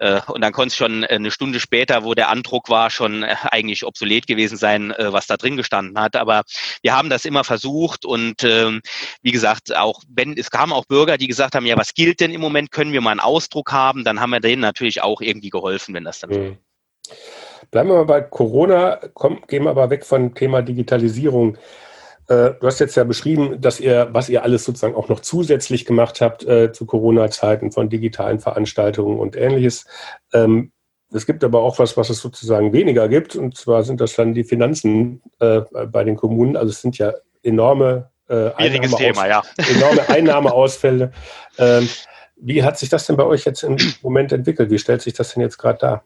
Äh, 0.00 0.20
und 0.28 0.40
dann 0.40 0.52
konnte 0.52 0.68
es 0.68 0.76
schon 0.76 1.04
eine 1.04 1.30
Stunde 1.30 1.60
später, 1.60 2.04
wo 2.04 2.14
der 2.14 2.30
Andruck 2.30 2.70
war, 2.70 2.90
schon 2.90 3.22
äh, 3.22 3.36
eigentlich 3.50 3.84
obsolet 3.84 4.26
gewesen 4.26 4.56
sein, 4.56 4.92
äh, 4.92 5.12
was 5.12 5.26
da 5.26 5.36
drin 5.36 5.58
gestanden 5.58 5.98
hat. 6.00 6.16
Aber 6.16 6.42
wir 6.82 6.96
haben 6.96 7.10
das 7.10 7.26
immer 7.26 7.44
versucht 7.44 8.06
und 8.06 8.42
ähm, 8.42 8.80
wie 9.22 9.30
gesagt, 9.30 9.76
auch 9.76 10.02
wenn 10.08 10.36
es 10.38 10.50
kamen 10.50 10.72
auch 10.72 10.86
Bürger, 10.86 11.18
die 11.18 11.28
gesagt 11.28 11.54
haben, 11.54 11.66
ja, 11.66 11.76
was 11.76 11.92
gilt 11.92 12.20
denn 12.20 12.32
im 12.32 12.40
Moment? 12.40 12.70
Können 12.70 12.92
wir 12.92 13.02
mal 13.02 13.10
einen 13.10 13.20
Ausdruck 13.20 13.72
haben? 13.72 14.02
Dann 14.02 14.20
haben 14.20 14.30
wir 14.30 14.40
denen 14.40 14.62
natürlich 14.62 15.02
auch 15.02 15.20
irgendwie 15.20 15.50
geholfen, 15.50 15.94
wenn 15.94 16.04
das 16.04 16.20
dann. 16.20 16.30
Mhm. 16.30 16.58
Bleiben 17.70 17.90
wir 17.90 17.96
mal 17.96 18.04
bei 18.04 18.22
Corona, 18.22 19.00
komm, 19.12 19.42
gehen 19.46 19.64
wir 19.64 19.70
aber 19.70 19.90
weg 19.90 20.06
von 20.06 20.34
Thema 20.34 20.62
Digitalisierung. 20.62 21.58
Äh, 22.30 22.54
du 22.60 22.66
hast 22.66 22.78
jetzt 22.78 22.94
ja 22.96 23.02
beschrieben, 23.02 23.60
dass 23.60 23.80
ihr, 23.80 24.08
was 24.12 24.28
ihr 24.28 24.44
alles 24.44 24.64
sozusagen 24.64 24.94
auch 24.94 25.08
noch 25.08 25.18
zusätzlich 25.18 25.84
gemacht 25.84 26.20
habt 26.20 26.46
äh, 26.46 26.70
zu 26.70 26.86
Corona-Zeiten 26.86 27.72
von 27.72 27.88
digitalen 27.88 28.38
Veranstaltungen 28.38 29.18
und 29.18 29.34
ähnliches. 29.36 29.84
Ähm, 30.32 30.70
es 31.12 31.26
gibt 31.26 31.42
aber 31.42 31.60
auch 31.60 31.80
was, 31.80 31.96
was 31.96 32.08
es 32.08 32.20
sozusagen 32.20 32.72
weniger 32.72 33.08
gibt, 33.08 33.34
und 33.34 33.56
zwar 33.56 33.82
sind 33.82 34.00
das 34.00 34.14
dann 34.14 34.32
die 34.32 34.44
Finanzen 34.44 35.22
äh, 35.40 35.62
bei 35.88 36.04
den 36.04 36.14
Kommunen. 36.14 36.56
Also 36.56 36.70
es 36.70 36.80
sind 36.80 36.98
ja 36.98 37.12
enorme, 37.42 38.10
äh, 38.28 38.50
Einnahme 38.54 38.96
Thema, 38.96 39.26
ja. 39.26 39.42
enorme 39.76 40.08
Einnahmeausfälle. 40.08 41.10
Ähm, 41.58 41.88
wie 42.36 42.62
hat 42.62 42.78
sich 42.78 42.90
das 42.90 43.06
denn 43.06 43.16
bei 43.16 43.24
euch 43.24 43.44
jetzt 43.44 43.64
im 43.64 43.76
Moment 44.02 44.30
entwickelt? 44.30 44.70
Wie 44.70 44.78
stellt 44.78 45.02
sich 45.02 45.14
das 45.14 45.34
denn 45.34 45.42
jetzt 45.42 45.58
gerade 45.58 45.78
dar? 45.78 46.04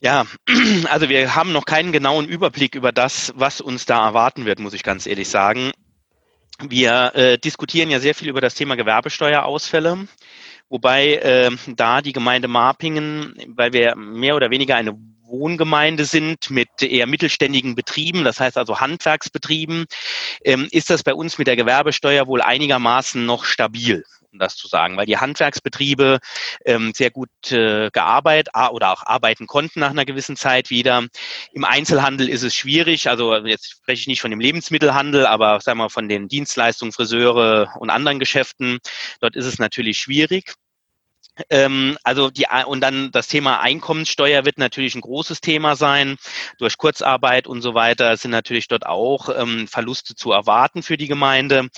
Ja, 0.00 0.24
also 0.88 1.08
wir 1.10 1.34
haben 1.34 1.52
noch 1.52 1.66
keinen 1.66 1.92
genauen 1.92 2.26
Überblick 2.26 2.74
über 2.74 2.90
das, 2.90 3.32
was 3.36 3.60
uns 3.60 3.84
da 3.84 4.06
erwarten 4.06 4.46
wird, 4.46 4.58
muss 4.58 4.72
ich 4.72 4.82
ganz 4.82 5.06
ehrlich 5.06 5.28
sagen. 5.28 5.72
Wir 6.62 7.14
äh, 7.14 7.38
diskutieren 7.38 7.90
ja 7.90 8.00
sehr 8.00 8.14
viel 8.14 8.28
über 8.28 8.40
das 8.40 8.54
Thema 8.54 8.76
Gewerbesteuerausfälle, 8.76 10.08
wobei 10.70 11.14
äh, 11.16 11.50
da 11.76 12.00
die 12.00 12.12
Gemeinde 12.12 12.48
Marpingen, 12.48 13.34
weil 13.48 13.72
wir 13.72 13.94
mehr 13.94 14.36
oder 14.36 14.50
weniger 14.50 14.76
eine 14.76 14.98
Wohngemeinde 15.30 16.04
sind 16.04 16.50
mit 16.50 16.82
eher 16.82 17.06
mittelständigen 17.06 17.74
Betrieben, 17.74 18.24
das 18.24 18.40
heißt 18.40 18.58
also 18.58 18.80
Handwerksbetrieben, 18.80 19.86
ähm, 20.44 20.68
ist 20.70 20.90
das 20.90 21.02
bei 21.02 21.14
uns 21.14 21.38
mit 21.38 21.46
der 21.46 21.56
Gewerbesteuer 21.56 22.26
wohl 22.26 22.42
einigermaßen 22.42 23.24
noch 23.24 23.44
stabil 23.44 24.04
um 24.32 24.38
das 24.38 24.56
zu 24.56 24.68
sagen, 24.68 24.96
weil 24.96 25.06
die 25.06 25.18
Handwerksbetriebe 25.18 26.20
ähm, 26.64 26.92
sehr 26.94 27.10
gut 27.10 27.30
äh, 27.50 27.90
gearbeitet 27.90 28.54
oder 28.70 28.92
auch 28.92 29.04
arbeiten 29.04 29.46
konnten 29.46 29.80
nach 29.80 29.90
einer 29.90 30.04
gewissen 30.04 30.36
Zeit 30.36 30.70
wieder. 30.70 31.06
Im 31.52 31.64
Einzelhandel 31.64 32.28
ist 32.28 32.42
es 32.42 32.54
schwierig, 32.54 33.08
also 33.08 33.34
jetzt 33.36 33.70
spreche 33.70 34.02
ich 34.02 34.06
nicht 34.06 34.20
von 34.20 34.30
dem 34.30 34.40
Lebensmittelhandel, 34.40 35.26
aber 35.26 35.60
sagen 35.60 35.78
wir 35.78 35.90
von 35.90 36.08
den 36.08 36.28
Dienstleistungen, 36.28 36.92
Friseure 36.92 37.74
und 37.78 37.90
anderen 37.90 38.18
Geschäften. 38.18 38.78
Dort 39.20 39.36
ist 39.36 39.46
es 39.46 39.58
natürlich 39.58 39.98
schwierig. 39.98 40.54
Ähm, 41.48 41.96
also 42.02 42.30
die 42.30 42.46
und 42.66 42.80
dann 42.80 43.10
das 43.12 43.28
Thema 43.28 43.60
Einkommenssteuer 43.60 44.44
wird 44.44 44.58
natürlich 44.58 44.94
ein 44.94 45.00
großes 45.00 45.40
Thema 45.40 45.76
sein. 45.76 46.16
Durch 46.58 46.76
Kurzarbeit 46.76 47.46
und 47.46 47.62
so 47.62 47.74
weiter 47.74 48.16
sind 48.16 48.30
natürlich 48.30 48.68
dort 48.68 48.86
auch 48.86 49.28
ähm, 49.34 49.66
Verluste 49.68 50.14
zu 50.14 50.32
erwarten 50.32 50.82
für 50.82 50.96
die 50.96 51.08
Gemeinde. 51.08 51.68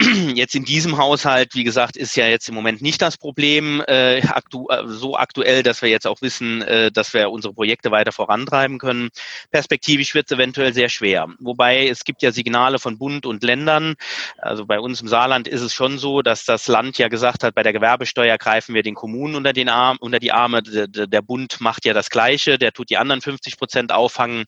Jetzt 0.34 0.54
in 0.54 0.64
diesem 0.64 0.96
Haushalt, 0.96 1.56
wie 1.56 1.64
gesagt, 1.64 1.96
ist 1.96 2.14
ja 2.14 2.28
jetzt 2.28 2.48
im 2.48 2.54
Moment 2.54 2.80
nicht 2.80 3.02
das 3.02 3.16
Problem 3.16 3.82
äh, 3.88 4.22
aktu 4.22 4.68
äh, 4.68 4.86
so 4.86 5.16
aktuell, 5.16 5.64
dass 5.64 5.82
wir 5.82 5.88
jetzt 5.88 6.06
auch 6.06 6.22
wissen, 6.22 6.62
äh, 6.62 6.92
dass 6.92 7.14
wir 7.14 7.30
unsere 7.30 7.52
Projekte 7.52 7.90
weiter 7.90 8.12
vorantreiben 8.12 8.78
können. 8.78 9.08
Perspektivisch 9.50 10.14
wird 10.14 10.26
es 10.30 10.36
eventuell 10.36 10.72
sehr 10.72 10.88
schwer. 10.88 11.26
Wobei 11.40 11.88
es 11.88 12.04
gibt 12.04 12.22
ja 12.22 12.30
Signale 12.30 12.78
von 12.78 12.96
Bund 12.96 13.26
und 13.26 13.42
Ländern. 13.42 13.96
Also 14.38 14.66
bei 14.66 14.78
uns 14.78 15.00
im 15.00 15.08
Saarland 15.08 15.48
ist 15.48 15.62
es 15.62 15.74
schon 15.74 15.98
so, 15.98 16.22
dass 16.22 16.44
das 16.44 16.68
Land 16.68 16.96
ja 16.98 17.08
gesagt 17.08 17.42
hat, 17.42 17.56
bei 17.56 17.64
der 17.64 17.72
Gewerbesteuer 17.72 18.38
greifen 18.38 18.76
wir 18.76 18.84
den 18.84 18.94
Kommunen 18.94 19.34
unter, 19.34 19.52
den 19.52 19.68
Arm, 19.68 19.96
unter 19.98 20.20
die 20.20 20.30
Arme. 20.30 20.62
Der, 20.62 20.86
der 20.86 21.22
Bund 21.22 21.60
macht 21.60 21.84
ja 21.84 21.92
das 21.92 22.08
Gleiche, 22.08 22.56
der 22.56 22.70
tut 22.72 22.90
die 22.90 22.98
anderen 22.98 23.20
50 23.20 23.56
Prozent 23.56 23.90
auffangen, 23.90 24.44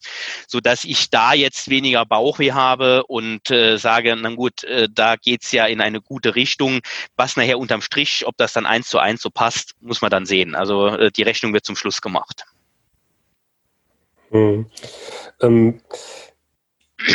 sodass 0.46 0.84
ich 0.84 1.10
da 1.10 1.32
jetzt 1.32 1.70
weniger 1.70 2.06
Bauchweh 2.06 2.52
habe 2.52 3.02
und 3.08 3.50
äh, 3.50 3.78
sage, 3.78 4.14
na 4.16 4.30
gut, 4.30 4.62
äh, 4.62 4.88
da 4.88 5.16
geht 5.16 5.39
geht's 5.40 5.52
ja 5.52 5.66
in 5.66 5.80
eine 5.80 6.00
gute 6.00 6.34
Richtung. 6.34 6.80
Was 7.16 7.36
nachher 7.36 7.58
unterm 7.58 7.80
Strich, 7.80 8.26
ob 8.26 8.36
das 8.36 8.52
dann 8.52 8.66
eins 8.66 8.88
zu 8.88 8.98
eins 8.98 9.22
so 9.22 9.30
passt, 9.30 9.74
muss 9.80 10.02
man 10.02 10.10
dann 10.10 10.26
sehen. 10.26 10.54
Also 10.54 10.88
äh, 10.88 11.10
die 11.10 11.22
Rechnung 11.22 11.54
wird 11.54 11.64
zum 11.64 11.76
Schluss 11.76 12.02
gemacht. 12.02 12.44
Hm. 14.30 14.66
Ähm, 15.40 15.80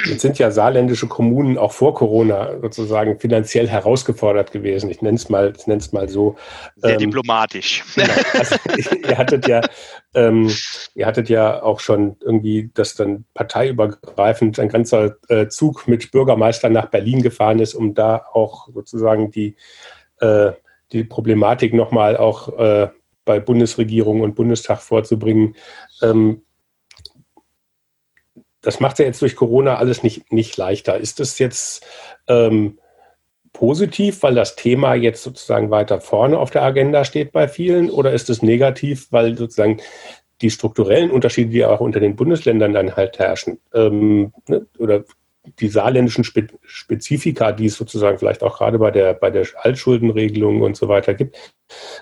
Jetzt 0.05 0.21
sind 0.21 0.39
ja 0.39 0.49
saarländische 0.51 1.07
Kommunen 1.07 1.57
auch 1.57 1.71
vor 1.71 1.93
Corona 1.93 2.59
sozusagen 2.59 3.19
finanziell 3.19 3.67
herausgefordert 3.67 4.51
gewesen. 4.51 4.89
Ich 4.89 5.01
nenne 5.01 5.15
es 5.15 5.29
mal, 5.29 5.53
ich 5.55 5.67
nenne 5.67 5.79
es 5.79 5.91
mal 5.91 6.09
so. 6.09 6.35
Sehr 6.77 6.93
ähm, 6.93 6.99
diplomatisch. 6.99 7.83
Genau. 7.95 8.13
Also, 8.33 8.55
ihr 9.07 9.17
hattet 9.17 9.47
ja, 9.47 9.61
ähm, 10.13 10.51
ihr 10.95 11.05
hattet 11.05 11.29
ja 11.29 11.61
auch 11.61 11.79
schon 11.79 12.17
irgendwie, 12.21 12.71
dass 12.73 12.95
dann 12.95 13.25
parteiübergreifend 13.33 14.59
ein 14.59 14.69
ganzer 14.69 15.17
äh, 15.29 15.47
Zug 15.47 15.87
mit 15.87 16.11
Bürgermeistern 16.11 16.73
nach 16.73 16.87
Berlin 16.87 17.21
gefahren 17.21 17.59
ist, 17.59 17.75
um 17.75 17.93
da 17.93 18.25
auch 18.33 18.69
sozusagen 18.73 19.29
die, 19.29 19.55
äh, 20.19 20.51
die 20.91 21.03
Problematik 21.03 21.73
nochmal 21.73 22.17
auch 22.17 22.57
äh, 22.57 22.89
bei 23.23 23.39
Bundesregierung 23.39 24.21
und 24.21 24.35
Bundestag 24.35 24.81
vorzubringen. 24.81 25.55
Ähm, 26.01 26.41
das 28.65 28.79
macht 28.79 28.99
ja 28.99 29.05
jetzt 29.05 29.21
durch 29.21 29.35
Corona 29.35 29.75
alles 29.75 30.01
nicht, 30.01 30.33
nicht 30.33 30.57
leichter. 30.57 30.97
Ist 30.97 31.19
das 31.19 31.37
jetzt 31.37 31.85
ähm, 32.27 32.79
positiv, 33.53 34.23
weil 34.23 34.33
das 34.33 34.55
Thema 34.55 34.95
jetzt 34.95 35.23
sozusagen 35.23 35.69
weiter 35.69 36.01
vorne 36.01 36.39
auf 36.39 36.49
der 36.49 36.63
Agenda 36.63 37.05
steht 37.05 37.31
bei 37.31 37.47
vielen, 37.47 37.89
oder 37.89 38.11
ist 38.11 38.29
es 38.29 38.41
negativ, 38.41 39.07
weil 39.11 39.37
sozusagen 39.37 39.81
die 40.41 40.49
strukturellen 40.49 41.11
Unterschiede, 41.11 41.51
die 41.51 41.63
auch 41.63 41.79
unter 41.79 41.99
den 41.99 42.15
Bundesländern 42.15 42.73
dann 42.73 42.95
halt 42.95 43.19
herrschen, 43.19 43.59
ähm, 43.73 44.33
ne, 44.47 44.65
oder 44.79 45.05
die 45.59 45.67
saarländischen 45.67 46.23
Spe 46.23 46.47
Spezifika, 46.63 47.51
die 47.51 47.67
es 47.67 47.75
sozusagen 47.75 48.17
vielleicht 48.17 48.41
auch 48.41 48.57
gerade 48.57 48.79
bei 48.79 48.89
der, 48.89 49.13
bei 49.13 49.29
der 49.29 49.45
Altschuldenregelung 49.57 50.61
und 50.61 50.75
so 50.75 50.87
weiter 50.87 51.13
gibt, 51.13 51.37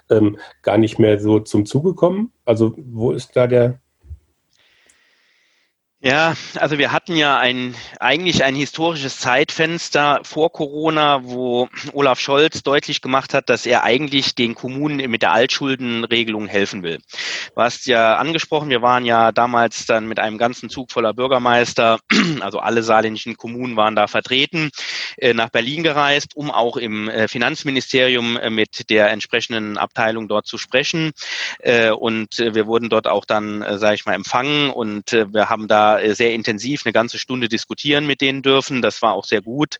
ähm, 0.10 0.38
gar 0.62 0.78
nicht 0.78 0.98
mehr 0.98 1.20
so 1.20 1.40
zum 1.40 1.66
Zuge 1.66 1.94
kommen? 1.94 2.32
Also 2.46 2.74
wo 2.78 3.12
ist 3.12 3.36
da 3.36 3.48
der, 3.48 3.82
ja, 6.06 6.36
also 6.56 6.78
wir 6.78 6.92
hatten 6.92 7.16
ja 7.16 7.38
ein, 7.38 7.76
eigentlich 7.98 8.44
ein 8.44 8.56
historisches 8.56 9.20
Zeitfenster 9.20 10.20
vor 10.24 10.52
Corona, 10.52 11.24
wo 11.24 11.70
Olaf 11.94 12.20
Scholz 12.20 12.62
deutlich 12.62 13.02
gemacht 13.02 13.34
hat, 13.34 13.50
dass 13.50 13.66
er 13.66 13.86
eigentlich 13.86 14.36
den 14.36 14.54
Kommunen 14.54 15.10
mit 15.10 15.22
der 15.22 15.32
Altschuldenregelung 15.32 16.48
helfen 16.48 16.84
will. 16.84 17.00
Du 17.56 17.62
hast 17.62 17.86
ja 17.86 18.18
angesprochen, 18.18 18.70
wir 18.70 18.82
waren 18.82 19.06
ja 19.06 19.32
damals 19.32 19.86
dann 19.86 20.06
mit 20.06 20.20
einem 20.20 20.38
ganzen 20.38 20.70
Zug 20.70 20.92
voller 20.92 21.14
Bürgermeister, 21.14 22.00
also 22.42 22.60
alle 22.60 22.84
saarländischen 22.84 23.38
Kommunen 23.38 23.78
waren 23.78 23.96
da 23.96 24.08
vertreten, 24.08 24.72
äh, 25.16 25.34
nach 25.34 25.52
Berlin 25.52 25.84
gereist, 25.84 26.36
um 26.36 26.52
auch 26.52 26.76
im 26.76 27.08
äh, 27.08 27.30
Finanzministerium 27.30 28.36
äh, 28.36 28.50
mit 28.50 28.90
der 28.90 29.10
entsprechenden 29.10 29.78
Abteilung 29.78 30.28
dort 30.28 30.48
zu 30.48 30.58
sprechen. 30.58 31.12
Und 31.98 32.38
wir 32.40 32.68
wurden 32.68 32.90
dort 32.90 33.08
auch 33.08 33.26
dann, 33.26 33.64
sage 33.78 33.96
ich 33.96 34.06
mal, 34.06 34.14
empfangen 34.14 34.70
und 34.70 35.12
wir 35.12 35.50
haben 35.50 35.68
da 35.68 35.93
äh, 36.02 36.16
sehr 36.16 36.34
intensiv 36.34 36.86
eine 36.86 36.94
ganze 36.94 37.20
Stunde 37.20 37.50
diskutieren 37.50 38.06
mit 38.06 38.22
denen 38.22 38.42
dürfen. 38.42 38.82
Das 38.82 39.02
war 39.02 39.14
auch 39.14 39.26
sehr 39.26 39.42
gut. 39.42 39.78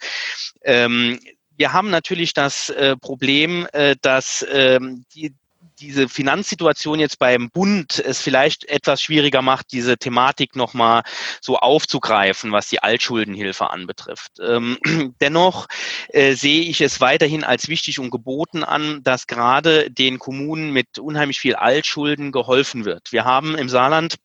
Ähm, 0.64 1.20
wir 1.58 1.74
haben 1.74 1.90
natürlich 1.90 2.34
das 2.34 2.70
äh, 2.70 2.98
Problem, 2.98 3.68
äh, 3.74 3.96
dass 4.02 4.46
ähm, 4.52 5.06
die, 5.14 5.34
diese 5.80 6.08
Finanzsituation 6.08 7.00
jetzt 7.00 7.20
beim 7.20 7.50
Bund 7.50 8.00
es 8.00 8.22
vielleicht 8.22 8.66
etwas 8.66 9.02
schwieriger 9.02 9.42
macht, 9.42 9.72
diese 9.72 9.98
Thematik 9.98 10.56
nochmal 10.56 11.04
so 11.42 11.58
aufzugreifen, 11.58 12.52
was 12.52 12.70
die 12.70 12.82
Altschuldenhilfe 12.82 13.70
anbetrifft. 13.70 14.34
Ähm, 14.42 14.78
dennoch 15.22 15.68
äh, 16.10 16.34
sehe 16.34 16.62
ich 16.62 16.82
es 16.82 17.02
weiterhin 17.02 17.44
als 17.44 17.68
wichtig 17.68 18.00
und 18.00 18.12
geboten 18.12 18.64
an, 18.64 19.04
dass 19.04 19.28
gerade 19.28 19.92
den 19.92 20.20
Kommunen 20.20 20.72
mit 20.72 21.00
unheimlich 21.00 21.40
viel 21.40 21.56
Altschulden 21.56 22.32
geholfen 22.32 22.86
wird. 22.86 23.12
Wir 23.12 23.26
haben 23.26 23.56
im 23.56 23.70
Saarland 23.70 24.16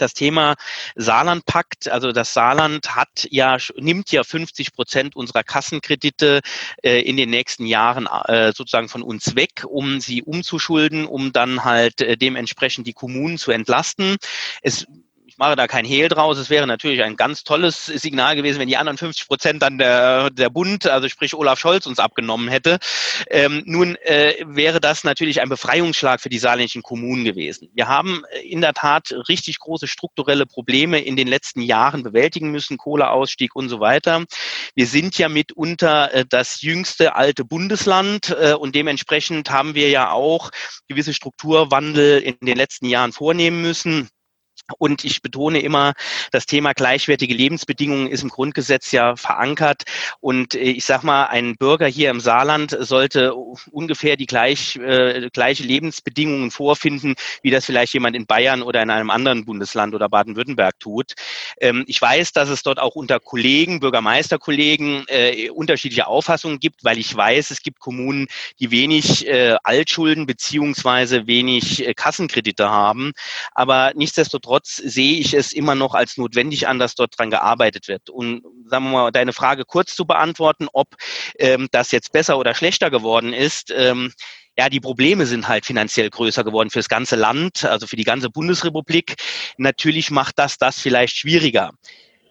das 0.00 0.14
Thema 0.14 0.54
Saarlandpakt, 0.94 1.88
also 1.88 2.12
das 2.12 2.32
Saarland 2.32 2.94
hat 2.94 3.26
ja, 3.30 3.56
nimmt 3.76 4.10
ja 4.12 4.24
50 4.24 4.72
Prozent 4.72 5.16
unserer 5.16 5.42
Kassenkredite 5.42 6.40
äh, 6.82 7.00
in 7.00 7.16
den 7.16 7.30
nächsten 7.30 7.66
Jahren 7.66 8.06
äh, 8.06 8.52
sozusagen 8.54 8.88
von 8.88 9.02
uns 9.02 9.36
weg, 9.36 9.64
um 9.66 10.00
sie 10.00 10.22
umzuschulden, 10.22 11.06
um 11.06 11.32
dann 11.32 11.64
halt 11.64 12.00
äh, 12.00 12.16
dementsprechend 12.16 12.86
die 12.86 12.92
Kommunen 12.92 13.38
zu 13.38 13.50
entlasten. 13.50 14.16
Es 14.62 14.86
ich 15.36 15.38
mache 15.38 15.54
da 15.54 15.66
kein 15.66 15.84
Hehl 15.84 16.08
draus. 16.08 16.38
Es 16.38 16.48
wäre 16.48 16.66
natürlich 16.66 17.02
ein 17.02 17.14
ganz 17.14 17.44
tolles 17.44 17.84
Signal 17.84 18.36
gewesen, 18.36 18.58
wenn 18.58 18.68
die 18.68 18.78
anderen 18.78 18.96
50 18.96 19.28
Prozent 19.28 19.60
dann 19.62 19.76
der, 19.76 20.30
der 20.30 20.48
Bund, 20.48 20.86
also 20.86 21.10
sprich 21.10 21.34
Olaf 21.34 21.58
Scholz, 21.58 21.84
uns 21.84 21.98
abgenommen 21.98 22.48
hätte. 22.48 22.78
Ähm, 23.28 23.62
nun 23.66 23.96
äh, 23.96 24.36
wäre 24.46 24.80
das 24.80 25.04
natürlich 25.04 25.42
ein 25.42 25.50
Befreiungsschlag 25.50 26.22
für 26.22 26.30
die 26.30 26.38
saarländischen 26.38 26.82
Kommunen 26.82 27.26
gewesen. 27.26 27.68
Wir 27.74 27.86
haben 27.86 28.22
äh, 28.30 28.48
in 28.48 28.62
der 28.62 28.72
Tat 28.72 29.14
richtig 29.28 29.58
große 29.58 29.86
strukturelle 29.88 30.46
Probleme 30.46 31.02
in 31.02 31.16
den 31.16 31.28
letzten 31.28 31.60
Jahren 31.60 32.02
bewältigen 32.02 32.50
müssen, 32.50 32.78
Kohleausstieg 32.78 33.54
und 33.54 33.68
so 33.68 33.78
weiter. 33.78 34.24
Wir 34.74 34.86
sind 34.86 35.18
ja 35.18 35.28
mitunter 35.28 36.14
äh, 36.14 36.24
das 36.26 36.62
jüngste 36.62 37.14
alte 37.14 37.44
Bundesland 37.44 38.34
äh, 38.40 38.54
und 38.54 38.74
dementsprechend 38.74 39.50
haben 39.50 39.74
wir 39.74 39.90
ja 39.90 40.12
auch 40.12 40.50
gewisse 40.88 41.12
Strukturwandel 41.12 42.20
in 42.20 42.36
den 42.40 42.56
letzten 42.56 42.86
Jahren 42.86 43.12
vornehmen 43.12 43.60
müssen. 43.60 44.08
Und 44.78 45.04
ich 45.04 45.22
betone 45.22 45.60
immer, 45.60 45.94
das 46.32 46.46
Thema 46.46 46.72
gleichwertige 46.72 47.34
Lebensbedingungen 47.34 48.08
ist 48.08 48.22
im 48.22 48.30
Grundgesetz 48.30 48.90
ja 48.92 49.16
verankert. 49.16 49.84
Und 50.20 50.54
äh, 50.54 50.58
ich 50.58 50.84
sage 50.84 51.06
mal, 51.06 51.26
ein 51.26 51.56
Bürger 51.56 51.86
hier 51.86 52.10
im 52.10 52.20
Saarland 52.20 52.76
sollte 52.80 53.34
ungefähr 53.34 54.16
die 54.16 54.26
gleich, 54.26 54.76
äh, 54.76 55.30
gleiche 55.32 55.62
Lebensbedingungen 55.62 56.50
vorfinden, 56.50 57.14
wie 57.42 57.50
das 57.50 57.64
vielleicht 57.64 57.94
jemand 57.94 58.16
in 58.16 58.26
Bayern 58.26 58.62
oder 58.62 58.82
in 58.82 58.90
einem 58.90 59.10
anderen 59.10 59.44
Bundesland 59.44 59.94
oder 59.94 60.08
Baden-Württemberg 60.08 60.78
tut. 60.80 61.14
Ähm, 61.60 61.84
ich 61.86 62.00
weiß, 62.02 62.32
dass 62.32 62.48
es 62.48 62.62
dort 62.62 62.80
auch 62.80 62.96
unter 62.96 63.20
Kollegen, 63.20 63.80
Bürgermeisterkollegen, 63.80 65.04
äh, 65.08 65.50
unterschiedliche 65.50 66.08
Auffassungen 66.08 66.58
gibt, 66.58 66.84
weil 66.84 66.98
ich 66.98 67.14
weiß, 67.14 67.50
es 67.50 67.62
gibt 67.62 67.78
Kommunen, 67.78 68.26
die 68.58 68.70
wenig 68.70 69.26
äh, 69.26 69.56
Altschulden 69.62 70.26
beziehungsweise 70.26 71.26
wenig 71.26 71.86
äh, 71.86 71.94
Kassenkredite 71.94 72.68
haben. 72.68 73.12
Aber 73.54 73.92
nichtsdestotrotz 73.94 74.55
Nichtsdestotrotz 74.56 74.76
sehe 74.76 75.18
ich 75.18 75.34
es 75.34 75.52
immer 75.52 75.74
noch 75.74 75.94
als 75.94 76.16
notwendig 76.16 76.68
an, 76.68 76.78
dass 76.78 76.94
dort 76.94 77.18
dran 77.18 77.30
gearbeitet 77.30 77.88
wird. 77.88 78.10
Und 78.10 78.42
sagen 78.66 78.84
wir 78.86 78.90
mal, 78.90 79.10
deine 79.12 79.32
Frage 79.32 79.64
kurz 79.64 79.94
zu 79.94 80.06
beantworten, 80.06 80.68
ob 80.72 80.88
ähm, 81.38 81.68
das 81.72 81.92
jetzt 81.92 82.12
besser 82.12 82.38
oder 82.38 82.54
schlechter 82.54 82.90
geworden 82.90 83.32
ist. 83.32 83.72
Ähm, 83.74 84.12
ja, 84.58 84.70
die 84.70 84.80
Probleme 84.80 85.26
sind 85.26 85.48
halt 85.48 85.66
finanziell 85.66 86.08
größer 86.08 86.42
geworden 86.42 86.70
für 86.70 86.78
das 86.78 86.88
ganze 86.88 87.16
Land, 87.16 87.64
also 87.64 87.86
für 87.86 87.96
die 87.96 88.04
ganze 88.04 88.30
Bundesrepublik. 88.30 89.16
Natürlich 89.58 90.10
macht 90.10 90.38
das 90.38 90.56
das 90.56 90.80
vielleicht 90.80 91.16
schwieriger. 91.16 91.72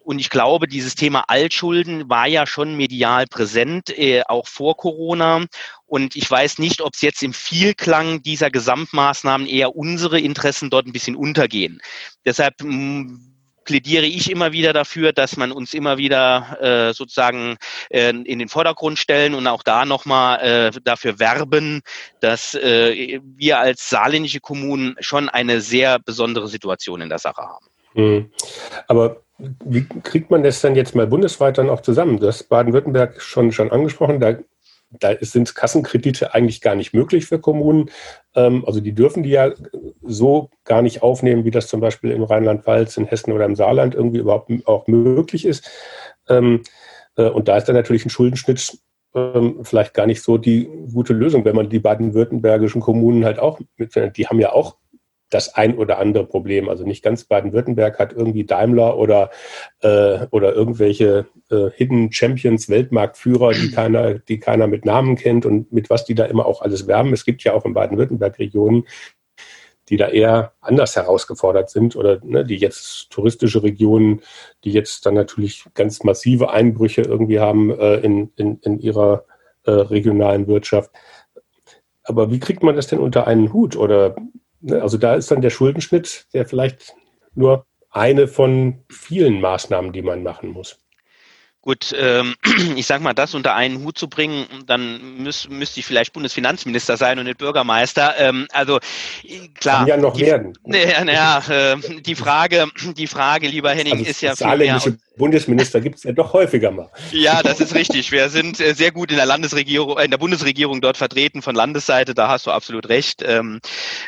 Und 0.06 0.20
ich 0.20 0.30
glaube, 0.30 0.68
dieses 0.68 0.94
Thema 0.94 1.24
Altschulden 1.28 2.08
war 2.10 2.28
ja 2.28 2.46
schon 2.46 2.78
medial 2.78 3.26
präsent, 3.26 3.90
äh, 3.90 4.22
auch 4.28 4.48
vor 4.48 4.78
Corona. 4.78 5.46
Und 5.88 6.16
ich 6.16 6.30
weiß 6.30 6.60
nicht, 6.60 6.82
ob 6.82 6.94
es 6.94 7.02
jetzt 7.02 7.24
im 7.24 7.34
Vielklang 7.34 8.22
dieser 8.22 8.52
Gesamtmaßnahmen 8.52 9.48
eher 9.48 9.76
unsere 9.76 10.20
Interessen 10.20 10.70
dort 10.70 10.86
ein 10.86 10.94
bisschen 10.94 11.16
untergehen. 11.16 11.82
Deshalb 12.24 12.54
mm, 12.62 13.16
plädiere 13.64 14.06
ich 14.06 14.30
immer 14.30 14.52
wieder 14.52 14.74
dafür, 14.74 15.12
dass 15.12 15.38
man 15.38 15.52
uns 15.52 15.74
immer 15.74 15.98
wieder 15.98 16.58
äh, 16.62 16.94
sozusagen 16.94 17.58
äh, 17.90 18.12
in 18.12 18.38
den 18.38 18.48
Vordergrund 18.48 19.00
stellen 19.00 19.34
und 19.34 19.48
auch 19.48 19.64
da 19.64 19.86
nochmal 19.86 20.40
äh, 20.42 20.72
dafür 20.84 21.18
werben, 21.18 21.82
dass 22.20 22.54
äh, 22.54 23.20
wir 23.24 23.58
als 23.58 23.90
saarländische 23.90 24.40
Kommunen 24.40 24.98
schon 25.00 25.30
eine 25.30 25.62
sehr 25.62 25.98
besondere 25.98 26.48
Situation 26.48 27.02
in 27.02 27.10
der 27.10 27.18
Sache 27.18 27.42
haben. 27.42 27.66
Mhm. 27.96 28.32
Aber 28.88 29.25
wie 29.38 29.86
kriegt 29.86 30.32
man 30.32 30.44
das 30.44 30.62
dann 30.62 30.76
jetzt 30.76 30.96
mal 30.96 31.08
bundesweit 31.08 31.58
dann 31.58 31.70
auch 31.70 31.82
zusammen? 31.82 32.20
Das 32.20 32.44
Baden-Württemberg 32.44 33.22
schon, 33.22 33.52
schon 33.52 33.72
angesprochen, 33.72 34.20
da, 34.20 34.38
da 34.92 35.14
sind 35.20 35.56
Kassenkredite 35.56 36.34
eigentlich 36.34 36.62
gar 36.62 36.76
nicht 36.76 36.94
möglich 36.94 37.26
für 37.26 37.40
Kommunen. 37.40 37.90
Ähm, 38.34 38.64
also 38.66 38.80
die 38.80 38.94
dürfen 38.94 39.24
die 39.24 39.32
ja 39.32 39.52
so 40.04 40.50
gar 40.64 40.82
nicht 40.82 41.04
aufnehmen, 41.04 41.44
wie 41.44 41.52
das 41.52 41.68
zum 41.68 41.82
Beispiel 41.82 42.12
im 42.12 42.24
Rheinland-Pfalz, 42.24 42.98
in 42.98 43.06
Hessen 43.06 43.34
oder 43.34 43.46
im 43.46 43.56
Saarland 43.56 43.94
irgendwie 43.94 44.20
überhaupt 44.20 44.52
auch 44.66 44.88
möglich 44.88 45.46
ist. 45.46 45.70
Ähm, 46.30 46.62
äh, 47.18 47.30
und 47.30 47.48
da 47.48 47.58
ist 47.58 47.66
dann 47.66 47.76
natürlich 47.76 48.06
ein 48.06 48.10
Schuldenschnitt 48.12 48.78
ähm, 49.16 49.60
vielleicht 49.64 49.94
gar 49.94 50.08
nicht 50.08 50.22
so 50.22 50.38
die 50.38 50.70
gute 50.94 51.14
Lösung, 51.14 51.46
wenn 51.46 51.56
man 51.56 51.70
die 51.70 51.80
baden-württembergischen 51.80 52.82
Kommunen 52.82 53.26
halt 53.26 53.40
auch 53.40 53.60
mit, 53.78 53.96
die 54.18 54.28
haben 54.28 54.40
ja 54.40 54.52
auch 54.52 54.78
das 55.36 55.54
ein 55.54 55.78
oder 55.78 56.00
andere 56.00 56.26
Problem. 56.26 56.70
Also 56.70 56.86
nicht 56.86 57.04
ganz 57.04 57.26
Baden-Württemberg 57.26 58.00
hat 58.00 58.14
irgendwie 58.14 58.46
Daimler 58.46 58.98
oder, 58.98 59.30
äh, 59.82 60.26
oder 60.32 60.54
irgendwelche 60.54 61.28
äh, 61.52 61.70
Hidden 61.76 62.12
Champions, 62.14 62.70
Weltmarktführer, 62.70 63.52
die 63.52 63.70
keiner, 63.70 64.16
die 64.16 64.40
keiner 64.40 64.68
mit 64.68 64.86
Namen 64.86 65.18
kennt 65.18 65.46
und 65.46 65.72
mit 65.74 65.90
was 65.90 66.06
die 66.06 66.16
da 66.16 66.26
immer 66.26 66.46
auch 66.46 66.62
alles 66.62 66.88
werben. 66.88 67.12
Es 67.12 67.26
gibt 67.26 67.44
ja 67.44 67.54
auch 67.54 67.66
in 67.66 67.74
Baden-Württemberg 67.74 68.40
Regionen, 68.40 68.88
die 69.90 69.98
da 69.98 70.08
eher 70.08 70.54
anders 70.62 70.96
herausgefordert 70.96 71.70
sind 71.70 71.98
oder 71.98 72.20
ne, 72.24 72.46
die 72.46 72.56
jetzt 72.56 73.10
touristische 73.12 73.62
Regionen, 73.62 74.22
die 74.64 74.72
jetzt 74.72 75.06
dann 75.06 75.16
natürlich 75.16 75.66
ganz 75.74 76.04
massive 76.04 76.50
Einbrüche 76.50 77.02
irgendwie 77.02 77.42
haben 77.42 77.78
äh, 77.78 77.98
in, 77.98 78.32
in, 78.38 78.58
in 78.62 78.80
ihrer 78.80 79.26
äh, 79.66 79.72
regionalen 79.72 80.48
Wirtschaft. 80.48 80.92
Aber 82.04 82.32
wie 82.32 82.40
kriegt 82.40 82.64
man 82.64 82.76
das 82.76 82.88
denn 82.88 83.00
unter 83.00 83.28
einen 83.28 83.52
Hut? 83.52 83.76
Oder 83.76 84.16
also 84.72 84.98
da 84.98 85.16
ist 85.16 85.32
dann 85.32 85.42
der 85.42 85.50
Schuldenschnitt, 85.50 86.28
der 86.34 86.46
vielleicht 86.46 86.94
nur 87.34 87.66
eine 87.92 88.28
von 88.28 88.84
vielen 88.90 89.40
Maßnahmen, 89.42 89.94
die 89.94 90.02
man 90.02 90.24
machen 90.24 90.50
muss. 90.50 90.80
Gut, 91.66 91.96
ähm, 91.98 92.36
ich 92.76 92.86
sage 92.86 93.04
mal, 93.04 93.14
das 93.14 93.34
unter 93.34 93.56
einen 93.56 93.84
Hut 93.84 93.98
zu 93.98 94.08
bringen, 94.08 94.46
dann 94.68 95.18
müß, 95.18 95.50
müsste 95.50 95.80
ich 95.80 95.86
vielleicht 95.86 96.14
Bundesfinanzminister 96.14 96.96
sein 96.96 97.18
und 97.18 97.26
nicht 97.26 97.40
Bürgermeister. 97.40 98.14
Ähm, 98.20 98.48
also 98.52 98.80
klar. 99.56 99.80
Kann 99.80 99.88
ja 99.88 99.98
noch 99.98 100.16
die, 100.16 100.26
werden. 100.28 100.54
Ja, 100.66 101.40
äh, 101.50 101.78
die 102.02 102.14
Frage, 102.14 102.68
die 102.96 103.08
Frage, 103.08 103.48
lieber 103.48 103.72
Henning, 103.72 103.94
also 103.94 104.06
ist 104.06 104.22
ja 104.22 104.36
saarländische 104.36 104.98
Bundesminister 105.18 105.82
gibt 105.82 105.98
es 105.98 106.04
ja 106.04 106.12
doch 106.12 106.34
häufiger 106.34 106.72
mal. 106.72 106.90
Ja, 107.12 107.42
das 107.42 107.60
ist 107.60 107.74
richtig. 107.74 108.12
Wir 108.12 108.30
sind 108.30 108.60
äh, 108.60 108.74
sehr 108.74 108.92
gut 108.92 109.12
in 109.12 109.18
der 109.18 109.26
Landesregierung, 109.26 109.98
in 110.00 110.12
der 110.12 110.18
Bundesregierung 110.18 110.82
dort 110.82 110.98
vertreten 110.98 111.42
von 111.42 111.56
Landesseite. 111.56 112.14
Da 112.14 112.28
hast 112.28 112.46
du 112.46 112.52
absolut 112.52 112.90
recht. 112.90 113.24
Ähm, 113.26 113.60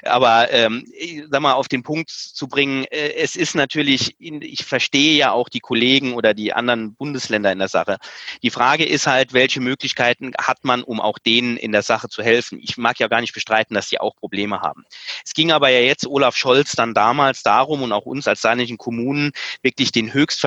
aber 0.03 0.51
ähm, 0.51 0.85
sag 1.31 1.41
mal, 1.41 1.53
auf 1.53 1.67
den 1.67 1.83
Punkt 1.83 2.09
zu 2.09 2.47
bringen, 2.47 2.85
äh, 2.91 3.13
es 3.13 3.35
ist 3.35 3.55
natürlich, 3.55 4.15
ich 4.19 4.65
verstehe 4.65 5.17
ja 5.17 5.31
auch 5.31 5.49
die 5.49 5.59
Kollegen 5.59 6.13
oder 6.13 6.33
die 6.33 6.53
anderen 6.53 6.93
Bundesländer 6.95 7.47
Länder 7.47 7.51
in 7.51 7.59
der 7.59 7.67
Sache. 7.67 7.97
Die 8.43 8.49
Frage 8.49 8.85
ist 8.85 9.07
halt, 9.07 9.33
welche 9.33 9.61
Möglichkeiten 9.61 10.31
hat 10.37 10.63
man, 10.63 10.83
um 10.83 10.99
auch 10.99 11.19
denen 11.19 11.57
in 11.57 11.71
der 11.71 11.83
Sache 11.83 12.09
zu 12.09 12.23
helfen? 12.23 12.59
Ich 12.61 12.77
mag 12.77 12.99
ja 12.99 13.07
gar 13.07 13.21
nicht 13.21 13.33
bestreiten, 13.33 13.75
dass 13.75 13.89
sie 13.89 13.99
auch 13.99 14.15
Probleme 14.15 14.61
haben. 14.61 14.85
Es 15.23 15.33
ging 15.33 15.51
aber 15.51 15.69
ja 15.69 15.79
jetzt 15.79 16.07
Olaf 16.07 16.35
Scholz 16.35 16.73
dann 16.73 16.93
damals 16.93 17.43
darum 17.43 17.83
und 17.83 17.91
auch 17.91 18.05
uns 18.05 18.27
als 18.27 18.41
saarländischen 18.41 18.77
Kommunen 18.77 19.31
wirklich 19.61 19.91
den 19.91 20.13
höchst 20.13 20.41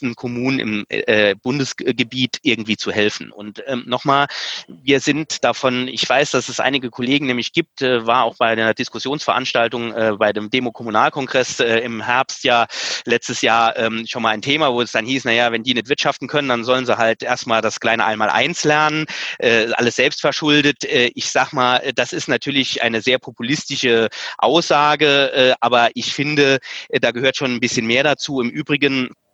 verschuldetsten 0.00 0.16
Kommunen 0.16 0.58
im 0.58 0.84
äh, 0.88 1.34
Bundesgebiet 1.34 2.38
irgendwie 2.42 2.76
zu 2.76 2.92
helfen. 2.92 3.30
Und 3.30 3.62
ähm, 3.66 3.84
nochmal, 3.86 4.26
wir 4.68 5.00
sind 5.00 5.44
davon, 5.44 5.88
ich 5.88 6.08
weiß, 6.08 6.32
dass 6.32 6.48
es 6.48 6.60
einige 6.60 6.90
Kollegen 6.90 7.26
nämlich 7.26 7.52
gibt, 7.52 7.82
äh, 7.82 8.06
war 8.06 8.24
auch 8.24 8.36
bei 8.36 8.48
einer 8.48 8.74
Diskussionsveranstaltung 8.74 9.92
äh, 9.92 10.12
bei 10.18 10.32
dem 10.32 10.50
Demo-Kommunalkongress 10.50 11.60
äh, 11.60 11.78
im 11.78 12.02
Herbst 12.02 12.44
ja 12.44 12.66
letztes 13.04 13.42
Jahr 13.42 13.76
ähm, 13.76 14.06
schon 14.06 14.22
mal 14.22 14.30
ein 14.30 14.42
Thema, 14.42 14.72
wo 14.72 14.82
es 14.82 14.92
dann 14.92 15.06
hieß, 15.06 15.24
naja, 15.24 15.52
wenn 15.52 15.62
die 15.62 15.74
nicht 15.74 15.88
wirtschaften 15.88 16.28
können, 16.28 16.48
dann 16.48 16.64
sollen 16.64 16.86
sie 16.86 16.96
halt 16.96 17.22
erstmal 17.22 17.60
das 17.60 17.80
kleine 17.80 18.04
Einmal-Eins 18.04 18.64
lernen, 18.64 19.06
äh, 19.38 19.66
alles 19.74 19.96
selbst 19.96 20.20
verschuldet. 20.20 20.84
Äh, 20.84 21.10
ich 21.14 21.30
sag 21.30 21.52
mal, 21.52 21.92
das 21.94 22.12
ist 22.12 22.28
natürlich 22.28 22.82
eine 22.82 23.00
sehr 23.00 23.18
populistische 23.18 24.08
Aussage, 24.38 25.32
äh, 25.32 25.54
aber 25.60 25.90
ich 25.94 26.12
finde, 26.12 26.58
äh, 26.88 27.00
da 27.00 27.10
gehört 27.10 27.36
schon 27.36 27.54
ein 27.54 27.60
bisschen 27.60 27.86
mehr 27.86 28.04
dazu. 28.04 28.40
Im 28.40 28.50
Übrigen 28.50 29.10
äh, 29.10 29.29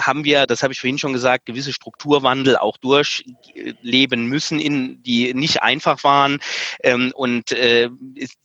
haben 0.00 0.24
wir, 0.24 0.46
das 0.46 0.62
habe 0.62 0.72
ich 0.72 0.80
vorhin 0.80 0.98
schon 0.98 1.12
gesagt, 1.12 1.46
gewisse 1.46 1.72
Strukturwandel 1.72 2.56
auch 2.56 2.76
durchleben 2.76 4.26
müssen, 4.26 4.60
in, 4.60 5.02
die 5.02 5.32
nicht 5.34 5.62
einfach 5.62 6.04
waren. 6.04 6.40
Ähm, 6.82 7.12
und 7.14 7.52
äh, 7.52 7.88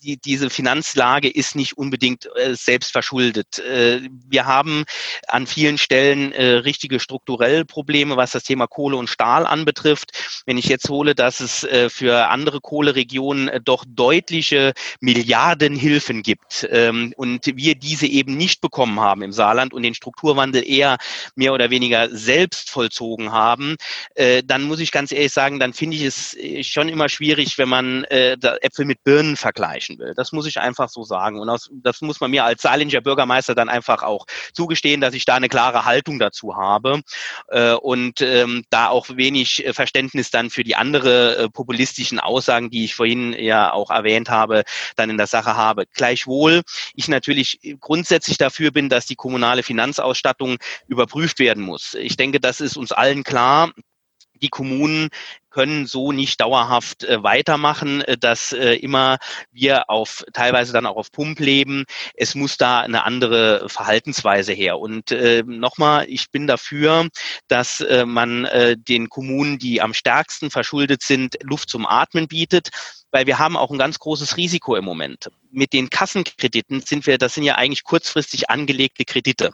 die, 0.03 0.17
diese 0.17 0.49
Finanzlage 0.49 1.29
ist 1.29 1.55
nicht 1.55 1.77
unbedingt 1.77 2.29
äh, 2.35 2.55
selbst 2.55 2.91
verschuldet. 2.91 3.59
Äh, 3.59 4.01
wir 4.27 4.45
haben 4.45 4.85
an 5.27 5.47
vielen 5.47 5.77
Stellen 5.77 6.31
äh, 6.31 6.45
richtige 6.45 6.99
strukturelle 6.99 7.65
Probleme, 7.65 8.17
was 8.17 8.31
das 8.31 8.43
Thema 8.43 8.67
Kohle 8.67 8.97
und 8.97 9.09
Stahl 9.09 9.45
anbetrifft. 9.45 10.41
Wenn 10.45 10.57
ich 10.57 10.65
jetzt 10.65 10.89
hole, 10.89 11.15
dass 11.15 11.39
es 11.39 11.63
äh, 11.63 11.89
für 11.89 12.29
andere 12.29 12.61
Kohleregionen 12.61 13.63
doch 13.63 13.85
deutliche 13.87 14.73
Milliardenhilfen 15.01 16.23
gibt 16.23 16.67
ähm, 16.71 17.13
und 17.17 17.45
wir 17.55 17.75
diese 17.75 18.07
eben 18.07 18.37
nicht 18.37 18.61
bekommen 18.61 18.99
haben 18.99 19.21
im 19.21 19.31
Saarland 19.31 19.73
und 19.73 19.83
den 19.83 19.93
Strukturwandel 19.93 20.63
eher 20.69 20.97
mehr 21.35 21.53
oder 21.53 21.69
weniger 21.69 22.09
selbst 22.09 22.69
vollzogen 22.69 23.31
haben, 23.31 23.75
äh, 24.15 24.43
dann 24.43 24.63
muss 24.63 24.79
ich 24.79 24.91
ganz 24.91 25.11
ehrlich 25.11 25.33
sagen, 25.33 25.59
dann 25.59 25.73
finde 25.73 25.97
ich 25.97 26.03
es 26.03 26.35
äh, 26.35 26.63
schon 26.63 26.89
immer 26.89 27.09
schwierig, 27.09 27.57
wenn 27.57 27.69
man 27.69 28.03
äh, 28.05 28.37
Äpfel 28.61 28.85
mit 28.85 29.03
Birnen 29.03 29.35
vergleichen 29.35 29.97
will. 29.99 30.13
Das 30.15 30.31
muss 30.31 30.45
ich 30.45 30.59
einfach 30.59 30.89
so 30.89 31.03
sagen. 31.03 31.39
Und 31.39 31.49
aus, 31.49 31.69
das 31.73 32.01
muss 32.01 32.19
man 32.19 32.31
mir 32.31 32.45
als 32.45 32.61
saarländischer 32.61 33.01
Bürgermeister 33.01 33.55
dann 33.55 33.69
einfach 33.69 34.03
auch 34.03 34.25
zugestehen, 34.53 35.01
dass 35.01 35.13
ich 35.13 35.25
da 35.25 35.35
eine 35.35 35.49
klare 35.49 35.85
Haltung 35.85 36.19
dazu 36.19 36.55
habe 36.55 37.01
äh, 37.49 37.73
und 37.73 38.21
ähm, 38.21 38.63
da 38.69 38.89
auch 38.89 39.07
wenig 39.09 39.65
äh, 39.65 39.73
Verständnis 39.73 40.31
dann 40.31 40.49
für 40.49 40.63
die 40.63 40.75
andere 40.75 41.37
äh, 41.37 41.49
populistischen 41.49 42.19
Aussagen, 42.19 42.69
die 42.69 42.85
ich 42.85 42.95
vorhin 42.95 43.33
ja 43.33 43.73
auch 43.73 43.89
erwähnt 43.89 44.29
habe, 44.29 44.63
dann 44.95 45.09
in 45.09 45.17
der 45.17 45.27
Sache 45.27 45.55
habe. 45.55 45.85
Gleichwohl 45.93 46.61
ich 46.93 47.07
natürlich 47.07 47.59
grundsätzlich 47.79 48.37
dafür 48.37 48.71
bin, 48.71 48.89
dass 48.89 49.05
die 49.05 49.15
kommunale 49.15 49.63
Finanzausstattung 49.63 50.57
überprüft 50.87 51.39
werden 51.39 51.63
muss. 51.63 51.93
Ich 51.93 52.17
denke, 52.17 52.39
das 52.39 52.61
ist 52.61 52.77
uns 52.77 52.91
allen 52.91 53.23
klar 53.23 53.71
die 54.41 54.49
Kommunen 54.49 55.09
können 55.49 55.87
so 55.87 56.11
nicht 56.11 56.41
dauerhaft 56.41 57.03
äh, 57.03 57.23
weitermachen, 57.23 58.01
äh, 58.01 58.17
dass 58.17 58.53
äh, 58.53 58.75
immer 58.75 59.17
wir 59.51 59.89
auf 59.89 60.23
teilweise 60.33 60.73
dann 60.73 60.85
auch 60.85 60.95
auf 60.95 61.11
Pump 61.11 61.39
leben. 61.39 61.85
Es 62.13 62.35
muss 62.35 62.57
da 62.57 62.81
eine 62.81 63.03
andere 63.03 63.67
Verhaltensweise 63.69 64.53
her. 64.53 64.79
Und 64.79 65.11
äh, 65.11 65.43
nochmal, 65.45 66.05
ich 66.09 66.31
bin 66.31 66.47
dafür, 66.47 67.07
dass 67.47 67.81
äh, 67.81 68.05
man 68.05 68.45
äh, 68.45 68.77
den 68.77 69.09
Kommunen, 69.09 69.59
die 69.59 69.81
am 69.81 69.93
stärksten 69.93 70.51
verschuldet 70.51 71.01
sind, 71.01 71.37
Luft 71.43 71.69
zum 71.69 71.85
Atmen 71.85 72.27
bietet 72.27 72.69
weil 73.11 73.25
wir 73.25 73.39
haben 73.39 73.57
auch 73.57 73.71
ein 73.71 73.77
ganz 73.77 73.99
großes 73.99 74.37
Risiko 74.37 74.75
im 74.75 74.85
Moment. 74.85 75.29
Mit 75.51 75.73
den 75.73 75.89
Kassenkrediten 75.89 76.81
sind 76.81 77.07
wir, 77.07 77.17
das 77.17 77.33
sind 77.33 77.43
ja 77.43 77.55
eigentlich 77.55 77.83
kurzfristig 77.83 78.49
angelegte 78.49 79.03
Kredite. 79.03 79.51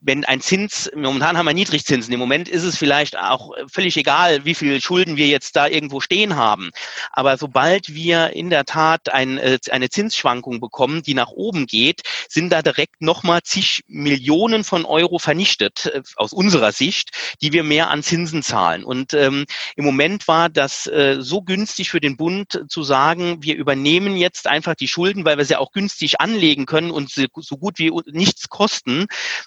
Wenn 0.00 0.24
ein 0.24 0.40
Zins, 0.40 0.90
momentan 0.94 1.36
haben 1.36 1.46
wir 1.46 1.52
Niedrigzinsen, 1.52 2.12
im 2.12 2.18
Moment 2.18 2.48
ist 2.48 2.62
es 2.62 2.78
vielleicht 2.78 3.18
auch 3.18 3.52
völlig 3.70 3.96
egal, 3.98 4.44
wie 4.46 4.54
viel 4.54 4.80
Schulden 4.80 5.16
wir 5.18 5.26
jetzt 5.26 5.54
da 5.56 5.66
irgendwo 5.66 6.00
stehen 6.00 6.36
haben. 6.36 6.70
Aber 7.12 7.36
sobald 7.36 7.94
wir 7.94 8.30
in 8.30 8.48
der 8.48 8.64
Tat 8.64 9.12
ein, 9.12 9.36
äh, 9.36 9.58
eine 9.70 9.90
Zinsschwankung 9.90 10.60
bekommen, 10.60 11.02
die 11.02 11.12
nach 11.12 11.28
oben 11.28 11.66
geht, 11.66 12.00
sind 12.28 12.50
da 12.50 12.62
direkt 12.62 13.02
nochmal 13.02 13.42
zig 13.42 13.84
Millionen 13.86 14.64
von 14.64 14.86
Euro 14.86 15.18
vernichtet, 15.18 15.86
äh, 15.86 16.02
aus 16.16 16.32
unserer 16.32 16.72
Sicht, 16.72 17.10
die 17.42 17.52
wir 17.52 17.64
mehr 17.64 17.90
an 17.90 18.02
Zinsen 18.02 18.42
zahlen. 18.42 18.84
Und 18.84 19.12
ähm, 19.12 19.44
im 19.76 19.84
Moment 19.84 20.26
war 20.28 20.48
das 20.48 20.86
äh, 20.86 21.16
so 21.18 21.42
günstig 21.42 21.90
für 21.90 22.00
den 22.00 22.16
Bund 22.16 22.64
zu 22.68 22.82
sagen, 22.82 23.42
wir 23.42 23.56
übernehmen 23.56 24.16
jetzt 24.16 24.46
einfach 24.46 24.74
die 24.74 24.88
Schulden, 24.88 25.24
weil 25.24 25.36
wir 25.36 25.44
sie 25.44 25.56
auch 25.56 25.72
günstig 25.72 26.20
anlegen 26.20 26.64
können 26.64 26.90
und 26.90 27.10
so 27.10 27.56
gut 27.56 27.78
wie 27.78 27.92
nichts 28.06 28.48
kosten. 28.48 29.06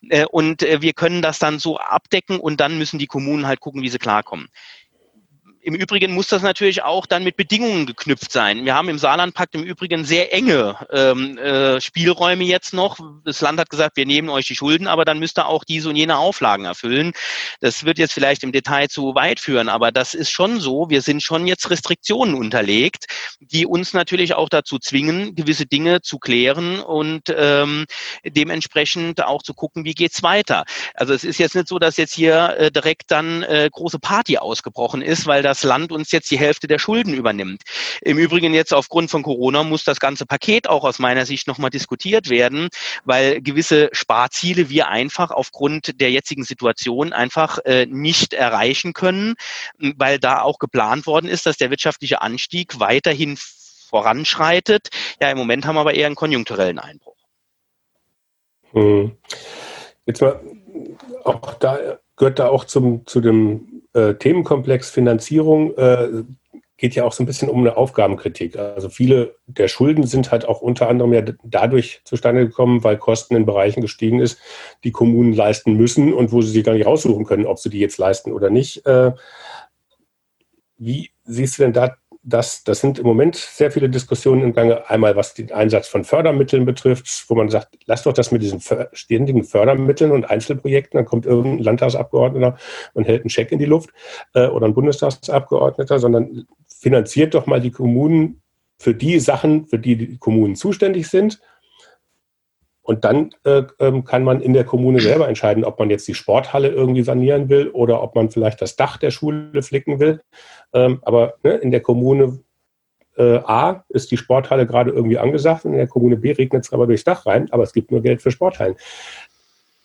Äh, 0.09 0.25
und 0.25 0.63
äh, 0.63 0.81
wir 0.81 0.93
können 0.93 1.21
das 1.21 1.39
dann 1.39 1.59
so 1.59 1.77
abdecken 1.77 2.39
und 2.39 2.59
dann 2.59 2.77
müssen 2.77 2.99
die 2.99 3.07
Kommunen 3.07 3.47
halt 3.47 3.59
gucken, 3.59 3.81
wie 3.81 3.89
sie 3.89 3.99
klarkommen. 3.99 4.49
Im 5.63 5.75
Übrigen 5.75 6.13
muss 6.13 6.27
das 6.27 6.41
natürlich 6.41 6.81
auch 6.81 7.05
dann 7.05 7.23
mit 7.23 7.37
Bedingungen 7.37 7.85
geknüpft 7.85 8.31
sein. 8.31 8.65
Wir 8.65 8.73
haben 8.73 8.89
im 8.89 8.97
Saarlandpakt 8.97 9.53
im 9.53 9.61
Übrigen 9.61 10.05
sehr 10.05 10.33
enge 10.33 10.75
ähm, 10.91 11.37
äh, 11.37 11.79
Spielräume 11.79 12.43
jetzt 12.43 12.73
noch. 12.73 12.97
Das 13.25 13.41
Land 13.41 13.59
hat 13.59 13.69
gesagt, 13.69 13.95
wir 13.95 14.07
nehmen 14.07 14.29
euch 14.29 14.47
die 14.47 14.55
Schulden, 14.55 14.87
aber 14.87 15.05
dann 15.05 15.19
müsst 15.19 15.37
ihr 15.37 15.45
auch 15.45 15.63
diese 15.63 15.89
und 15.89 15.95
jene 15.95 16.17
Auflagen 16.17 16.65
erfüllen. 16.65 17.13
Das 17.59 17.85
wird 17.85 17.99
jetzt 17.99 18.13
vielleicht 18.13 18.41
im 18.43 18.51
Detail 18.51 18.87
zu 18.87 19.13
weit 19.13 19.39
führen, 19.39 19.69
aber 19.69 19.91
das 19.91 20.15
ist 20.15 20.31
schon 20.31 20.59
so. 20.59 20.89
Wir 20.89 21.03
sind 21.03 21.21
schon 21.21 21.45
jetzt 21.45 21.69
Restriktionen 21.69 22.33
unterlegt, 22.33 23.05
die 23.39 23.67
uns 23.67 23.93
natürlich 23.93 24.33
auch 24.33 24.49
dazu 24.49 24.79
zwingen, 24.79 25.35
gewisse 25.35 25.67
Dinge 25.67 26.01
zu 26.01 26.17
klären 26.17 26.79
und 26.79 27.31
ähm, 27.35 27.85
dementsprechend 28.25 29.23
auch 29.23 29.43
zu 29.43 29.53
gucken, 29.53 29.85
wie 29.85 29.93
geht's 29.93 30.23
weiter. 30.23 30.65
Also 30.95 31.13
es 31.13 31.23
ist 31.23 31.37
jetzt 31.37 31.53
nicht 31.53 31.67
so, 31.67 31.77
dass 31.77 31.97
jetzt 31.97 32.15
hier 32.15 32.55
äh, 32.57 32.71
direkt 32.71 33.11
dann 33.11 33.43
äh, 33.43 33.69
große 33.71 33.99
Party 33.99 34.39
ausgebrochen 34.39 35.03
ist, 35.03 35.27
weil 35.27 35.43
da 35.43 35.50
das 35.51 35.63
Land 35.63 35.91
uns 35.91 36.13
jetzt 36.13 36.31
die 36.31 36.39
Hälfte 36.39 36.67
der 36.67 36.79
Schulden 36.79 37.13
übernimmt. 37.13 37.63
Im 38.01 38.17
Übrigen 38.17 38.53
jetzt 38.53 38.73
aufgrund 38.73 39.11
von 39.11 39.21
Corona 39.21 39.63
muss 39.63 39.83
das 39.83 39.99
ganze 39.99 40.25
Paket 40.25 40.69
auch 40.69 40.85
aus 40.85 40.97
meiner 40.97 41.25
Sicht 41.25 41.45
nochmal 41.47 41.69
diskutiert 41.69 42.29
werden, 42.29 42.69
weil 43.03 43.41
gewisse 43.41 43.89
Sparziele 43.91 44.69
wir 44.69 44.87
einfach 44.87 45.29
aufgrund 45.31 45.99
der 45.99 46.09
jetzigen 46.09 46.45
Situation 46.45 47.11
einfach 47.11 47.59
äh, 47.65 47.85
nicht 47.85 48.33
erreichen 48.33 48.93
können, 48.93 49.35
weil 49.77 50.19
da 50.19 50.41
auch 50.41 50.57
geplant 50.57 51.05
worden 51.05 51.27
ist, 51.27 51.45
dass 51.45 51.57
der 51.57 51.69
wirtschaftliche 51.69 52.21
Anstieg 52.21 52.79
weiterhin 52.79 53.37
voranschreitet. 53.89 54.87
Ja, 55.19 55.29
im 55.31 55.37
Moment 55.37 55.65
haben 55.65 55.75
wir 55.75 55.81
aber 55.81 55.95
eher 55.95 56.05
einen 56.05 56.15
konjunkturellen 56.15 56.79
Einbruch. 56.79 57.17
Hm. 58.71 59.17
Jetzt 60.05 60.21
mal, 60.21 60.39
auch 61.25 61.55
da 61.55 61.99
gehört 62.15 62.39
da 62.39 62.47
auch 62.47 62.63
zum, 62.65 63.05
zu 63.05 63.19
dem 63.19 63.70
äh, 63.93 64.15
Themenkomplex 64.15 64.89
Finanzierung 64.89 65.75
äh, 65.77 66.23
geht 66.77 66.95
ja 66.95 67.03
auch 67.03 67.13
so 67.13 67.21
ein 67.21 67.27
bisschen 67.27 67.47
um 67.47 67.59
eine 67.59 67.77
Aufgabenkritik. 67.77 68.57
Also 68.57 68.89
viele 68.89 69.35
der 69.45 69.67
Schulden 69.67 70.07
sind 70.07 70.31
halt 70.31 70.45
auch 70.45 70.61
unter 70.61 70.89
anderem 70.89 71.13
ja 71.13 71.21
dadurch 71.43 72.01
zustande 72.05 72.47
gekommen, 72.47 72.83
weil 72.83 72.97
Kosten 72.97 73.35
in 73.35 73.45
Bereichen 73.45 73.81
gestiegen 73.81 74.19
ist, 74.19 74.39
die 74.83 74.91
Kommunen 74.91 75.33
leisten 75.33 75.73
müssen 75.73 76.11
und 76.11 76.31
wo 76.31 76.41
sie 76.41 76.49
sich 76.49 76.63
gar 76.63 76.73
nicht 76.73 76.87
raussuchen 76.87 77.25
können, 77.25 77.45
ob 77.45 77.59
sie 77.59 77.69
die 77.69 77.79
jetzt 77.79 77.99
leisten 77.99 78.31
oder 78.31 78.49
nicht. 78.49 78.83
Äh, 78.87 79.11
wie 80.77 81.11
siehst 81.23 81.59
du 81.59 81.63
denn 81.63 81.73
da 81.73 81.97
das, 82.23 82.63
das 82.63 82.81
sind 82.81 82.99
im 82.99 83.05
Moment 83.05 83.35
sehr 83.35 83.71
viele 83.71 83.89
Diskussionen 83.89 84.43
im 84.43 84.53
Gange. 84.53 84.89
Einmal, 84.89 85.15
was 85.15 85.33
den 85.33 85.51
Einsatz 85.51 85.87
von 85.87 86.03
Fördermitteln 86.03 86.65
betrifft, 86.65 87.25
wo 87.27 87.35
man 87.35 87.49
sagt, 87.49 87.77
lass 87.85 88.03
doch 88.03 88.13
das 88.13 88.31
mit 88.31 88.41
diesen 88.41 88.61
ständigen 88.93 89.43
Fördermitteln 89.43 90.11
und 90.11 90.29
Einzelprojekten. 90.29 90.97
Dann 90.97 91.05
kommt 91.05 91.25
irgendein 91.25 91.63
Landtagsabgeordneter 91.63 92.57
und 92.93 93.05
hält 93.05 93.21
einen 93.21 93.29
Scheck 93.29 93.51
in 93.51 93.59
die 93.59 93.65
Luft 93.65 93.89
äh, 94.33 94.47
oder 94.47 94.67
ein 94.67 94.73
Bundestagsabgeordneter, 94.73 95.99
sondern 95.99 96.45
finanziert 96.67 97.33
doch 97.33 97.47
mal 97.47 97.59
die 97.59 97.71
Kommunen 97.71 98.41
für 98.77 98.93
die 98.93 99.19
Sachen, 99.19 99.67
für 99.67 99.79
die 99.79 99.95
die 99.95 100.17
Kommunen 100.17 100.55
zuständig 100.55 101.07
sind 101.07 101.39
und 102.91 103.05
dann 103.05 103.29
äh, 103.45 103.63
ähm, 103.79 104.03
kann 104.03 104.25
man 104.25 104.41
in 104.41 104.51
der 104.51 104.65
Kommune 104.65 104.99
selber 104.99 105.29
entscheiden, 105.29 105.63
ob 105.63 105.79
man 105.79 105.89
jetzt 105.89 106.09
die 106.09 106.13
Sporthalle 106.13 106.67
irgendwie 106.67 107.03
sanieren 107.03 107.47
will 107.47 107.69
oder 107.69 108.03
ob 108.03 108.15
man 108.15 108.29
vielleicht 108.29 108.61
das 108.61 108.75
Dach 108.75 108.97
der 108.97 109.11
Schule 109.11 109.63
flicken 109.63 110.01
will. 110.01 110.19
Ähm, 110.73 110.99
aber 111.03 111.35
ne, 111.41 111.53
in 111.53 111.71
der 111.71 111.79
Kommune 111.79 112.39
äh, 113.15 113.37
A 113.45 113.85
ist 113.87 114.11
die 114.11 114.17
Sporthalle 114.17 114.67
gerade 114.67 114.91
irgendwie 114.91 115.17
angesagt 115.17 115.63
und 115.63 115.71
in 115.71 115.77
der 115.77 115.87
Kommune 115.87 116.17
B 116.17 116.33
regnet 116.33 116.65
es 116.65 116.73
aber 116.73 116.85
durchs 116.85 117.05
Dach 117.05 117.25
rein, 117.25 117.47
aber 117.51 117.63
es 117.63 117.71
gibt 117.71 117.91
nur 117.91 118.01
Geld 118.01 118.21
für 118.21 118.29
Sporthallen. 118.29 118.75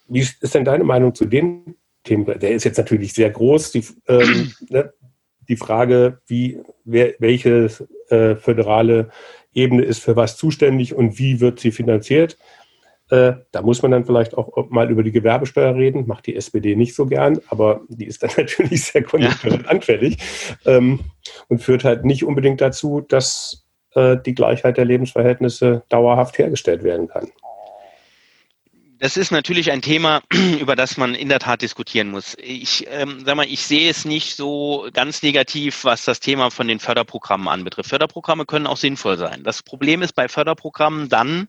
Wie 0.09 0.19
ist 0.19 0.53
denn 0.53 0.64
deine 0.64 0.83
Meinung 0.83 1.14
zu 1.14 1.27
den 1.27 1.77
Themen? 2.03 2.27
Der 2.27 2.51
ist 2.51 2.64
jetzt 2.64 2.79
natürlich 2.79 3.12
sehr 3.12 3.31
groß. 3.31 3.71
Die, 3.71 3.85
ähm, 4.09 4.53
ne, 4.69 4.92
die 5.49 5.57
Frage, 5.57 6.19
wie, 6.27 6.59
wer, 6.85 7.14
welche 7.21 7.71
äh, 8.09 8.35
föderale 8.35 9.11
Ebene 9.55 9.85
ist 9.85 10.01
für 10.01 10.16
was 10.16 10.37
zuständig 10.37 10.92
und 10.92 11.21
wie 11.21 11.40
wird 11.40 11.61
sie 11.61 11.71
finanziert? 11.71 12.37
Äh, 13.11 13.35
da 13.53 13.62
muss 13.62 13.83
man 13.83 13.92
dann 13.92 14.05
vielleicht 14.05 14.37
auch 14.37 14.69
mal 14.69 14.90
über 14.90 15.03
die 15.03 15.12
Gewerbesteuer 15.12 15.75
reden. 15.75 16.07
Macht 16.07 16.27
die 16.27 16.37
SPD 16.37 16.75
nicht 16.75 16.95
so 16.95 17.07
gern, 17.07 17.38
aber 17.49 17.83
die 17.88 18.07
ist 18.07 18.23
dann 18.23 18.31
natürlich 18.37 18.85
sehr 18.85 19.03
konjunkturell 19.03 19.62
ja. 19.62 19.69
anfällig 19.69 20.19
ähm, 20.64 21.01
und 21.49 21.62
führt 21.62 21.85
halt 21.85 22.05
nicht 22.05 22.25
unbedingt 22.25 22.61
dazu, 22.61 23.01
dass 23.01 23.66
äh, 23.95 24.16
die 24.25 24.35
Gleichheit 24.35 24.77
der 24.77 24.85
Lebensverhältnisse 24.85 25.85
dauerhaft 25.88 26.38
hergestellt 26.38 26.83
werden 26.83 27.09
kann. 27.09 27.29
Das 28.98 29.18
ist 29.18 29.30
natürlich 29.30 29.72
ein 29.72 29.82
Thema, 29.82 30.22
über 30.59 30.74
das 30.74 30.96
man 30.96 31.14
in 31.14 31.28
der 31.28 31.38
Tat 31.38 31.61
diskutieren 31.61 32.11
muss. 32.11 32.35
Ich 32.38 32.87
ähm, 32.88 33.22
sag 33.26 33.37
mal, 33.37 33.46
ich 33.46 33.61
sehe 33.61 33.90
es 33.90 34.06
nicht 34.06 34.37
so 34.37 34.88
ganz 34.94 35.22
negativ, 35.22 35.85
was 35.85 36.04
das 36.04 36.18
Thema 36.18 36.50
von 36.50 36.66
den 36.66 36.80
Förderprogrammen 36.80 37.46
anbetrifft. 37.46 37.90
Förderprogramme 37.90 38.46
können 38.46 38.66
auch 38.66 38.78
sinnvoll 38.78 39.18
sein. 39.18 39.42
Das 39.42 39.62
Problem 39.62 40.00
ist 40.00 40.14
bei 40.14 40.28
Förderprogrammen 40.28 41.11
dann, 41.11 41.48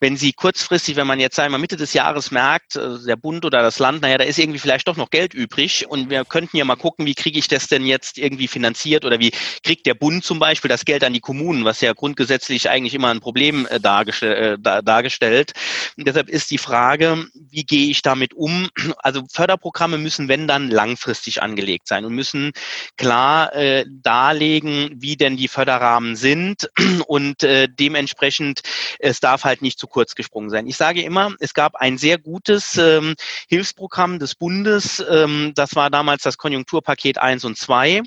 wenn 0.00 0.16
sie 0.16 0.32
kurzfristig, 0.32 0.96
wenn 0.96 1.06
man 1.06 1.20
jetzt 1.20 1.38
einmal 1.38 1.60
Mitte 1.60 1.76
des 1.76 1.92
Jahres 1.92 2.30
merkt, 2.30 2.76
äh, 2.76 2.98
der 3.06 3.16
Bund 3.16 3.44
oder 3.44 3.60
das 3.60 3.78
Land, 3.78 4.00
naja, 4.00 4.16
da 4.16 4.24
ist 4.24 4.38
irgendwie 4.38 4.58
vielleicht 4.58 4.88
doch 4.88 4.96
noch 4.96 5.10
Geld 5.10 5.34
übrig 5.34 5.86
und 5.86 6.08
wir 6.08 6.24
könnten 6.24 6.56
ja 6.56 6.64
mal 6.64 6.76
gucken, 6.76 7.04
wie 7.04 7.14
kriege 7.14 7.38
ich 7.38 7.48
das 7.48 7.66
denn 7.66 7.84
jetzt 7.84 8.16
irgendwie 8.16 8.48
finanziert 8.48 9.04
oder 9.04 9.18
wie 9.20 9.32
kriegt 9.62 9.84
der 9.84 9.94
Bund 9.94 10.24
zum 10.24 10.38
Beispiel 10.38 10.70
das 10.70 10.86
Geld 10.86 11.04
an 11.04 11.12
die 11.12 11.20
Kommunen, 11.20 11.66
was 11.66 11.82
ja 11.82 11.92
grundgesetzlich 11.92 12.70
eigentlich 12.70 12.94
immer 12.94 13.08
ein 13.08 13.20
Problem 13.20 13.66
äh, 13.66 13.80
dargestell, 13.80 14.58
äh, 14.64 14.82
dargestellt. 14.82 15.52
Und 15.98 16.06
deshalb 16.08 16.30
ist 16.30 16.50
die 16.50 16.58
Frage, 16.58 16.85
Frage, 16.86 17.26
wie 17.50 17.64
gehe 17.64 17.90
ich 17.90 18.02
damit 18.02 18.32
um? 18.32 18.68
Also 18.98 19.24
Förderprogramme 19.32 19.98
müssen, 19.98 20.28
wenn 20.28 20.46
dann, 20.46 20.70
langfristig 20.70 21.42
angelegt 21.42 21.88
sein 21.88 22.04
und 22.04 22.14
müssen 22.14 22.52
klar 22.96 23.52
äh, 23.54 23.84
darlegen, 23.88 24.90
wie 24.94 25.16
denn 25.16 25.36
die 25.36 25.48
Förderrahmen 25.48 26.14
sind 26.14 26.70
und 27.08 27.42
äh, 27.42 27.68
dementsprechend, 27.68 28.62
es 29.00 29.18
darf 29.18 29.42
halt 29.42 29.62
nicht 29.62 29.80
zu 29.80 29.88
kurz 29.88 30.14
gesprungen 30.14 30.48
sein. 30.48 30.68
Ich 30.68 30.76
sage 30.76 31.02
immer, 31.02 31.34
es 31.40 31.54
gab 31.54 31.74
ein 31.74 31.98
sehr 31.98 32.18
gutes 32.18 32.76
ähm, 32.76 33.16
Hilfsprogramm 33.48 34.20
des 34.20 34.36
Bundes, 34.36 35.04
ähm, 35.10 35.52
das 35.56 35.74
war 35.74 35.90
damals 35.90 36.22
das 36.22 36.38
Konjunkturpaket 36.38 37.18
1 37.18 37.44
und 37.44 37.58
2, 37.58 38.02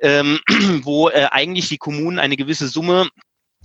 ähm, 0.00 0.40
wo 0.82 1.10
äh, 1.10 1.28
eigentlich 1.30 1.68
die 1.68 1.78
Kommunen 1.78 2.18
eine 2.18 2.38
gewisse 2.38 2.68
Summe 2.68 3.10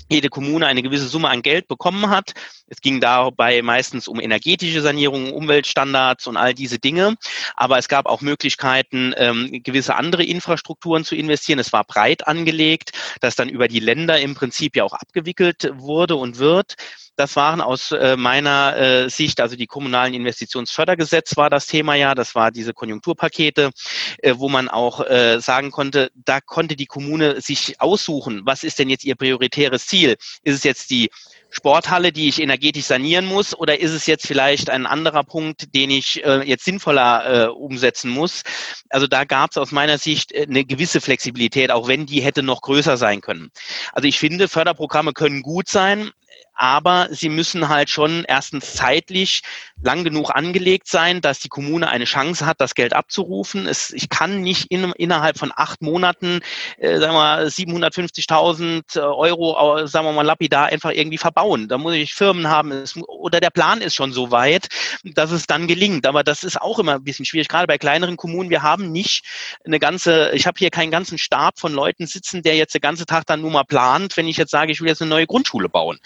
jede 0.09 0.29
Kommune 0.29 0.65
eine 0.65 0.81
gewisse 0.81 1.07
Summe 1.07 1.29
an 1.29 1.41
Geld 1.41 1.67
bekommen 1.67 2.09
hat. 2.09 2.33
Es 2.67 2.81
ging 2.81 2.99
dabei 2.99 3.61
meistens 3.61 4.07
um 4.07 4.19
energetische 4.19 4.81
Sanierung, 4.81 5.31
Umweltstandards 5.31 6.27
und 6.27 6.35
all 6.35 6.53
diese 6.53 6.79
Dinge. 6.79 7.15
Aber 7.55 7.77
es 7.77 7.87
gab 7.87 8.07
auch 8.07 8.21
Möglichkeiten, 8.21 9.13
ähm, 9.17 9.61
gewisse 9.63 9.95
andere 9.95 10.23
Infrastrukturen 10.23 11.05
zu 11.05 11.15
investieren. 11.15 11.59
Es 11.59 11.71
war 11.71 11.83
breit 11.83 12.27
angelegt, 12.27 12.91
das 13.21 13.35
dann 13.35 13.49
über 13.49 13.67
die 13.67 13.79
Länder 13.79 14.19
im 14.19 14.35
Prinzip 14.35 14.75
ja 14.75 14.83
auch 14.83 14.93
abgewickelt 14.93 15.71
wurde 15.73 16.15
und 16.15 16.39
wird. 16.39 16.75
Das 17.19 17.35
waren 17.35 17.59
aus 17.59 17.91
äh, 17.91 18.15
meiner 18.15 18.77
äh, 18.77 19.09
Sicht, 19.09 19.41
also 19.41 19.57
die 19.57 19.67
kommunalen 19.67 20.13
Investitionsfördergesetz 20.13 21.35
war 21.35 21.49
das 21.49 21.67
Thema 21.67 21.95
ja, 21.95 22.15
das 22.15 22.33
war 22.33 22.49
diese 22.49 22.73
Konjunkturpakete, 22.73 23.71
äh, 24.19 24.35
wo 24.37 24.47
man 24.47 24.69
auch 24.69 25.05
äh, 25.05 25.41
sagen 25.41 25.69
konnte, 25.69 26.11
da 26.15 26.39
konnte 26.39 26.77
die 26.77 26.85
Kommune 26.85 27.41
sich 27.41 27.81
aussuchen, 27.81 28.43
was 28.45 28.63
ist 28.63 28.79
denn 28.79 28.87
jetzt 28.87 29.03
ihr 29.03 29.15
prioritäres 29.15 29.85
Ziel? 29.85 30.15
Ist 30.43 30.55
es 30.55 30.63
jetzt 30.63 30.91
die 30.91 31.09
Sporthalle, 31.49 32.13
die 32.13 32.29
ich 32.29 32.41
energetisch 32.41 32.85
sanieren 32.85 33.25
muss, 33.25 33.53
oder 33.53 33.81
ist 33.81 33.91
es 33.91 34.05
jetzt 34.05 34.25
vielleicht 34.25 34.69
ein 34.69 34.85
anderer 34.85 35.25
Punkt, 35.25 35.75
den 35.75 35.91
ich 35.91 36.23
äh, 36.23 36.47
jetzt 36.47 36.63
sinnvoller 36.63 37.47
äh, 37.47 37.47
umsetzen 37.49 38.11
muss? 38.11 38.43
Also 38.89 39.07
da 39.07 39.25
gab 39.25 39.51
es 39.51 39.57
aus 39.57 39.73
meiner 39.73 39.97
Sicht 39.97 40.31
äh, 40.31 40.43
eine 40.43 40.63
gewisse 40.63 41.01
Flexibilität, 41.01 41.69
auch 41.69 41.89
wenn 41.89 42.05
die 42.05 42.21
hätte 42.21 42.43
noch 42.43 42.61
größer 42.61 42.95
sein 42.95 43.19
können. 43.19 43.51
Also 43.91 44.07
ich 44.07 44.19
finde, 44.19 44.47
Förderprogramme 44.47 45.11
können 45.11 45.41
gut 45.41 45.67
sein 45.67 46.11
aber 46.59 47.07
sie 47.09 47.29
müssen 47.29 47.69
halt 47.69 47.89
schon 47.89 48.25
erstens 48.27 48.73
zeitlich 48.73 49.43
lang 49.81 50.03
genug 50.03 50.35
angelegt 50.35 50.89
sein, 50.89 51.21
dass 51.21 51.39
die 51.39 51.47
Kommune 51.47 51.87
eine 51.87 52.03
Chance 52.03 52.45
hat, 52.45 52.59
das 52.59 52.75
Geld 52.75 52.93
abzurufen. 52.93 53.65
Es, 53.65 53.91
ich 53.91 54.09
kann 54.09 54.41
nicht 54.41 54.69
in, 54.69 54.91
innerhalb 54.97 55.37
von 55.37 55.53
acht 55.55 55.81
Monaten, 55.81 56.41
äh, 56.77 56.99
sagen 56.99 57.13
wir 57.13 57.47
750.000 57.47 59.01
Euro, 59.01 59.87
sagen 59.87 60.05
wir 60.05 60.11
mal 60.11 60.25
lapidar, 60.25 60.65
einfach 60.65 60.91
irgendwie 60.91 61.17
verbauen. 61.17 61.69
Da 61.69 61.77
muss 61.77 61.93
ich 61.93 62.13
Firmen 62.13 62.49
haben 62.49 62.73
es, 62.73 62.97
oder 62.97 63.39
der 63.39 63.51
Plan 63.51 63.79
ist 63.79 63.95
schon 63.95 64.11
so 64.11 64.31
weit, 64.31 64.67
dass 65.03 65.31
es 65.31 65.47
dann 65.47 65.65
gelingt. 65.65 66.05
Aber 66.05 66.25
das 66.25 66.43
ist 66.43 66.59
auch 66.59 66.77
immer 66.77 66.95
ein 66.95 67.05
bisschen 67.05 67.25
schwierig, 67.25 67.47
gerade 67.47 67.67
bei 67.67 67.77
kleineren 67.77 68.17
Kommunen. 68.17 68.49
Wir 68.49 68.63
haben 68.63 68.91
nicht 68.91 69.23
eine 69.63 69.79
ganze, 69.79 70.31
ich 70.33 70.45
habe 70.45 70.59
hier 70.59 70.71
keinen 70.71 70.91
ganzen 70.91 71.17
Stab 71.17 71.57
von 71.57 71.73
Leuten 71.73 72.05
sitzen, 72.05 72.43
der 72.43 72.57
jetzt 72.57 72.73
den 72.73 72.81
ganzen 72.81 73.05
Tag 73.05 73.25
dann 73.27 73.39
nur 73.39 73.51
mal 73.51 73.63
plant, 73.63 74.17
wenn 74.17 74.27
ich 74.27 74.35
jetzt 74.35 74.51
sage, 74.51 74.73
ich 74.73 74.81
will 74.81 74.89
jetzt 74.89 75.01
eine 75.01 75.09
neue 75.09 75.25
Grundschule 75.25 75.69
bauen. 75.69 75.99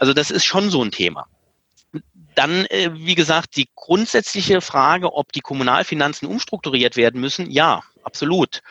Also 0.00 0.14
das 0.14 0.30
ist 0.30 0.46
schon 0.46 0.70
so 0.70 0.82
ein 0.82 0.90
Thema. 0.90 1.26
Dann, 2.34 2.64
äh, 2.66 2.90
wie 2.94 3.14
gesagt, 3.14 3.56
die 3.56 3.68
grundsätzliche 3.74 4.62
Frage, 4.62 5.12
ob 5.12 5.30
die 5.32 5.40
Kommunalfinanzen 5.40 6.26
umstrukturiert 6.26 6.96
werden 6.96 7.20
müssen, 7.20 7.50
ja, 7.50 7.82
absolut. 8.02 8.62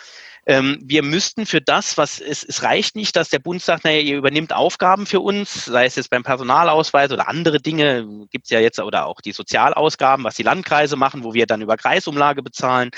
Ähm, 0.50 0.80
wir 0.82 1.04
müssten 1.04 1.45
für 1.45 1.62
das, 1.62 1.95
was 2.00 2.20
es, 2.20 2.43
es 2.43 2.64
reicht 2.64 2.95
nicht, 2.95 3.16
dass 3.16 3.30
der 3.30 3.38
Bund 3.38 3.62
sagt, 3.62 3.84
naja, 3.84 4.00
ihr 4.00 4.18
übernimmt 4.18 4.52
Aufgaben 4.52 5.06
für 5.06 5.20
uns, 5.20 5.66
sei 5.66 5.86
es 5.86 5.95
jetzt 5.95 6.10
beim 6.10 6.24
Personalausweis 6.24 7.12
oder 7.12 7.28
andere 7.28 7.60
Dinge, 7.60 8.26
gibt 8.32 8.45
es 8.45 8.50
ja 8.50 8.60
jetzt 8.60 8.80
oder 8.80 9.06
auch 9.06 9.22
die 9.22 9.32
Sozialausgaben, 9.32 10.26
was 10.26 10.34
die 10.34 10.41
Landkreise 10.41 10.95
machen, 10.95 11.24
wo 11.24 11.36
wir 11.36 11.45
dann 11.45 11.62
über 11.62 11.78
Kreisumlage 11.78 12.41
bezahlen. 12.41 12.89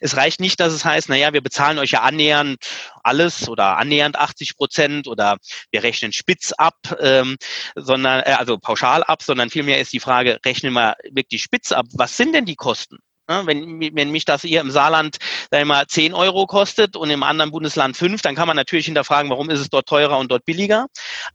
Es 0.00 0.16
reicht 0.16 0.40
nicht, 0.40 0.58
dass 0.60 0.72
es 0.72 0.86
heißt, 0.86 1.10
naja, 1.10 1.34
wir 1.34 1.42
bezahlen 1.42 1.78
euch 1.78 1.90
ja 1.90 2.00
annähernd 2.00 2.56
alles 3.02 3.50
oder 3.50 3.76
annähernd 3.76 4.16
80 4.16 4.56
Prozent 4.56 5.06
oder 5.06 5.36
wir 5.70 5.82
rechnen 5.82 6.10
spitz 6.10 6.52
ab, 6.52 6.78
ähm, 7.00 7.36
sondern 7.74 8.20
äh, 8.20 8.34
also 8.38 8.56
pauschal 8.56 9.04
ab, 9.04 9.22
sondern 9.22 9.50
vielmehr 9.50 9.78
ist 9.78 9.92
die 9.92 10.00
Frage, 10.00 10.40
rechnen 10.42 10.72
wir 10.72 10.96
wirklich 11.10 11.42
spitz 11.42 11.70
ab, 11.70 11.84
was 11.92 12.16
sind 12.16 12.34
denn 12.34 12.46
die 12.46 12.56
Kosten? 12.56 12.96
Wenn, 13.26 13.80
wenn 13.94 14.10
mich 14.10 14.24
das 14.24 14.42
hier 14.42 14.60
im 14.60 14.70
Saarland 14.70 15.18
sag 15.50 15.60
ich 15.60 15.66
mal, 15.66 15.86
10 15.86 16.14
Euro 16.14 16.46
kostet 16.46 16.96
und 16.96 17.10
im 17.10 17.22
anderen 17.22 17.50
Bundesland 17.50 17.96
5, 17.96 18.22
dann 18.22 18.34
kann 18.34 18.46
man 18.46 18.56
natürlich 18.56 18.86
hinterfragen, 18.86 19.30
warum 19.30 19.50
ist 19.50 19.60
es 19.60 19.70
dort 19.70 19.86
teurer 19.88 20.18
und 20.18 20.30
dort 20.30 20.44
billiger. 20.44 20.86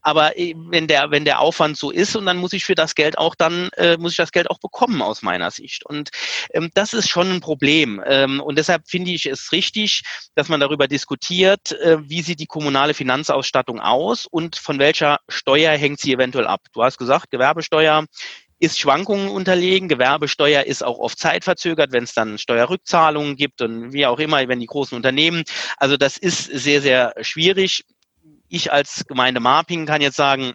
Aber 0.01 0.37
äh, 0.37 0.53
wenn 0.55 0.87
der, 0.87 1.11
wenn 1.11 1.25
der 1.25 1.39
Aufwand 1.39 1.77
so 1.77 1.91
ist 1.91 2.15
und 2.15 2.25
dann 2.25 2.37
muss 2.37 2.53
ich 2.53 2.65
für 2.65 2.75
das 2.75 2.95
Geld 2.95 3.17
auch 3.17 3.35
dann, 3.35 3.69
äh, 3.77 3.97
muss 3.97 4.11
ich 4.11 4.17
das 4.17 4.31
Geld 4.31 4.49
auch 4.49 4.59
bekommen 4.59 5.01
aus 5.01 5.21
meiner 5.21 5.51
Sicht. 5.51 5.85
Und 5.85 6.09
ähm, 6.53 6.69
das 6.73 6.93
ist 6.93 7.09
schon 7.09 7.31
ein 7.31 7.41
Problem. 7.41 8.01
Ähm, 8.05 8.39
und 8.41 8.57
deshalb 8.57 8.87
finde 8.87 9.11
ich 9.11 9.25
es 9.25 9.51
richtig, 9.51 10.01
dass 10.35 10.49
man 10.49 10.59
darüber 10.59 10.87
diskutiert, 10.87 11.71
äh, 11.79 11.97
wie 12.01 12.21
sieht 12.21 12.39
die 12.39 12.45
kommunale 12.45 12.93
Finanzausstattung 12.93 13.79
aus 13.79 14.25
und 14.25 14.55
von 14.55 14.79
welcher 14.79 15.19
Steuer 15.27 15.71
hängt 15.77 15.99
sie 15.99 16.13
eventuell 16.13 16.47
ab. 16.47 16.61
Du 16.73 16.83
hast 16.83 16.97
gesagt, 16.97 17.31
Gewerbesteuer 17.31 18.05
ist 18.59 18.79
Schwankungen 18.79 19.29
unterlegen. 19.29 19.87
Gewerbesteuer 19.87 20.63
ist 20.63 20.83
auch 20.83 20.99
oft 20.99 21.17
zeitverzögert, 21.17 21.91
wenn 21.91 22.03
es 22.03 22.13
dann 22.13 22.37
Steuerrückzahlungen 22.37 23.35
gibt 23.35 23.61
und 23.61 23.93
wie 23.93 24.05
auch 24.05 24.19
immer, 24.19 24.47
wenn 24.47 24.59
die 24.59 24.65
großen 24.65 24.95
Unternehmen. 24.95 25.43
Also 25.77 25.97
das 25.97 26.17
ist 26.17 26.43
sehr, 26.43 26.81
sehr 26.81 27.13
schwierig. 27.21 27.85
Ich 28.49 28.71
als 28.71 29.05
Gemeinde 29.07 29.39
Marping 29.39 29.85
kann 29.85 30.01
jetzt 30.01 30.17
sagen, 30.17 30.53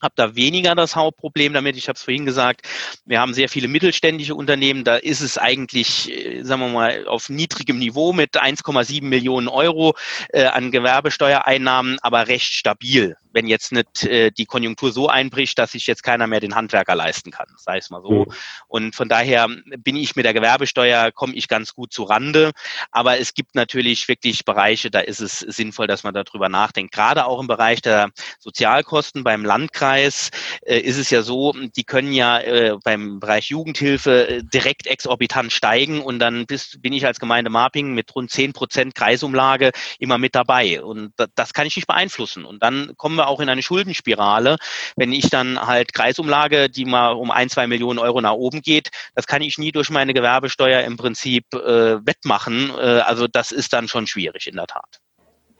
habe 0.00 0.14
da 0.16 0.34
weniger 0.34 0.74
das 0.74 0.96
Hauptproblem 0.96 1.52
damit. 1.52 1.76
Ich 1.76 1.88
habe 1.88 1.96
es 1.96 2.02
vorhin 2.02 2.26
gesagt, 2.26 2.66
wir 3.04 3.20
haben 3.20 3.34
sehr 3.34 3.48
viele 3.48 3.68
mittelständische 3.68 4.34
Unternehmen. 4.34 4.84
Da 4.84 4.96
ist 4.96 5.20
es 5.20 5.38
eigentlich, 5.38 6.10
äh, 6.10 6.42
sagen 6.42 6.60
wir 6.62 6.68
mal, 6.68 7.06
auf 7.06 7.28
niedrigem 7.28 7.78
Niveau 7.78 8.12
mit 8.12 8.40
1,7 8.40 9.04
Millionen 9.04 9.48
Euro 9.48 9.94
äh, 10.30 10.44
an 10.44 10.70
Gewerbesteuereinnahmen, 10.70 11.98
aber 12.00 12.28
recht 12.28 12.52
stabil 12.52 13.16
wenn 13.32 13.46
jetzt 13.46 13.72
nicht 13.72 14.04
äh, 14.04 14.30
die 14.30 14.46
Konjunktur 14.46 14.92
so 14.92 15.08
einbricht, 15.08 15.58
dass 15.58 15.72
sich 15.72 15.86
jetzt 15.86 16.02
keiner 16.02 16.26
mehr 16.26 16.40
den 16.40 16.54
Handwerker 16.54 16.94
leisten 16.94 17.30
kann, 17.30 17.46
sei 17.56 17.78
es 17.78 17.90
mal 17.90 18.02
so. 18.02 18.26
Und 18.68 18.94
von 18.94 19.08
daher 19.08 19.48
bin 19.78 19.96
ich 19.96 20.16
mit 20.16 20.24
der 20.24 20.34
Gewerbesteuer, 20.34 21.12
komme 21.12 21.34
ich 21.34 21.48
ganz 21.48 21.74
gut 21.74 21.92
zu 21.92 22.04
Rande. 22.04 22.52
Aber 22.90 23.18
es 23.18 23.34
gibt 23.34 23.54
natürlich 23.54 24.08
wirklich 24.08 24.44
Bereiche, 24.44 24.90
da 24.90 25.00
ist 25.00 25.20
es 25.20 25.40
sinnvoll, 25.40 25.86
dass 25.86 26.02
man 26.02 26.14
darüber 26.14 26.48
nachdenkt. 26.48 26.92
Gerade 26.92 27.26
auch 27.26 27.40
im 27.40 27.46
Bereich 27.46 27.82
der 27.82 28.10
Sozialkosten 28.38 29.24
beim 29.24 29.44
Landkreis 29.44 29.89
äh, 29.96 30.78
ist 30.78 30.98
es 30.98 31.10
ja 31.10 31.22
so, 31.22 31.52
die 31.52 31.84
können 31.84 32.12
ja 32.12 32.40
äh, 32.40 32.76
beim 32.82 33.20
Bereich 33.20 33.46
Jugendhilfe 33.50 34.28
äh, 34.28 34.42
direkt 34.42 34.86
exorbitant 34.86 35.52
steigen 35.52 36.00
und 36.02 36.18
dann 36.18 36.46
bist, 36.46 36.82
bin 36.82 36.92
ich 36.92 37.06
als 37.06 37.20
Gemeinde 37.20 37.50
Marping 37.50 37.94
mit 37.94 38.14
rund 38.14 38.30
zehn 38.30 38.52
Prozent 38.52 38.94
Kreisumlage 38.94 39.72
immer 39.98 40.18
mit 40.18 40.34
dabei. 40.34 40.82
Und 40.82 41.12
das 41.34 41.52
kann 41.52 41.66
ich 41.66 41.76
nicht 41.76 41.86
beeinflussen. 41.86 42.44
Und 42.44 42.62
dann 42.62 42.92
kommen 42.96 43.16
wir 43.16 43.28
auch 43.28 43.40
in 43.40 43.48
eine 43.48 43.62
Schuldenspirale. 43.62 44.56
Wenn 44.96 45.12
ich 45.12 45.30
dann 45.30 45.60
halt 45.60 45.92
Kreisumlage, 45.92 46.70
die 46.70 46.84
mal 46.84 47.12
um 47.12 47.30
ein, 47.30 47.48
zwei 47.48 47.66
Millionen 47.66 47.98
Euro 47.98 48.20
nach 48.20 48.32
oben 48.32 48.62
geht, 48.62 48.90
das 49.14 49.26
kann 49.26 49.42
ich 49.42 49.58
nie 49.58 49.72
durch 49.72 49.90
meine 49.90 50.14
Gewerbesteuer 50.14 50.82
im 50.82 50.96
Prinzip 50.96 51.44
äh, 51.54 52.04
wettmachen. 52.06 52.70
Äh, 52.70 53.00
also 53.00 53.26
das 53.26 53.52
ist 53.52 53.72
dann 53.72 53.88
schon 53.88 54.06
schwierig 54.06 54.46
in 54.46 54.56
der 54.56 54.66
Tat. 54.66 55.00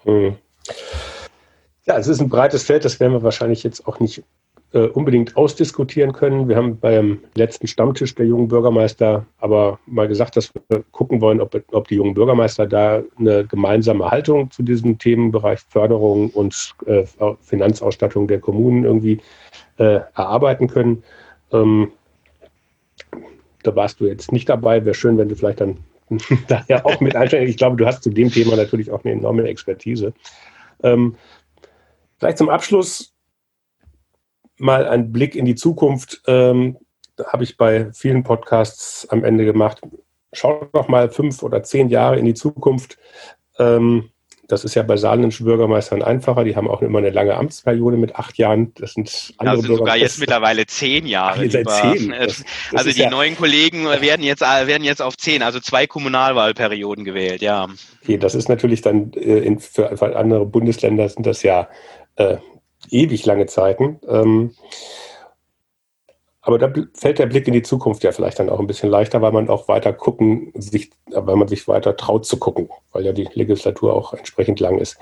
Hm. 0.05 0.39
Ja, 1.87 1.99
es 1.99 2.09
ist 2.09 2.21
ein 2.21 2.29
breites 2.29 2.63
Feld, 2.63 2.85
das 2.85 3.01
werden 3.01 3.13
wir 3.13 3.23
wahrscheinlich 3.23 3.63
jetzt 3.63 3.87
auch 3.87 4.01
nicht 4.01 4.23
äh, 4.73 4.87
unbedingt 4.87 5.37
ausdiskutieren 5.37 6.13
können. 6.13 6.49
Wir 6.49 6.57
haben 6.57 6.79
beim 6.79 7.21
letzten 7.35 7.67
Stammtisch 7.67 8.15
der 8.15 8.27
jungen 8.27 8.49
Bürgermeister 8.49 9.27
aber 9.39 9.81
mal 9.87 10.07
gesagt, 10.07 10.37
dass 10.37 10.53
wir 10.69 10.85
gucken 10.93 11.21
wollen, 11.21 11.41
ob, 11.41 11.61
ob 11.73 11.89
die 11.89 11.97
jungen 11.97 12.15
Bürgermeister 12.15 12.67
da 12.67 13.03
eine 13.19 13.47
gemeinsame 13.47 14.11
Haltung 14.11 14.51
zu 14.51 14.63
diesem 14.63 14.99
Themenbereich 14.99 15.61
Förderung 15.69 16.31
und 16.31 16.75
äh, 16.87 17.05
Finanzausstattung 17.41 18.29
der 18.29 18.39
Kommunen 18.39 18.85
irgendwie 18.85 19.21
äh, 19.79 20.01
erarbeiten 20.15 20.69
können. 20.69 21.03
Ähm, 21.53 21.91
da 23.63 23.75
warst 23.75 24.01
du 24.01 24.07
jetzt 24.07 24.33
nicht 24.33 24.49
dabei. 24.49 24.85
Wäre 24.85 24.95
schön, 24.95 25.19
wenn 25.19 25.29
du 25.29 25.35
vielleicht 25.35 25.61
dann 25.61 25.79
daher 26.49 26.87
auch 26.87 27.01
mit 27.01 27.17
einsteigst. 27.17 27.51
Ich 27.51 27.57
glaube, 27.57 27.77
du 27.77 27.87
hast 27.87 28.03
zu 28.03 28.11
dem 28.11 28.31
Thema 28.31 28.57
natürlich 28.57 28.91
auch 28.91 29.05
eine 29.05 29.15
enorme 29.15 29.45
Expertise. 29.45 30.13
Ähm, 30.83 31.17
vielleicht 32.21 32.39
zum 32.39 32.51
Abschluss 32.51 33.13
mal 34.59 34.87
einen 34.87 35.11
Blick 35.11 35.35
in 35.35 35.47
die 35.47 35.57
Zukunft. 35.57 36.23
Ähm, 36.29 36.77
habe 37.27 37.45
ich 37.45 37.57
bei 37.57 37.93
vielen 37.93 38.23
Podcasts 38.23 39.09
am 39.09 39.25
Ende 39.25 39.45
gemacht. 39.45 39.81
Schaut 40.33 40.75
doch 40.75 40.89
mal 40.89 41.11
fünf 41.11 41.43
oder 41.43 41.63
zehn 41.63 41.89
Jahre 41.89 42.19
in 42.19 42.25
die 42.25 42.35
Zukunft. 42.35 42.99
Ähm, 43.59 44.11
das 44.51 44.65
ist 44.65 44.75
ja 44.75 44.83
bei 44.83 44.97
saarländischen 44.97 45.47
Bürgermeistern 45.47 46.03
einfacher. 46.03 46.45
Die 46.45 46.57
haben 46.57 46.69
auch 46.69 46.83
immer 46.83 46.99
eine 46.99 47.11
lange 47.11 47.37
Amtsperiode 47.37 47.97
mit 47.97 48.17
acht 48.17 48.37
Jahren. 48.37 48.75
Das 48.75 48.95
sind 48.95 49.33
andere 49.39 49.57
also 49.59 49.77
sogar 49.77 49.97
jetzt 49.97 50.19
mittlerweile 50.19 50.67
zehn 50.67 51.07
Jahre. 51.07 51.45
Ach, 51.47 51.51
seit 51.51 51.71
zehn. 51.71 52.11
Das, 52.11 52.39
das 52.39 52.45
also 52.73 52.91
die 52.91 53.01
ja 53.01 53.11
neuen 53.11 53.37
Kollegen 53.37 53.85
werden 53.85 54.23
jetzt, 54.23 54.41
werden 54.41 54.83
jetzt 54.83 55.03
auf 55.03 55.17
zehn, 55.17 55.43
also 55.43 55.61
zwei 55.61 55.87
Kommunalwahlperioden 55.87 57.05
gewählt, 57.05 57.43
ja. 57.43 57.69
Okay, 58.03 58.19
das 58.19 58.35
ist 58.35 58.49
natürlich 58.49 58.81
dann 58.81 59.13
äh, 59.13 59.39
in, 59.39 59.61
für, 59.61 60.17
andere 60.17 60.47
Bundesländer 60.47 61.09
sind 61.09 61.27
das 61.27 61.43
ja 61.45 61.69
äh, 62.21 62.39
ewig 62.91 63.25
lange 63.27 63.47
Zeiten. 63.47 63.99
Ähm, 64.09 64.53
aber 66.43 66.59
da 66.59 66.73
fällt 66.95 67.19
der 67.19 67.27
Blick 67.27 67.47
in 67.47 67.53
die 67.53 67.63
Zukunft 67.63 68.03
ja 68.03 68.13
vielleicht 68.13 68.39
dann 68.39 68.49
auch 68.49 68.61
ein 68.61 68.67
bisschen 68.67 68.89
leichter, 68.89 69.21
weil 69.21 69.33
man 69.33 69.51
auch 69.51 69.69
weiter 69.69 69.93
gucken, 69.93 70.53
sich, 70.55 70.91
weil 71.11 71.37
man 71.37 71.49
sich 71.49 71.69
weiter 71.69 71.97
traut 71.97 72.25
zu 72.25 72.39
gucken, 72.39 72.71
weil 72.93 73.05
ja 73.05 73.13
die 73.13 73.29
Legislatur 73.35 73.95
auch 73.95 74.15
entsprechend 74.15 74.59
lang 74.59 74.79
ist. 74.79 74.99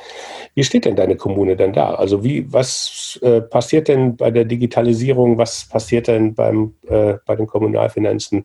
Wie 0.55 0.65
steht 0.65 0.85
denn 0.85 0.97
deine 0.97 1.17
Kommune 1.17 1.57
denn 1.57 1.73
da? 1.73 1.95
Also 1.95 2.25
wie, 2.25 2.53
was 2.53 3.19
äh, 3.23 3.41
passiert 3.41 3.87
denn 3.87 4.17
bei 4.17 4.33
der 4.33 4.45
Digitalisierung? 4.45 5.39
Was 5.39 5.69
passiert 5.69 6.09
denn 6.09 6.35
beim, 6.35 6.75
äh, 6.89 7.15
bei 7.25 7.37
den 7.37 7.47
Kommunalfinanzen? 7.47 8.45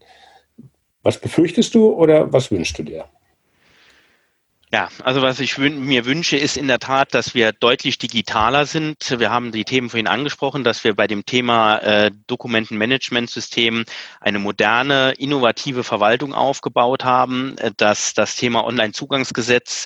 Was 1.01 1.17
befürchtest 1.17 1.73
du 1.73 1.93
oder 1.93 2.31
was 2.31 2.51
wünschst 2.51 2.77
du 2.77 2.83
dir? 2.83 3.05
Ja, 4.73 4.89
also 5.03 5.21
was 5.21 5.39
ich 5.39 5.59
mir 5.59 6.05
wünsche, 6.05 6.35
ist 6.35 6.57
in 6.57 6.67
der 6.67 6.79
Tat, 6.79 7.13
dass 7.13 7.35
wir 7.35 7.51
deutlich 7.51 7.99
digitaler 7.99 8.65
sind. 8.65 9.19
Wir 9.19 9.29
haben 9.29 9.51
die 9.51 9.65
Themen 9.65 9.91
vorhin 9.91 10.07
angesprochen, 10.07 10.63
dass 10.63 10.83
wir 10.83 10.95
bei 10.95 11.05
dem 11.05 11.27
Thema 11.27 11.77
äh, 11.77 12.09
Dokumentenmanagementsystem 12.25 13.85
eine 14.19 14.39
moderne, 14.39 15.13
innovative 15.19 15.83
Verwaltung 15.83 16.33
aufgebaut 16.33 17.03
haben, 17.03 17.55
äh, 17.59 17.69
dass 17.77 18.15
das 18.15 18.35
Thema 18.35 18.65
Online-Zugangsgesetz 18.65 19.85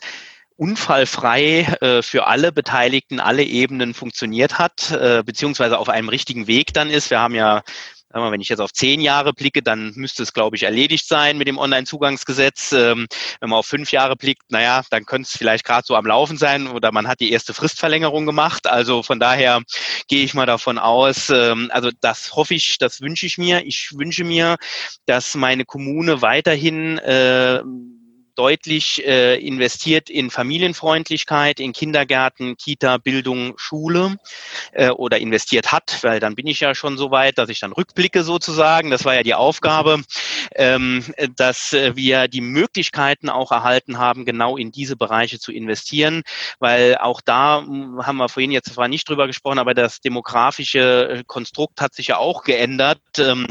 unfallfrei 0.56 1.64
äh, 1.82 2.02
für 2.02 2.28
alle 2.28 2.54
Beteiligten, 2.54 3.20
alle 3.20 3.44
Ebenen 3.44 3.94
funktioniert 3.94 4.58
hat, 4.58 4.92
äh, 4.92 5.22
beziehungsweise 5.22 5.80
auf 5.80 5.90
einem 5.90 6.08
richtigen 6.08 6.48
Weg 6.48 6.74
dann 6.74 6.90
ist. 6.90 7.10
Wir 7.10 7.20
haben 7.20 7.36
ja 7.36 7.62
wenn 8.14 8.42
ich 8.42 8.50
jetzt 8.50 8.60
auf 8.60 8.74
zehn 8.74 9.02
Jahre 9.02 9.34
blicke, 9.34 9.62
dann 9.62 9.94
müsste 9.96 10.24
es, 10.24 10.34
glaube 10.34 10.56
ich, 10.56 10.64
erledigt 10.64 11.08
sein 11.08 11.38
mit 11.38 11.48
dem 11.48 11.58
Online-Zugangsgesetz. 11.58 12.72
Ähm, 12.72 13.08
wenn 13.40 13.50
man 13.50 13.60
auf 13.60 13.68
fünf 13.68 13.92
Jahre 13.92 14.16
blickt, 14.16 14.50
naja, 14.50 14.84
dann 14.90 15.06
könnte 15.06 15.28
es 15.28 15.38
vielleicht 15.38 15.66
gerade 15.66 15.86
so 15.86 15.96
am 15.96 16.06
Laufen 16.06 16.38
sein 16.38 16.68
oder 16.68 16.92
man 16.92 17.08
hat 17.08 17.20
die 17.20 17.32
erste 17.32 17.54
Fristverlängerung 17.54 18.26
gemacht. 18.26 18.68
Also 18.68 19.04
von 19.04 19.20
daher 19.20 19.62
gehe 20.08 20.24
ich 20.24 20.34
mal 20.34 20.46
davon 20.46 20.78
aus, 20.78 21.30
ähm, 21.30 21.70
also 21.74 21.92
das 22.02 22.36
hoffe 22.36 22.54
ich, 22.54 22.78
das 22.78 23.02
wünsche 23.02 23.26
ich 23.26 23.38
mir. 23.38 23.66
Ich 23.66 23.92
wünsche 23.96 24.24
mir, 24.24 24.58
dass 25.06 25.36
meine 25.36 25.66
Kommune 25.66 26.22
weiterhin 26.22 26.98
äh, 27.00 27.62
deutlich 28.38 29.06
äh, 29.06 29.36
investiert 29.36 30.10
in 30.10 30.30
Familienfreundlichkeit, 30.30 31.60
in 31.60 31.74
Kindergärten, 31.74 32.56
Kita, 32.56 32.98
Bildung, 32.98 33.54
Schule 33.58 34.18
äh, 34.74 34.90
oder 34.90 35.18
investiert 35.18 35.72
hat, 35.72 36.00
weil 36.04 36.20
dann 36.20 36.36
bin 36.36 36.48
ich 36.48 36.60
ja 36.60 36.76
schon 36.76 36.98
so 36.98 37.12
weit, 37.12 37.38
dass 37.38 37.50
ich 37.50 37.60
dann 37.60 37.74
rückblicke 37.74 38.24
sozusagen. 38.24 38.92
Das 38.92 39.06
war 39.06 39.16
ja 39.16 39.24
die 39.24 39.34
Aufgabe, 39.34 40.02
ähm, 40.56 41.04
dass 41.36 41.74
wir 41.74 42.28
die 42.28 42.42
Möglichkeiten 42.42 43.30
auch 43.30 43.52
erhalten 43.52 43.98
haben, 43.98 44.26
genau 44.26 44.56
in 44.56 44.72
diese 44.72 44.96
Bereiche 44.96 45.40
zu 45.40 45.52
investieren, 45.52 46.24
weil 46.60 46.98
auch 46.98 47.22
da 47.22 47.60
hm, 47.60 48.06
haben 48.06 48.18
wir 48.18 48.30
vorhin 48.30 48.52
jetzt 48.52 48.74
zwar 48.74 48.88
nicht 48.88 49.10
drüber 49.10 49.28
gesprochen, 49.28 49.60
aber 49.60 49.74
das 49.74 50.00
demografische 50.00 51.24
Konstrukt 51.26 51.82
hat 51.82 51.94
sich 51.94 52.08
ja 52.08 52.18
auch 52.18 52.44
geändert. 52.44 53.02
Ähm, 53.18 53.48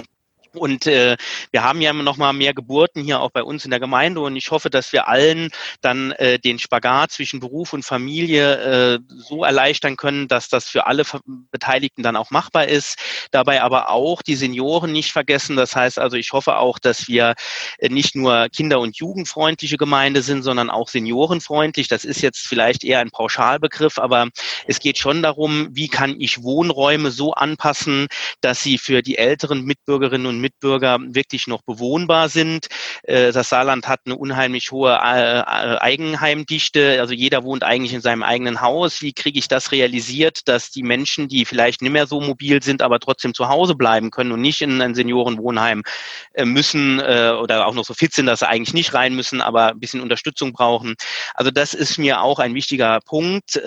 und 0.56 0.86
äh, 0.86 1.16
wir 1.50 1.62
haben 1.62 1.80
ja 1.80 1.92
noch 1.92 2.16
mal 2.16 2.32
mehr 2.32 2.54
Geburten 2.54 3.02
hier 3.02 3.20
auch 3.20 3.30
bei 3.30 3.42
uns 3.42 3.64
in 3.64 3.70
der 3.70 3.80
Gemeinde 3.80 4.20
und 4.20 4.36
ich 4.36 4.50
hoffe, 4.50 4.70
dass 4.70 4.92
wir 4.92 5.08
allen 5.08 5.50
dann 5.80 6.12
äh, 6.12 6.38
den 6.38 6.58
Spagat 6.58 7.12
zwischen 7.12 7.40
Beruf 7.40 7.72
und 7.72 7.84
Familie 7.84 8.96
äh, 8.96 8.98
so 9.08 9.44
erleichtern 9.44 9.96
können, 9.96 10.28
dass 10.28 10.48
das 10.48 10.68
für 10.68 10.86
alle 10.86 11.04
Beteiligten 11.50 12.02
dann 12.02 12.16
auch 12.16 12.30
machbar 12.30 12.66
ist. 12.68 12.98
Dabei 13.30 13.62
aber 13.62 13.90
auch 13.90 14.22
die 14.22 14.36
Senioren 14.36 14.92
nicht 14.92 15.12
vergessen. 15.12 15.56
Das 15.56 15.76
heißt 15.76 15.98
also, 15.98 16.16
ich 16.16 16.32
hoffe 16.32 16.56
auch, 16.56 16.78
dass 16.78 17.08
wir 17.08 17.34
äh, 17.78 17.88
nicht 17.88 18.14
nur 18.14 18.48
kinder- 18.48 18.80
und 18.80 18.96
jugendfreundliche 18.96 19.76
Gemeinde 19.76 20.22
sind, 20.22 20.42
sondern 20.42 20.70
auch 20.70 20.88
seniorenfreundlich. 20.88 21.88
Das 21.88 22.04
ist 22.04 22.22
jetzt 22.22 22.46
vielleicht 22.46 22.84
eher 22.84 23.00
ein 23.00 23.10
Pauschalbegriff, 23.10 23.98
aber 23.98 24.28
es 24.66 24.80
geht 24.80 24.98
schon 24.98 25.22
darum, 25.22 25.68
wie 25.72 25.88
kann 25.88 26.16
ich 26.20 26.42
Wohnräume 26.42 27.10
so 27.10 27.32
anpassen, 27.32 28.06
dass 28.40 28.62
sie 28.62 28.78
für 28.78 29.02
die 29.02 29.18
älteren 29.18 29.64
Mitbürgerinnen 29.64 30.26
und 30.26 30.40
Mitbürger 30.46 30.98
wirklich 31.00 31.48
noch 31.48 31.62
bewohnbar 31.62 32.28
sind. 32.28 32.68
Äh, 33.02 33.32
das 33.32 33.48
Saarland 33.48 33.88
hat 33.88 34.00
eine 34.06 34.16
unheimlich 34.16 34.70
hohe 34.70 34.92
äh, 34.92 35.40
äh, 35.40 35.78
Eigenheimdichte. 35.78 36.98
Also 37.00 37.14
jeder 37.14 37.42
wohnt 37.42 37.64
eigentlich 37.64 37.92
in 37.92 38.00
seinem 38.00 38.22
eigenen 38.22 38.60
Haus. 38.60 39.02
Wie 39.02 39.12
kriege 39.12 39.38
ich 39.38 39.48
das 39.48 39.72
realisiert, 39.72 40.46
dass 40.46 40.70
die 40.70 40.84
Menschen, 40.84 41.26
die 41.26 41.44
vielleicht 41.44 41.82
nicht 41.82 41.90
mehr 41.90 42.06
so 42.06 42.20
mobil 42.20 42.62
sind, 42.62 42.80
aber 42.80 43.00
trotzdem 43.00 43.34
zu 43.34 43.48
Hause 43.48 43.74
bleiben 43.74 44.10
können 44.10 44.32
und 44.32 44.40
nicht 44.40 44.62
in 44.62 44.80
ein 44.80 44.94
Seniorenwohnheim 44.94 45.82
müssen 46.44 47.00
oder 47.00 47.66
auch 47.66 47.74
noch 47.74 47.84
so 47.84 47.94
fit 47.94 48.12
sind, 48.12 48.26
dass 48.26 48.40
sie 48.40 48.48
eigentlich 48.48 48.74
nicht 48.74 48.94
rein 48.94 49.14
müssen, 49.14 49.40
aber 49.40 49.70
ein 49.70 49.80
bisschen 49.80 50.00
Unterstützung 50.00 50.52
brauchen. 50.52 50.94
Also 51.34 51.50
das 51.50 51.74
ist 51.74 51.98
mir 51.98 52.20
auch 52.20 52.38
ein 52.38 52.54
wichtiger 52.54 53.00
Punkt. 53.04 53.60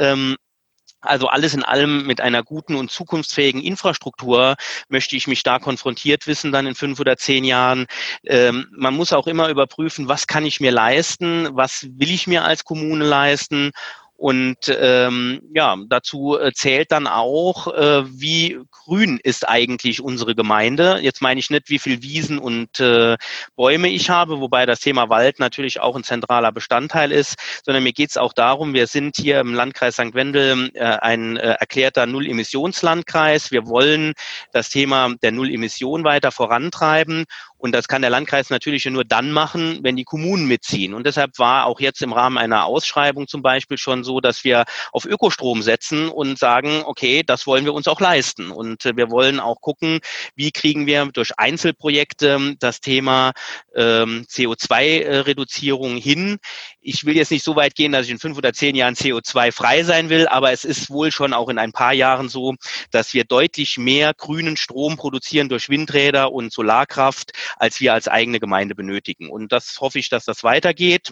Also 1.01 1.27
alles 1.27 1.53
in 1.53 1.63
allem 1.63 2.05
mit 2.05 2.19
einer 2.19 2.43
guten 2.43 2.75
und 2.75 2.91
zukunftsfähigen 2.91 3.61
Infrastruktur 3.61 4.55
möchte 4.89 5.15
ich 5.15 5.27
mich 5.27 5.43
da 5.43 5.57
konfrontiert 5.59 6.27
wissen, 6.27 6.51
dann 6.51 6.67
in 6.67 6.75
fünf 6.75 6.99
oder 6.99 7.15
zehn 7.15 7.45
Jahren. 7.45 7.87
Ähm, 8.25 8.67
man 8.71 8.95
muss 8.95 9.13
auch 9.13 9.27
immer 9.27 9.49
überprüfen, 9.49 10.09
was 10.09 10.27
kann 10.27 10.45
ich 10.45 10.59
mir 10.59 10.71
leisten, 10.71 11.49
was 11.53 11.87
will 11.91 12.11
ich 12.11 12.27
mir 12.27 12.43
als 12.43 12.65
Kommune 12.65 13.05
leisten 13.05 13.71
und 14.19 14.57
ähm, 14.67 15.39
ja, 15.55 15.77
dazu 15.87 16.37
äh, 16.37 16.51
zählt 16.51 16.91
dann 16.91 17.07
auch, 17.07 17.73
äh, 17.73 18.03
wie 18.19 18.59
grün 18.69 19.17
ist 19.23 19.47
eigentlich 19.47 20.01
unsere 20.01 20.35
Gemeinde. 20.35 20.99
Jetzt 21.01 21.21
meine 21.21 21.39
ich 21.39 21.49
nicht, 21.49 21.69
wie 21.69 21.79
viel 21.79 22.01
Wiesen 22.01 22.37
und 22.37 22.81
äh, 22.81 23.15
Bäume 23.55 23.87
ich 23.87 24.09
habe, 24.09 24.41
wobei 24.41 24.65
das 24.65 24.81
Thema 24.81 25.07
Wald 25.07 25.39
natürlich 25.39 25.79
auch 25.79 25.95
ein 25.95 26.03
zentraler 26.03 26.51
Bestandteil 26.51 27.13
ist, 27.13 27.35
sondern 27.63 27.81
mir 27.83 27.93
geht 27.93 28.09
es 28.09 28.17
auch 28.17 28.33
darum, 28.33 28.73
wir 28.73 28.87
sind 28.87 29.15
hier 29.15 29.39
im 29.39 29.53
Landkreis 29.53 29.93
St. 29.93 30.13
Wendel 30.13 30.69
äh, 30.73 30.83
ein 30.83 31.37
äh, 31.37 31.51
erklärter 31.53 32.05
Null-Emissionslandkreis. 32.05 33.51
Wir 33.51 33.67
wollen 33.67 34.15
das 34.51 34.67
Thema 34.67 35.15
der 35.21 35.31
Null-Emission 35.31 36.03
weiter 36.03 36.33
vorantreiben 36.33 37.23
und 37.59 37.73
das 37.73 37.89
kann 37.89 38.01
der 38.01 38.09
Landkreis 38.09 38.49
natürlich 38.49 38.85
nur 38.85 39.03
dann 39.03 39.31
machen, 39.31 39.79
wenn 39.83 39.97
die 39.97 40.05
Kommunen 40.05 40.47
mitziehen. 40.47 40.93
Und 40.93 41.05
deshalb 41.05 41.37
war 41.37 41.65
auch 41.65 41.81
jetzt 41.81 42.01
im 42.01 42.13
Rahmen 42.13 42.37
einer 42.37 42.63
Ausschreibung 42.63 43.27
zum 43.27 43.41
Beispiel 43.41 43.77
schon 43.77 44.05
so, 44.05 44.21
dass 44.21 44.45
wir 44.45 44.63
auf 44.93 45.05
Ökostrom 45.05 45.61
setzen 45.61 46.07
und 46.07 46.39
sagen, 46.39 46.83
okay, 46.85 47.21
das 47.21 47.45
wollen 47.45 47.65
wir 47.65 47.73
uns 47.73 47.89
auch 47.89 47.99
leisten. 47.99 48.49
Und 48.51 48.85
äh, 48.85 48.95
wir 48.95 49.11
wollen 49.11 49.41
auch 49.41 49.59
gucken, 49.59 49.99
wie 50.35 50.51
kriegen 50.51 50.87
wir 50.87 51.05
durch 51.07 51.37
Einzelprojekte 51.37 52.55
das 52.59 52.79
Thema 52.79 53.33
ähm, 53.75 54.25
CO2-Reduzierung 54.29 55.97
hin. 55.97 56.39
Ich 56.81 57.05
will 57.05 57.15
jetzt 57.15 57.31
nicht 57.31 57.43
so 57.43 57.55
weit 57.55 57.75
gehen, 57.75 57.91
dass 57.91 58.05
ich 58.05 58.11
in 58.11 58.19
fünf 58.19 58.37
oder 58.37 58.53
zehn 58.53 58.75
Jahren 58.75 58.95
CO2-frei 58.95 59.83
sein 59.83 60.09
will, 60.09 60.27
aber 60.27 60.51
es 60.51 60.63
ist 60.63 60.89
wohl 60.89 61.11
schon 61.11 61.33
auch 61.33 61.49
in 61.49 61.57
ein 61.57 61.73
paar 61.73 61.93
Jahren 61.93 62.29
so, 62.29 62.55
dass 62.91 63.13
wir 63.13 63.25
deutlich 63.25 63.77
mehr 63.77 64.13
grünen 64.13 64.55
Strom 64.55 64.95
produzieren 64.95 65.49
durch 65.49 65.69
Windräder 65.69 66.31
und 66.31 66.53
Solarkraft, 66.53 67.33
als 67.57 67.81
wir 67.81 67.93
als 67.93 68.07
eigene 68.07 68.39
Gemeinde 68.39 68.75
benötigen. 68.75 69.29
Und 69.29 69.51
das 69.51 69.79
hoffe 69.81 69.99
ich, 69.99 70.09
dass 70.09 70.25
das 70.25 70.43
weitergeht. 70.43 71.11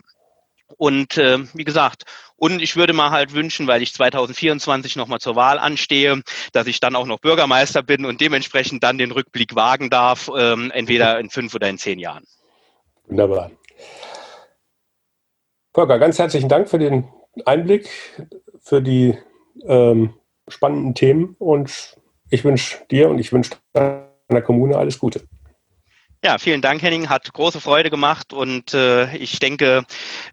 Und 0.76 1.18
äh, 1.18 1.40
wie 1.54 1.64
gesagt, 1.64 2.04
und 2.36 2.62
ich 2.62 2.76
würde 2.76 2.94
mal 2.94 3.12
halt 3.12 3.34
wünschen, 3.34 3.68
weil 3.68 3.82
ich 3.82 3.94
2024 3.94 4.96
nochmal 4.96 5.20
zur 5.20 5.36
Wahl 5.36 5.60
anstehe, 5.60 6.22
dass 6.52 6.68
ich 6.68 6.80
dann 6.80 6.96
auch 6.96 7.06
noch 7.06 7.20
Bürgermeister 7.20 7.84
bin 7.84 8.06
und 8.06 8.22
dementsprechend 8.22 8.84
dann 8.84 8.98
den 8.98 9.12
Rückblick 9.12 9.56
wagen 9.56 9.90
darf, 9.90 10.30
ähm, 10.38 10.72
entweder 10.72 11.20
in 11.20 11.30
fünf 11.30 11.56
oder 11.56 11.70
in 11.70 11.78
zehn 11.78 12.00
Jahren. 12.00 12.26
Wunderbar. 13.08 13.52
Volker, 15.78 16.00
ganz 16.00 16.18
herzlichen 16.18 16.50
Dank 16.50 16.68
für 16.70 16.80
den 16.80 17.08
Einblick, 17.46 17.88
für 18.60 18.82
die 18.82 19.16
ähm, 19.68 20.16
spannenden 20.48 20.96
Themen 20.96 21.36
und 21.38 21.96
ich 22.32 22.44
wünsche 22.44 22.80
dir 22.90 23.12
und 23.12 23.20
ich 23.20 23.32
wünsche 23.32 23.52
deiner 23.74 24.42
Kommune 24.44 24.76
alles 24.76 24.98
Gute. 24.98 25.22
Ja, 26.24 26.40
vielen 26.40 26.64
Dank, 26.64 26.82
Henning. 26.82 27.10
Hat 27.10 27.32
große 27.32 27.62
Freude 27.62 27.92
gemacht 27.92 28.34
und 28.34 28.74
äh, 28.74 29.16
ich 29.18 29.38
denke, 29.38 29.84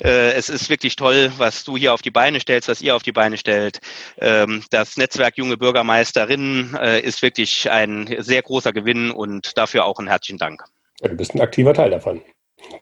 äh, 0.03 0.33
es 0.33 0.49
ist 0.49 0.71
wirklich 0.71 0.97
toll, 0.97 1.31
was 1.37 1.63
du 1.63 1.77
hier 1.77 1.93
auf 1.93 2.01
die 2.01 2.11
Beine 2.11 2.41
stellst, 2.41 2.71
was 2.71 2.81
ihr 2.81 2.97
auf 2.97 3.03
die 3.03 3.13
Beine 3.13 3.37
stellt. 3.37 3.81
Ähm, 4.17 4.65
das 4.71 4.97
Netzwerk 4.97 5.37
Junge 5.37 5.59
Bürgermeisterinnen 5.59 6.75
äh, 6.81 7.01
ist 7.01 7.21
wirklich 7.21 7.71
ein 7.71 8.09
sehr 8.21 8.41
großer 8.41 8.73
Gewinn 8.73 9.11
und 9.11 9.59
dafür 9.59 9.85
auch 9.85 9.99
einen 9.99 10.09
herzlichen 10.09 10.39
Dank. 10.39 10.65
Ja, 11.03 11.09
du 11.09 11.17
bist 11.17 11.35
ein 11.35 11.43
aktiver 11.43 11.75
Teil 11.75 11.91
davon. 11.91 12.23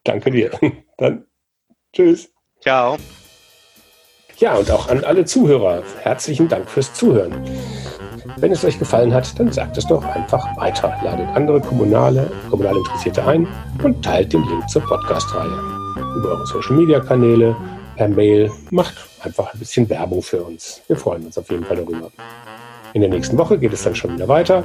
Danke 0.05 0.31
dir. 0.31 0.53
Dann 0.97 1.27
tschüss. 1.93 2.33
Ciao. 2.63 2.97
Ja, 4.39 4.55
und 4.55 4.71
auch 4.71 4.89
an 4.89 5.03
alle 5.05 5.25
Zuhörer, 5.25 5.83
herzlichen 6.01 6.49
Dank 6.49 6.71
fürs 6.71 6.95
Zuhören. 6.95 7.35
Wenn 8.37 8.53
es 8.53 8.65
euch 8.65 8.79
gefallen 8.79 9.13
hat, 9.13 9.39
dann 9.39 9.53
sagt 9.53 9.79
es 9.79 9.87
doch 9.87 10.05
einfach 10.05 10.45
weiter. 10.57 10.97
Ladet 11.03 11.29
andere 11.35 11.61
Kommunale, 11.61 12.31
kommunal 12.51 12.77
Interessierte 12.77 13.27
ein 13.27 13.49
und 13.83 14.05
teilt 14.05 14.33
den 14.33 14.45
Link 14.45 14.69
zur 14.69 14.83
Podcast-Reihe. 14.83 15.59
Über 16.17 16.29
eure 16.31 16.47
Social-Media-Kanäle, 16.47 17.57
per 17.97 18.09
Mail, 18.09 18.51
macht 18.71 18.95
einfach 19.23 19.53
ein 19.53 19.59
bisschen 19.59 19.89
Werbung 19.91 20.23
für 20.23 20.43
uns. 20.43 20.83
Wir 20.87 20.97
freuen 20.97 21.27
uns 21.27 21.37
auf 21.37 21.51
jeden 21.51 21.65
Fall 21.65 21.77
darüber. 21.77 22.11
In 22.95 23.01
der 23.01 23.11
nächsten 23.11 23.37
Woche 23.39 23.59
geht 23.59 23.73
es 23.73 23.83
dann 23.83 23.97
schon 23.97 24.15
wieder 24.15 24.29
weiter. 24.29 24.65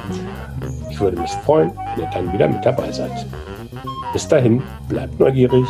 Ich 0.91 0.99
würde 0.99 1.19
mich 1.19 1.31
freuen, 1.45 1.71
wenn 1.95 2.05
ihr 2.05 2.11
dann 2.11 2.31
wieder 2.31 2.47
mit 2.47 2.63
dabei 2.63 2.91
seid. 2.91 3.25
Bis 4.13 4.27
dahin, 4.27 4.61
bleibt 4.87 5.19
neugierig 5.19 5.65